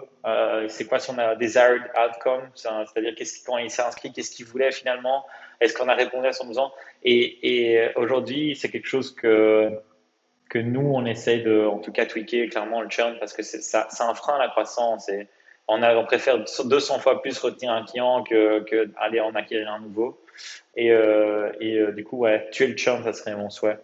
C'est 0.70 0.86
quoi 0.86 1.00
son 1.00 1.16
desired 1.40 1.84
outcome, 1.96 2.50
c'est-à-dire 2.56 3.14
qu'est-ce, 3.16 3.46
quand 3.46 3.58
il 3.58 3.70
s'est 3.70 3.84
inscrit, 3.84 4.12
qu'est-ce 4.12 4.32
qu'il 4.32 4.46
voulait 4.46 4.72
finalement, 4.72 5.26
est-ce 5.62 5.74
qu'on 5.76 5.88
a 5.88 5.94
répondu 5.94 6.28
à 6.28 6.34
son 6.34 6.48
besoin? 6.48 6.72
Et, 7.04 7.76
et 7.76 7.92
aujourd'hui, 7.96 8.56
c'est 8.56 8.70
quelque 8.70 8.88
chose 8.88 9.14
que, 9.14 9.72
que 10.50 10.60
nous, 10.60 10.92
on 10.94 11.06
essaye 11.06 11.44
de, 11.44 11.66
en 11.66 11.80
tout 11.80 11.92
cas, 11.92 12.06
tweaker 12.06 12.50
clairement 12.50 12.82
le 12.82 12.90
churn 12.90 13.16
parce 13.20 13.34
que 13.34 13.44
c'est, 13.44 13.62
ça, 13.62 13.88
c'est 13.90 14.04
un 14.04 14.14
frein 14.14 14.36
à 14.36 14.40
la 14.40 14.48
croissance. 14.50 15.10
Et 15.10 15.28
on, 15.68 15.82
a, 15.82 15.96
on 15.96 16.06
préfère 16.06 16.38
200 16.40 17.00
fois 17.00 17.22
plus 17.22 17.38
retenir 17.40 17.72
un 17.72 17.84
client 17.84 18.24
que, 18.24 18.62
que 18.62 18.90
aller 18.98 19.20
en 19.20 19.34
acquérir 19.36 19.72
un 19.72 19.80
nouveau. 19.80 20.20
Et, 20.76 20.92
euh, 20.92 21.52
euh, 21.62 21.92
du 21.92 22.04
coup, 22.04 22.18
ouais, 22.18 22.48
tuer 22.52 22.68
le 22.68 22.78
churn, 22.78 23.04
ça 23.04 23.14
serait 23.14 23.36
mon 23.36 23.50
souhait. 23.50 23.80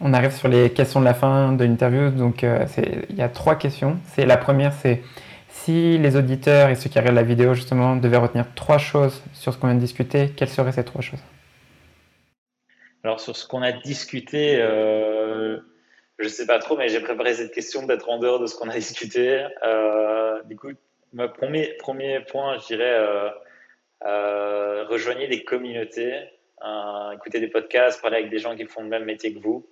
On 0.00 0.12
arrive 0.12 0.32
sur 0.32 0.48
les 0.48 0.70
questions 0.70 1.00
de 1.00 1.06
la 1.06 1.14
fin 1.14 1.52
de 1.52 1.64
l'interview. 1.64 2.10
Donc, 2.10 2.44
euh, 2.44 2.66
il 3.08 3.16
y 3.16 3.22
a 3.22 3.28
trois 3.28 3.56
questions. 3.56 3.98
C'est 4.14 4.26
la 4.26 4.36
première, 4.36 4.74
c'est 4.74 5.02
si 5.48 5.96
les 5.96 6.16
auditeurs 6.16 6.68
et 6.68 6.74
ceux 6.74 6.90
qui 6.90 6.98
regardent 6.98 7.16
la 7.16 7.22
vidéo 7.22 7.54
justement 7.54 7.96
devaient 7.96 8.18
retenir 8.18 8.44
trois 8.54 8.78
choses 8.78 9.22
sur 9.32 9.54
ce 9.54 9.58
qu'on 9.58 9.68
vient 9.68 9.76
de 9.76 9.80
discuter, 9.80 10.30
quelles 10.36 10.50
seraient 10.50 10.72
ces 10.72 10.84
trois 10.84 11.00
choses? 11.00 11.22
Alors 13.06 13.20
sur 13.20 13.36
ce 13.36 13.46
qu'on 13.46 13.62
a 13.62 13.70
discuté, 13.70 14.60
euh, 14.60 15.60
je 16.18 16.26
sais 16.26 16.44
pas 16.44 16.58
trop, 16.58 16.76
mais 16.76 16.88
j'ai 16.88 16.98
préparé 16.98 17.34
cette 17.34 17.54
question 17.54 17.86
d'être 17.86 18.10
en 18.10 18.18
dehors 18.18 18.40
de 18.40 18.46
ce 18.46 18.56
qu'on 18.56 18.68
a 18.68 18.74
discuté. 18.74 19.46
Euh, 19.64 20.42
du 20.42 20.56
coup, 20.56 20.70
mon 21.12 21.28
premier, 21.28 21.74
premier 21.78 22.18
point, 22.18 22.58
je 22.58 22.66
dirais 22.66 23.30
euh, 24.04 24.84
rejoignez 24.88 25.28
des 25.28 25.44
communautés, 25.44 26.18
euh, 26.64 27.12
écoutez 27.12 27.38
des 27.38 27.46
podcasts, 27.46 28.02
parlez 28.02 28.16
avec 28.16 28.28
des 28.28 28.40
gens 28.40 28.56
qui 28.56 28.64
font 28.64 28.82
le 28.82 28.88
même 28.88 29.04
métier 29.04 29.32
que 29.32 29.38
vous. 29.38 29.64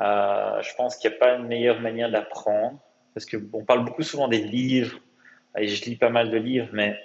Euh, 0.00 0.62
je 0.62 0.74
pense 0.74 0.96
qu'il 0.96 1.10
n'y 1.10 1.16
a 1.16 1.18
pas 1.18 1.34
une 1.34 1.48
meilleure 1.48 1.80
manière 1.80 2.10
d'apprendre 2.10 2.80
parce 3.12 3.26
qu'on 3.26 3.62
parle 3.66 3.84
beaucoup 3.84 4.04
souvent 4.04 4.26
des 4.26 4.40
livres 4.40 4.98
et 5.58 5.68
je 5.68 5.84
lis 5.84 5.96
pas 5.96 6.08
mal 6.08 6.30
de 6.30 6.38
livres, 6.38 6.70
mais 6.72 6.98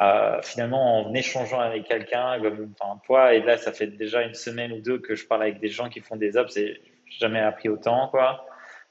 euh, 0.00 0.40
finalement 0.42 1.00
en 1.00 1.14
échangeant 1.14 1.60
avec 1.60 1.84
quelqu'un, 1.84 2.40
enfin 2.80 3.00
toi 3.04 3.34
et 3.34 3.40
là 3.40 3.56
ça 3.56 3.72
fait 3.72 3.86
déjà 3.86 4.22
une 4.22 4.34
semaine 4.34 4.72
ou 4.72 4.80
deux 4.80 4.98
que 4.98 5.14
je 5.14 5.26
parle 5.26 5.42
avec 5.42 5.60
des 5.60 5.68
gens 5.68 5.88
qui 5.88 6.00
font 6.00 6.16
des 6.16 6.36
ops 6.36 6.56
et 6.56 6.80
jamais 7.18 7.40
appris 7.40 7.68
autant 7.68 8.08
quoi. 8.08 8.46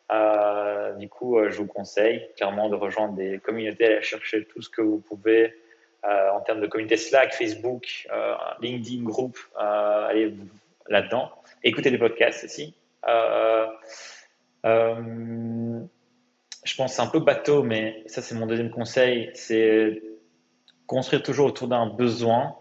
Euh, 0.10 0.94
du 0.94 1.10
coup, 1.10 1.38
je 1.50 1.58
vous 1.58 1.68
conseille 1.68 2.26
clairement 2.38 2.70
de 2.70 2.76
rejoindre 2.76 3.16
des 3.16 3.40
communautés, 3.40 3.86
aller 3.86 4.02
chercher 4.02 4.46
tout 4.46 4.62
ce 4.62 4.70
que 4.70 4.82
vous 4.82 5.00
pouvez 5.00 5.54
euh, 6.06 6.30
en 6.32 6.42
termes 6.42 6.62
de 6.62 6.68
communauté 6.68 6.96
Slack, 6.96 7.34
Facebook, 7.34 8.08
euh, 8.12 8.36
LinkedIn 8.62 9.04
Group, 9.04 9.38
euh, 9.60 10.08
allez 10.08 10.34
là-dedans. 10.88 11.32
Écouter 11.64 11.92
des 11.92 11.98
podcasts 11.98 12.46
aussi. 12.46 12.76
Euh, 13.08 13.66
je 16.64 16.76
pense 16.76 17.00
un 17.00 17.08
peu 17.08 17.20
bateau, 17.20 17.64
mais 17.64 18.04
ça 18.06 18.22
c'est 18.22 18.36
mon 18.36 18.46
deuxième 18.46 18.70
conseil, 18.70 19.32
c'est 19.34 20.02
construire 20.88 21.22
toujours 21.24 21.48
autour 21.48 21.68
d'un 21.68 21.88
besoin. 21.88 22.56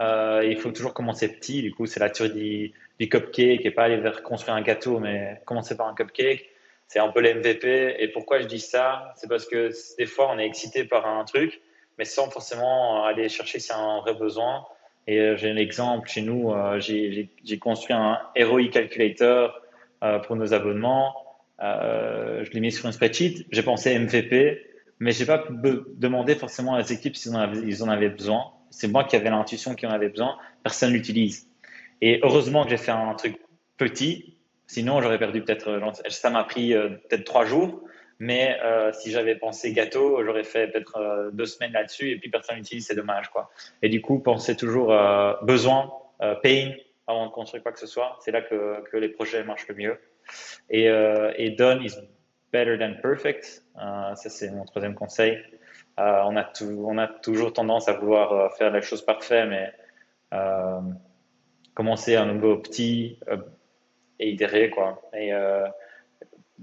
il 0.00 0.56
faut 0.60 0.70
toujours 0.70 0.94
commencer 0.94 1.28
petit. 1.28 1.62
Du 1.62 1.72
coup, 1.72 1.86
c'est 1.86 2.00
la 2.00 2.10
théorie 2.10 2.72
du, 2.98 3.08
cupcake 3.08 3.66
et 3.66 3.70
pas 3.70 3.84
aller 3.84 3.96
vers 3.96 4.22
construire 4.22 4.54
un 4.54 4.62
gâteau, 4.62 4.98
mais 5.00 5.40
commencer 5.44 5.76
par 5.76 5.88
un 5.88 5.94
cupcake. 5.94 6.48
C'est 6.88 6.98
un 6.98 7.08
peu 7.08 7.20
l'MVP. 7.20 7.96
Et 7.98 8.08
pourquoi 8.08 8.40
je 8.40 8.46
dis 8.46 8.60
ça? 8.60 9.12
C'est 9.16 9.28
parce 9.28 9.46
que 9.46 9.70
des 9.98 10.06
fois, 10.06 10.30
on 10.32 10.38
est 10.38 10.46
excité 10.46 10.84
par 10.84 11.06
un 11.06 11.24
truc, 11.24 11.60
mais 11.98 12.04
sans 12.04 12.30
forcément 12.30 13.04
aller 13.04 13.28
chercher 13.28 13.58
s'il 13.58 13.74
y 13.74 13.78
a 13.78 13.80
un 13.80 14.00
vrai 14.00 14.14
besoin. 14.14 14.64
Et 15.06 15.18
euh, 15.18 15.36
j'ai 15.36 15.50
un 15.50 15.56
exemple 15.56 16.08
chez 16.08 16.22
nous, 16.22 16.52
euh, 16.52 16.78
j'ai 16.78 17.58
construit 17.58 17.94
un 17.94 18.20
ROI 18.38 18.68
calculator 18.68 19.60
euh, 20.04 20.18
pour 20.20 20.36
nos 20.36 20.54
abonnements. 20.54 21.14
je 21.60 22.50
l'ai 22.50 22.60
mis 22.60 22.72
sur 22.72 22.86
une 22.86 22.92
spreadsheet. 22.92 23.46
J'ai 23.50 23.62
pensé 23.62 23.98
MVP, 23.98 24.64
mais 25.02 25.10
j'ai 25.10 25.26
pas 25.26 25.44
demandé 25.50 26.36
forcément 26.36 26.74
à 26.74 26.80
les 26.80 26.92
équipes 26.92 27.16
s'ils 27.16 27.34
en 27.34 27.40
avaient, 27.40 27.58
ils 27.58 27.82
en 27.82 27.88
avaient 27.88 28.08
besoin. 28.08 28.52
C'est 28.70 28.86
moi 28.86 29.02
qui 29.02 29.16
avais 29.16 29.30
l'intuition 29.30 29.74
qu'ils 29.74 29.88
en 29.88 29.92
avaient 29.92 30.08
besoin. 30.08 30.38
Personne 30.62 30.92
l'utilise. 30.92 31.48
Et 32.00 32.20
heureusement 32.22 32.62
que 32.62 32.70
j'ai 32.70 32.76
fait 32.76 32.92
un 32.92 33.12
truc 33.14 33.36
petit. 33.78 34.38
Sinon, 34.68 35.02
j'aurais 35.02 35.18
perdu 35.18 35.42
peut-être. 35.42 35.80
Ça 36.08 36.30
m'a 36.30 36.44
pris 36.44 36.72
peut-être 36.72 37.24
trois 37.24 37.44
jours. 37.44 37.82
Mais 38.20 38.56
euh, 38.62 38.92
si 38.92 39.10
j'avais 39.10 39.34
pensé 39.34 39.72
gâteau, 39.72 40.24
j'aurais 40.24 40.44
fait 40.44 40.68
peut-être 40.68 40.96
euh, 40.96 41.30
deux 41.32 41.46
semaines 41.46 41.72
là-dessus 41.72 42.12
et 42.12 42.18
puis 42.18 42.30
personne 42.30 42.54
n'utilise, 42.54 42.86
c'est 42.86 42.94
dommage. 42.94 43.28
Quoi. 43.30 43.50
Et 43.82 43.88
du 43.88 44.00
coup, 44.00 44.20
pensez 44.20 44.56
toujours 44.56 44.92
euh, 44.92 45.32
besoin, 45.42 45.90
pain 46.44 46.70
avant 47.08 47.26
de 47.26 47.32
construire 47.32 47.64
quoi 47.64 47.72
que 47.72 47.80
ce 47.80 47.88
soit. 47.88 48.20
C'est 48.20 48.30
là 48.30 48.40
que, 48.40 48.88
que, 48.92 48.96
les 48.96 49.08
projets 49.08 49.42
marchent 49.42 49.66
le 49.66 49.74
mieux. 49.74 49.98
Et, 50.70 50.84
et 50.84 51.50
done 51.50 51.82
is 51.82 51.96
better 52.52 52.78
than 52.78 52.94
perfect. 53.00 53.62
ça, 53.76 54.14
c'est 54.14 54.50
mon 54.50 54.64
troisième 54.64 54.94
conseil. 54.94 55.38
on, 55.96 56.36
a 56.36 56.52
on 56.62 56.98
a 56.98 57.06
toujours 57.06 57.52
tendance 57.52 57.88
à 57.88 57.94
vouloir 57.94 58.54
faire 58.56 58.70
la 58.70 58.80
chose 58.80 59.04
parfaite, 59.04 59.48
mais 59.48 59.72
commencer 61.74 62.16
un 62.16 62.26
nouveau 62.26 62.56
petit 62.56 63.18
et 64.18 64.30
itérer. 64.30 64.70
Quoi. 64.70 65.00
Et 65.14 65.32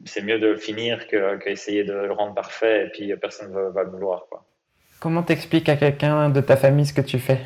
c'est 0.06 0.22
mieux 0.22 0.40
de 0.40 0.48
le 0.48 0.58
finir 0.58 1.08
qu'essayer 1.08 1.84
de 1.84 1.94
le 1.94 2.12
rendre 2.12 2.34
parfait 2.34 2.86
et 2.86 2.90
puis 2.90 3.16
personne 3.18 3.52
ne 3.52 3.70
va, 3.70 3.84
le 3.84 3.90
vouloir. 3.90 4.26
Quoi. 4.30 4.46
Comment 5.00 5.24
t'expliques 5.24 5.70
à 5.70 5.76
quelqu'un 5.76 6.30
de 6.30 6.42
ta 6.42 6.58
famille 6.58 6.86
ce 6.86 6.94
que 6.94 7.02
tu 7.02 7.20
fais? 7.20 7.40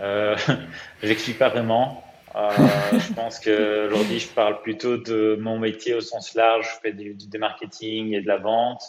Euh, 0.00 0.36
J'explique 1.02 1.38
pas 1.38 1.48
vraiment. 1.48 2.04
Euh, 2.36 2.50
je 2.92 3.12
pense 3.12 3.40
qu'aujourd'hui, 3.40 4.20
je 4.20 4.28
parle 4.28 4.62
plutôt 4.62 4.96
de 4.96 5.36
mon 5.40 5.58
métier 5.58 5.94
au 5.94 6.00
sens 6.00 6.34
large. 6.34 6.68
Je 6.74 6.80
fais 6.80 6.92
du, 6.92 7.14
du 7.14 7.38
marketing 7.38 8.14
et 8.14 8.20
de 8.20 8.28
la 8.28 8.38
vente. 8.38 8.82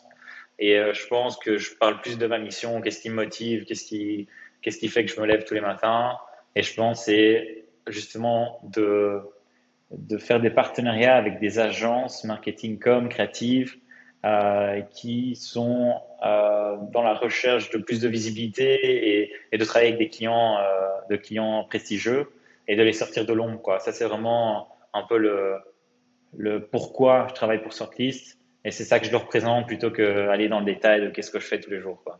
Et 0.59 0.77
euh, 0.77 0.93
je 0.93 1.07
pense 1.07 1.37
que 1.37 1.57
je 1.57 1.75
parle 1.75 1.99
plus 2.01 2.17
de 2.19 2.27
ma 2.27 2.37
mission, 2.37 2.81
qu'est-ce 2.81 3.01
qui 3.01 3.09
me 3.09 3.15
motive, 3.15 3.65
qu'est-ce 3.65 3.85
qui, 3.85 4.27
qu'est-ce 4.61 4.77
qui 4.77 4.89
fait 4.89 5.03
que 5.05 5.11
je 5.11 5.19
me 5.19 5.25
lève 5.25 5.43
tous 5.43 5.55
les 5.55 5.61
matins? 5.61 6.17
Et 6.55 6.61
je 6.61 6.75
pense 6.75 7.05
c'est 7.05 7.65
justement 7.87 8.59
de 8.63 9.21
de 9.91 10.17
faire 10.17 10.39
des 10.39 10.51
partenariats 10.51 11.15
avec 11.15 11.39
des 11.39 11.59
agences 11.59 12.23
marketing 12.23 12.79
com 12.79 13.09
créatives 13.09 13.75
euh, 14.23 14.81
qui 14.93 15.35
sont 15.35 15.95
euh, 16.23 16.77
dans 16.93 17.01
la 17.01 17.13
recherche 17.15 17.71
de 17.71 17.77
plus 17.79 17.99
de 17.99 18.07
visibilité 18.07 19.19
et, 19.19 19.33
et 19.51 19.57
de 19.57 19.65
travailler 19.65 19.93
avec 19.93 19.99
des 19.99 20.09
clients, 20.09 20.57
euh, 20.59 20.87
de 21.09 21.17
clients 21.17 21.65
prestigieux 21.65 22.29
et 22.67 22.75
de 22.75 22.83
les 22.83 22.93
sortir 22.93 23.25
de 23.25 23.33
l'ombre. 23.33 23.61
Quoi. 23.61 23.79
Ça, 23.79 23.91
c'est 23.91 24.05
vraiment 24.05 24.69
un 24.93 25.03
peu 25.03 25.17
le, 25.17 25.57
le 26.37 26.65
pourquoi 26.67 27.27
je 27.29 27.33
travaille 27.33 27.61
pour 27.61 27.73
Sortlist. 27.73 28.37
Et 28.63 28.71
c'est 28.71 28.83
ça 28.83 28.99
que 28.99 29.05
je 29.05 29.11
leur 29.11 29.25
présente 29.25 29.67
plutôt 29.67 29.89
qu'aller 29.89 30.47
dans 30.47 30.59
le 30.59 30.65
détail 30.65 31.01
de 31.01 31.09
qu'est-ce 31.09 31.31
que 31.31 31.39
je 31.39 31.45
fais 31.45 31.59
tous 31.59 31.71
les 31.71 31.79
jours. 31.79 32.01
Quoi. 32.03 32.19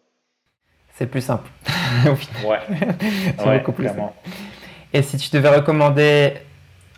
C'est 0.93 1.07
plus 1.07 1.21
simple. 1.21 1.49
ouais, 2.45 2.59
c'est 3.37 3.57
beaucoup 3.59 3.71
plus 3.71 3.87
simple. 3.87 4.13
Et 4.93 5.01
si 5.03 5.17
tu 5.17 5.29
devais 5.31 5.49
recommander 5.49 6.33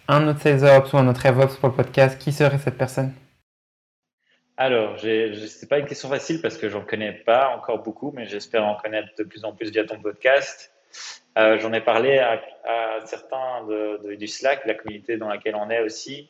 un 0.08 0.28
autre 0.28 0.42
SalesOps 0.42 0.94
ou 0.94 0.98
un 0.98 1.08
autre 1.08 1.28
RevOps 1.28 1.58
pour 1.58 1.70
le 1.70 1.76
podcast, 1.76 2.20
qui 2.20 2.32
serait 2.32 2.58
cette 2.58 2.78
personne? 2.78 3.14
Alors, 4.58 5.00
ce 5.00 5.62
n'est 5.62 5.68
pas 5.68 5.80
une 5.80 5.86
question 5.86 6.10
facile 6.10 6.42
parce 6.42 6.58
que 6.58 6.70
j'en 6.70 6.82
connais 6.82 7.12
pas 7.12 7.56
encore 7.56 7.82
beaucoup, 7.82 8.12
mais 8.16 8.26
j'espère 8.26 8.64
en 8.64 8.76
connaître 8.76 9.10
de 9.18 9.24
plus 9.24 9.44
en 9.46 9.54
plus 9.54 9.72
via 9.72 9.84
ton 9.84 10.00
podcast. 10.00 10.72
Euh, 11.38 11.58
j'en 11.60 11.74
ai 11.74 11.82
parlé 11.82 12.20
à, 12.20 12.42
certains 13.06 13.66
de, 13.68 14.16
du 14.16 14.28
Slack, 14.28 14.66
la 14.66 14.76
communauté 14.76 15.18
dans 15.18 15.28
laquelle 15.28 15.56
on 15.56 15.70
est 15.70 15.82
aussi. 15.82 16.30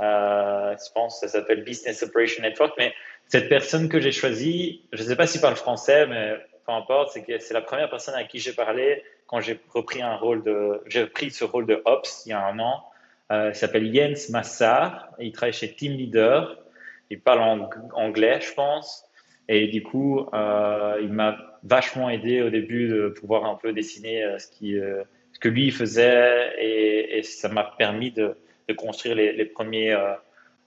Euh, 0.00 0.74
je 0.76 0.92
pense 0.92 1.20
que 1.20 1.26
ça 1.26 1.38
s'appelle 1.38 1.62
Business 1.62 2.02
Operation 2.02 2.42
Network. 2.42 2.74
Mais 2.78 2.92
cette 3.28 3.48
personne 3.48 3.88
que 3.88 4.00
j'ai 4.00 4.12
choisie, 4.12 4.82
je 4.92 5.02
ne 5.02 5.08
sais 5.08 5.16
pas 5.16 5.26
s'il 5.26 5.40
parle 5.40 5.56
français, 5.56 6.06
mais 6.06 6.36
peu 6.66 6.72
importe, 6.72 7.12
c'est 7.12 7.22
que 7.22 7.38
c'est 7.38 7.54
la 7.54 7.60
première 7.60 7.90
personne 7.90 8.14
à 8.14 8.24
qui 8.24 8.38
j'ai 8.38 8.52
parlé 8.52 9.04
quand 9.26 9.40
j'ai 9.40 9.60
repris 9.72 10.02
un 10.02 10.16
rôle 10.16 10.42
de, 10.42 10.82
j'ai 10.86 11.06
pris 11.06 11.30
ce 11.30 11.44
rôle 11.44 11.66
de 11.66 11.80
Ops 11.84 12.24
il 12.26 12.30
y 12.30 12.32
a 12.32 12.44
un 12.44 12.58
an. 12.58 12.84
Euh, 13.30 13.50
il 13.50 13.54
s'appelle 13.54 13.94
Jens 13.94 14.28
Massar. 14.30 15.10
Il 15.20 15.32
travaille 15.32 15.52
chez 15.52 15.72
Team 15.72 15.92
Leader. 15.92 16.58
Il 17.10 17.20
parle 17.20 17.68
anglais, 17.94 18.40
je 18.40 18.52
pense. 18.52 19.04
Et 19.52 19.66
du 19.66 19.82
coup, 19.82 20.20
euh, 20.32 21.00
il 21.02 21.12
m'a 21.12 21.58
vachement 21.64 22.08
aidé 22.08 22.40
au 22.40 22.50
début 22.50 22.86
de 22.86 23.08
pouvoir 23.08 23.44
un 23.46 23.56
peu 23.56 23.72
dessiner 23.72 24.22
euh, 24.22 24.38
ce, 24.38 24.46
qui, 24.46 24.76
ce 25.32 25.38
que 25.40 25.48
lui 25.48 25.72
faisait. 25.72 26.52
Et, 26.60 27.22
ça 27.24 27.48
m'a 27.48 27.64
permis 27.64 28.12
de, 28.12 28.36
construire 28.78 29.16
les, 29.16 29.44
premiers, 29.44 29.96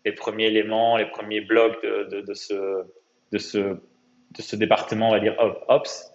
les 0.04 0.12
premiers 0.12 0.48
éléments, 0.48 0.98
les 0.98 1.06
premiers 1.06 1.40
blocs 1.40 1.82
de, 1.82 2.34
ce, 2.34 2.84
de, 3.32 3.38
ce, 3.38 3.58
de 3.58 4.42
ce 4.42 4.58
département, 4.58 5.08
on 5.08 5.14
va 5.14 5.22
dire, 5.22 5.38
Ops. 5.70 6.12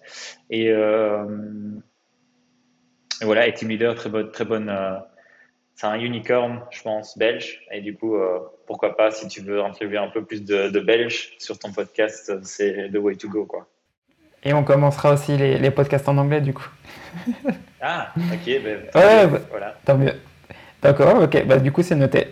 Et, 0.51 0.67
et 0.67 0.75
voilà, 3.23 3.47
et 3.47 3.53
Team 3.55 3.69
Leader, 3.69 3.95
très 3.95 4.11
bonne, 4.11 4.29
très 4.29 4.45
bonne 4.45 4.69
c'est 5.79 5.87
un 5.87 5.97
unicorn, 5.97 6.59
je 6.71 6.81
pense, 6.81 7.17
belge. 7.17 7.61
Et 7.71 7.79
du 7.79 7.95
coup, 7.95 8.17
euh, 8.17 8.39
pourquoi 8.67 8.97
pas, 8.97 9.11
si 9.11 9.29
tu 9.29 9.39
veux 9.39 9.63
interviewer 9.63 9.99
un 9.99 10.09
peu 10.09 10.25
plus 10.25 10.43
de, 10.43 10.67
de 10.67 10.79
Belges 10.81 11.29
sur 11.39 11.57
ton 11.57 11.71
podcast, 11.71 12.33
c'est 12.43 12.91
the 12.91 12.97
way 12.97 13.15
to 13.15 13.29
go. 13.29 13.45
Quoi. 13.45 13.65
Et 14.43 14.51
on 14.51 14.65
commencera 14.65 15.13
aussi 15.13 15.37
les, 15.37 15.57
les 15.57 15.71
podcasts 15.71 16.09
en 16.09 16.17
anglais, 16.17 16.41
du 16.41 16.53
coup. 16.53 16.67
ah, 17.81 18.11
ok. 18.17 18.45
Ben, 18.45 18.79
ouais, 18.93 19.27
bah, 19.27 19.39
voilà. 19.49 19.75
Tant 19.85 19.97
mieux. 19.97 20.15
D'accord, 20.81 21.23
ok. 21.23 21.45
Bah, 21.45 21.59
du 21.59 21.71
coup, 21.71 21.81
c'est 21.81 21.95
noté. 21.95 22.27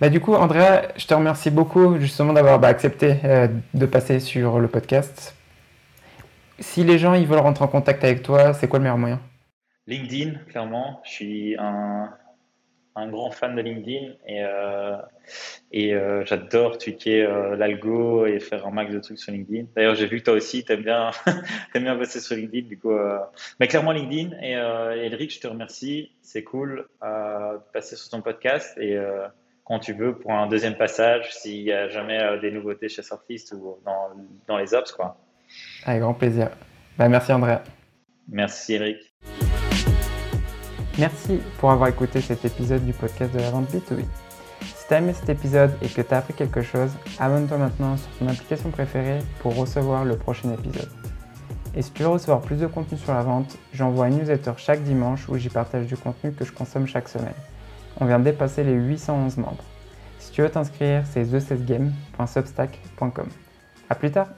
Bah, 0.00 0.08
du 0.08 0.20
coup, 0.20 0.34
Andrea, 0.34 0.82
je 0.94 1.08
te 1.08 1.14
remercie 1.14 1.50
beaucoup 1.50 1.98
justement 1.98 2.32
d'avoir 2.32 2.60
bah, 2.60 2.68
accepté 2.68 3.16
euh, 3.24 3.48
de 3.74 3.86
passer 3.86 4.20
sur 4.20 4.60
le 4.60 4.68
podcast. 4.68 5.34
Si 6.60 6.84
les 6.84 6.98
gens 6.98 7.14
ils 7.14 7.26
veulent 7.26 7.40
rentrer 7.40 7.64
en 7.64 7.68
contact 7.68 8.04
avec 8.04 8.22
toi, 8.22 8.54
c'est 8.54 8.68
quoi 8.68 8.78
le 8.78 8.84
meilleur 8.84 8.96
moyen? 8.96 9.20
LinkedIn, 9.88 10.38
clairement. 10.48 11.00
Je 11.04 11.10
suis 11.10 11.56
un 11.58 12.10
un 12.96 13.08
grand 13.08 13.30
fan 13.30 13.54
de 13.54 13.60
LinkedIn 13.60 14.14
et, 14.26 14.42
euh, 14.42 14.96
et 15.70 15.94
euh, 15.94 16.24
j'adore 16.24 16.78
tweaker 16.78 17.28
euh, 17.28 17.56
l'algo 17.56 18.24
et 18.26 18.40
faire 18.40 18.66
un 18.66 18.70
max 18.70 18.92
de 18.92 18.98
trucs 18.98 19.18
sur 19.18 19.32
LinkedIn. 19.32 19.66
D'ailleurs, 19.76 19.94
j'ai 19.94 20.06
vu 20.06 20.20
que 20.20 20.24
toi 20.24 20.34
aussi, 20.34 20.64
tu 20.64 20.72
aimes 20.72 20.82
bien, 20.82 21.10
aimes 21.74 21.84
bien 21.84 21.94
bosser 21.94 22.20
sur 22.20 22.36
LinkedIn. 22.36 22.68
Du 22.68 22.78
coup, 22.78 22.96
mais 23.60 23.68
clairement 23.68 23.92
LinkedIn. 23.92 24.36
Et 24.42 24.52
Elric, 24.52 25.34
je 25.34 25.40
te 25.40 25.46
remercie. 25.46 26.10
C'est 26.22 26.42
cool 26.42 26.86
de 27.02 27.72
passer 27.72 27.96
sur 27.96 28.08
ton 28.08 28.22
podcast 28.22 28.76
et 28.78 28.98
quand 29.64 29.78
tu 29.78 29.92
veux 29.92 30.16
pour 30.16 30.32
un 30.32 30.46
deuxième 30.46 30.76
passage, 30.76 31.34
s'il 31.34 31.62
y 31.62 31.72
a 31.72 31.88
jamais 31.88 32.38
des 32.40 32.50
nouveautés 32.50 32.88
chez 32.88 33.02
Sortlist 33.02 33.52
ou 33.52 33.76
dans, 33.84 34.10
dans 34.46 34.56
les 34.56 34.74
ops. 34.74 34.92
Quoi. 34.92 35.16
Avec 35.84 36.00
grand 36.00 36.14
plaisir. 36.14 36.50
Bah, 36.96 37.08
merci 37.08 37.32
Andrea. 37.32 37.62
Merci 38.28 38.74
Eric. 38.74 39.15
Merci 40.98 41.40
pour 41.58 41.70
avoir 41.70 41.90
écouté 41.90 42.22
cet 42.22 42.46
épisode 42.46 42.86
du 42.86 42.94
podcast 42.94 43.34
de 43.34 43.38
la 43.38 43.50
vente 43.50 43.70
B2B. 43.70 44.02
Si 44.62 44.88
tu 44.88 44.94
as 44.94 44.98
aimé 44.98 45.12
cet 45.12 45.28
épisode 45.28 45.72
et 45.82 45.88
que 45.88 46.00
tu 46.00 46.14
as 46.14 46.18
appris 46.18 46.32
quelque 46.32 46.62
chose, 46.62 46.88
abonne-toi 47.18 47.58
maintenant 47.58 47.98
sur 47.98 48.08
ton 48.18 48.28
application 48.28 48.70
préférée 48.70 49.18
pour 49.40 49.54
recevoir 49.56 50.06
le 50.06 50.16
prochain 50.16 50.54
épisode. 50.54 50.88
Et 51.74 51.82
si 51.82 51.90
tu 51.90 52.02
veux 52.02 52.08
recevoir 52.08 52.40
plus 52.40 52.60
de 52.60 52.66
contenu 52.66 52.96
sur 52.96 53.12
la 53.12 53.20
vente, 53.20 53.58
j'envoie 53.74 54.08
une 54.08 54.20
newsletter 54.20 54.52
chaque 54.56 54.82
dimanche 54.84 55.28
où 55.28 55.36
j'y 55.36 55.50
partage 55.50 55.86
du 55.86 55.98
contenu 55.98 56.32
que 56.32 56.46
je 56.46 56.52
consomme 56.52 56.86
chaque 56.86 57.10
semaine. 57.10 57.34
On 58.00 58.06
vient 58.06 58.18
de 58.18 58.24
dépasser 58.24 58.64
les 58.64 58.72
811 58.72 59.36
membres. 59.36 59.64
Si 60.18 60.32
tu 60.32 60.40
veux 60.40 60.48
t'inscrire, 60.48 61.04
c'est 61.04 61.24
thesesgame.substack.com. 61.24 63.28
A 63.90 63.94
plus 63.94 64.10
tard 64.10 64.28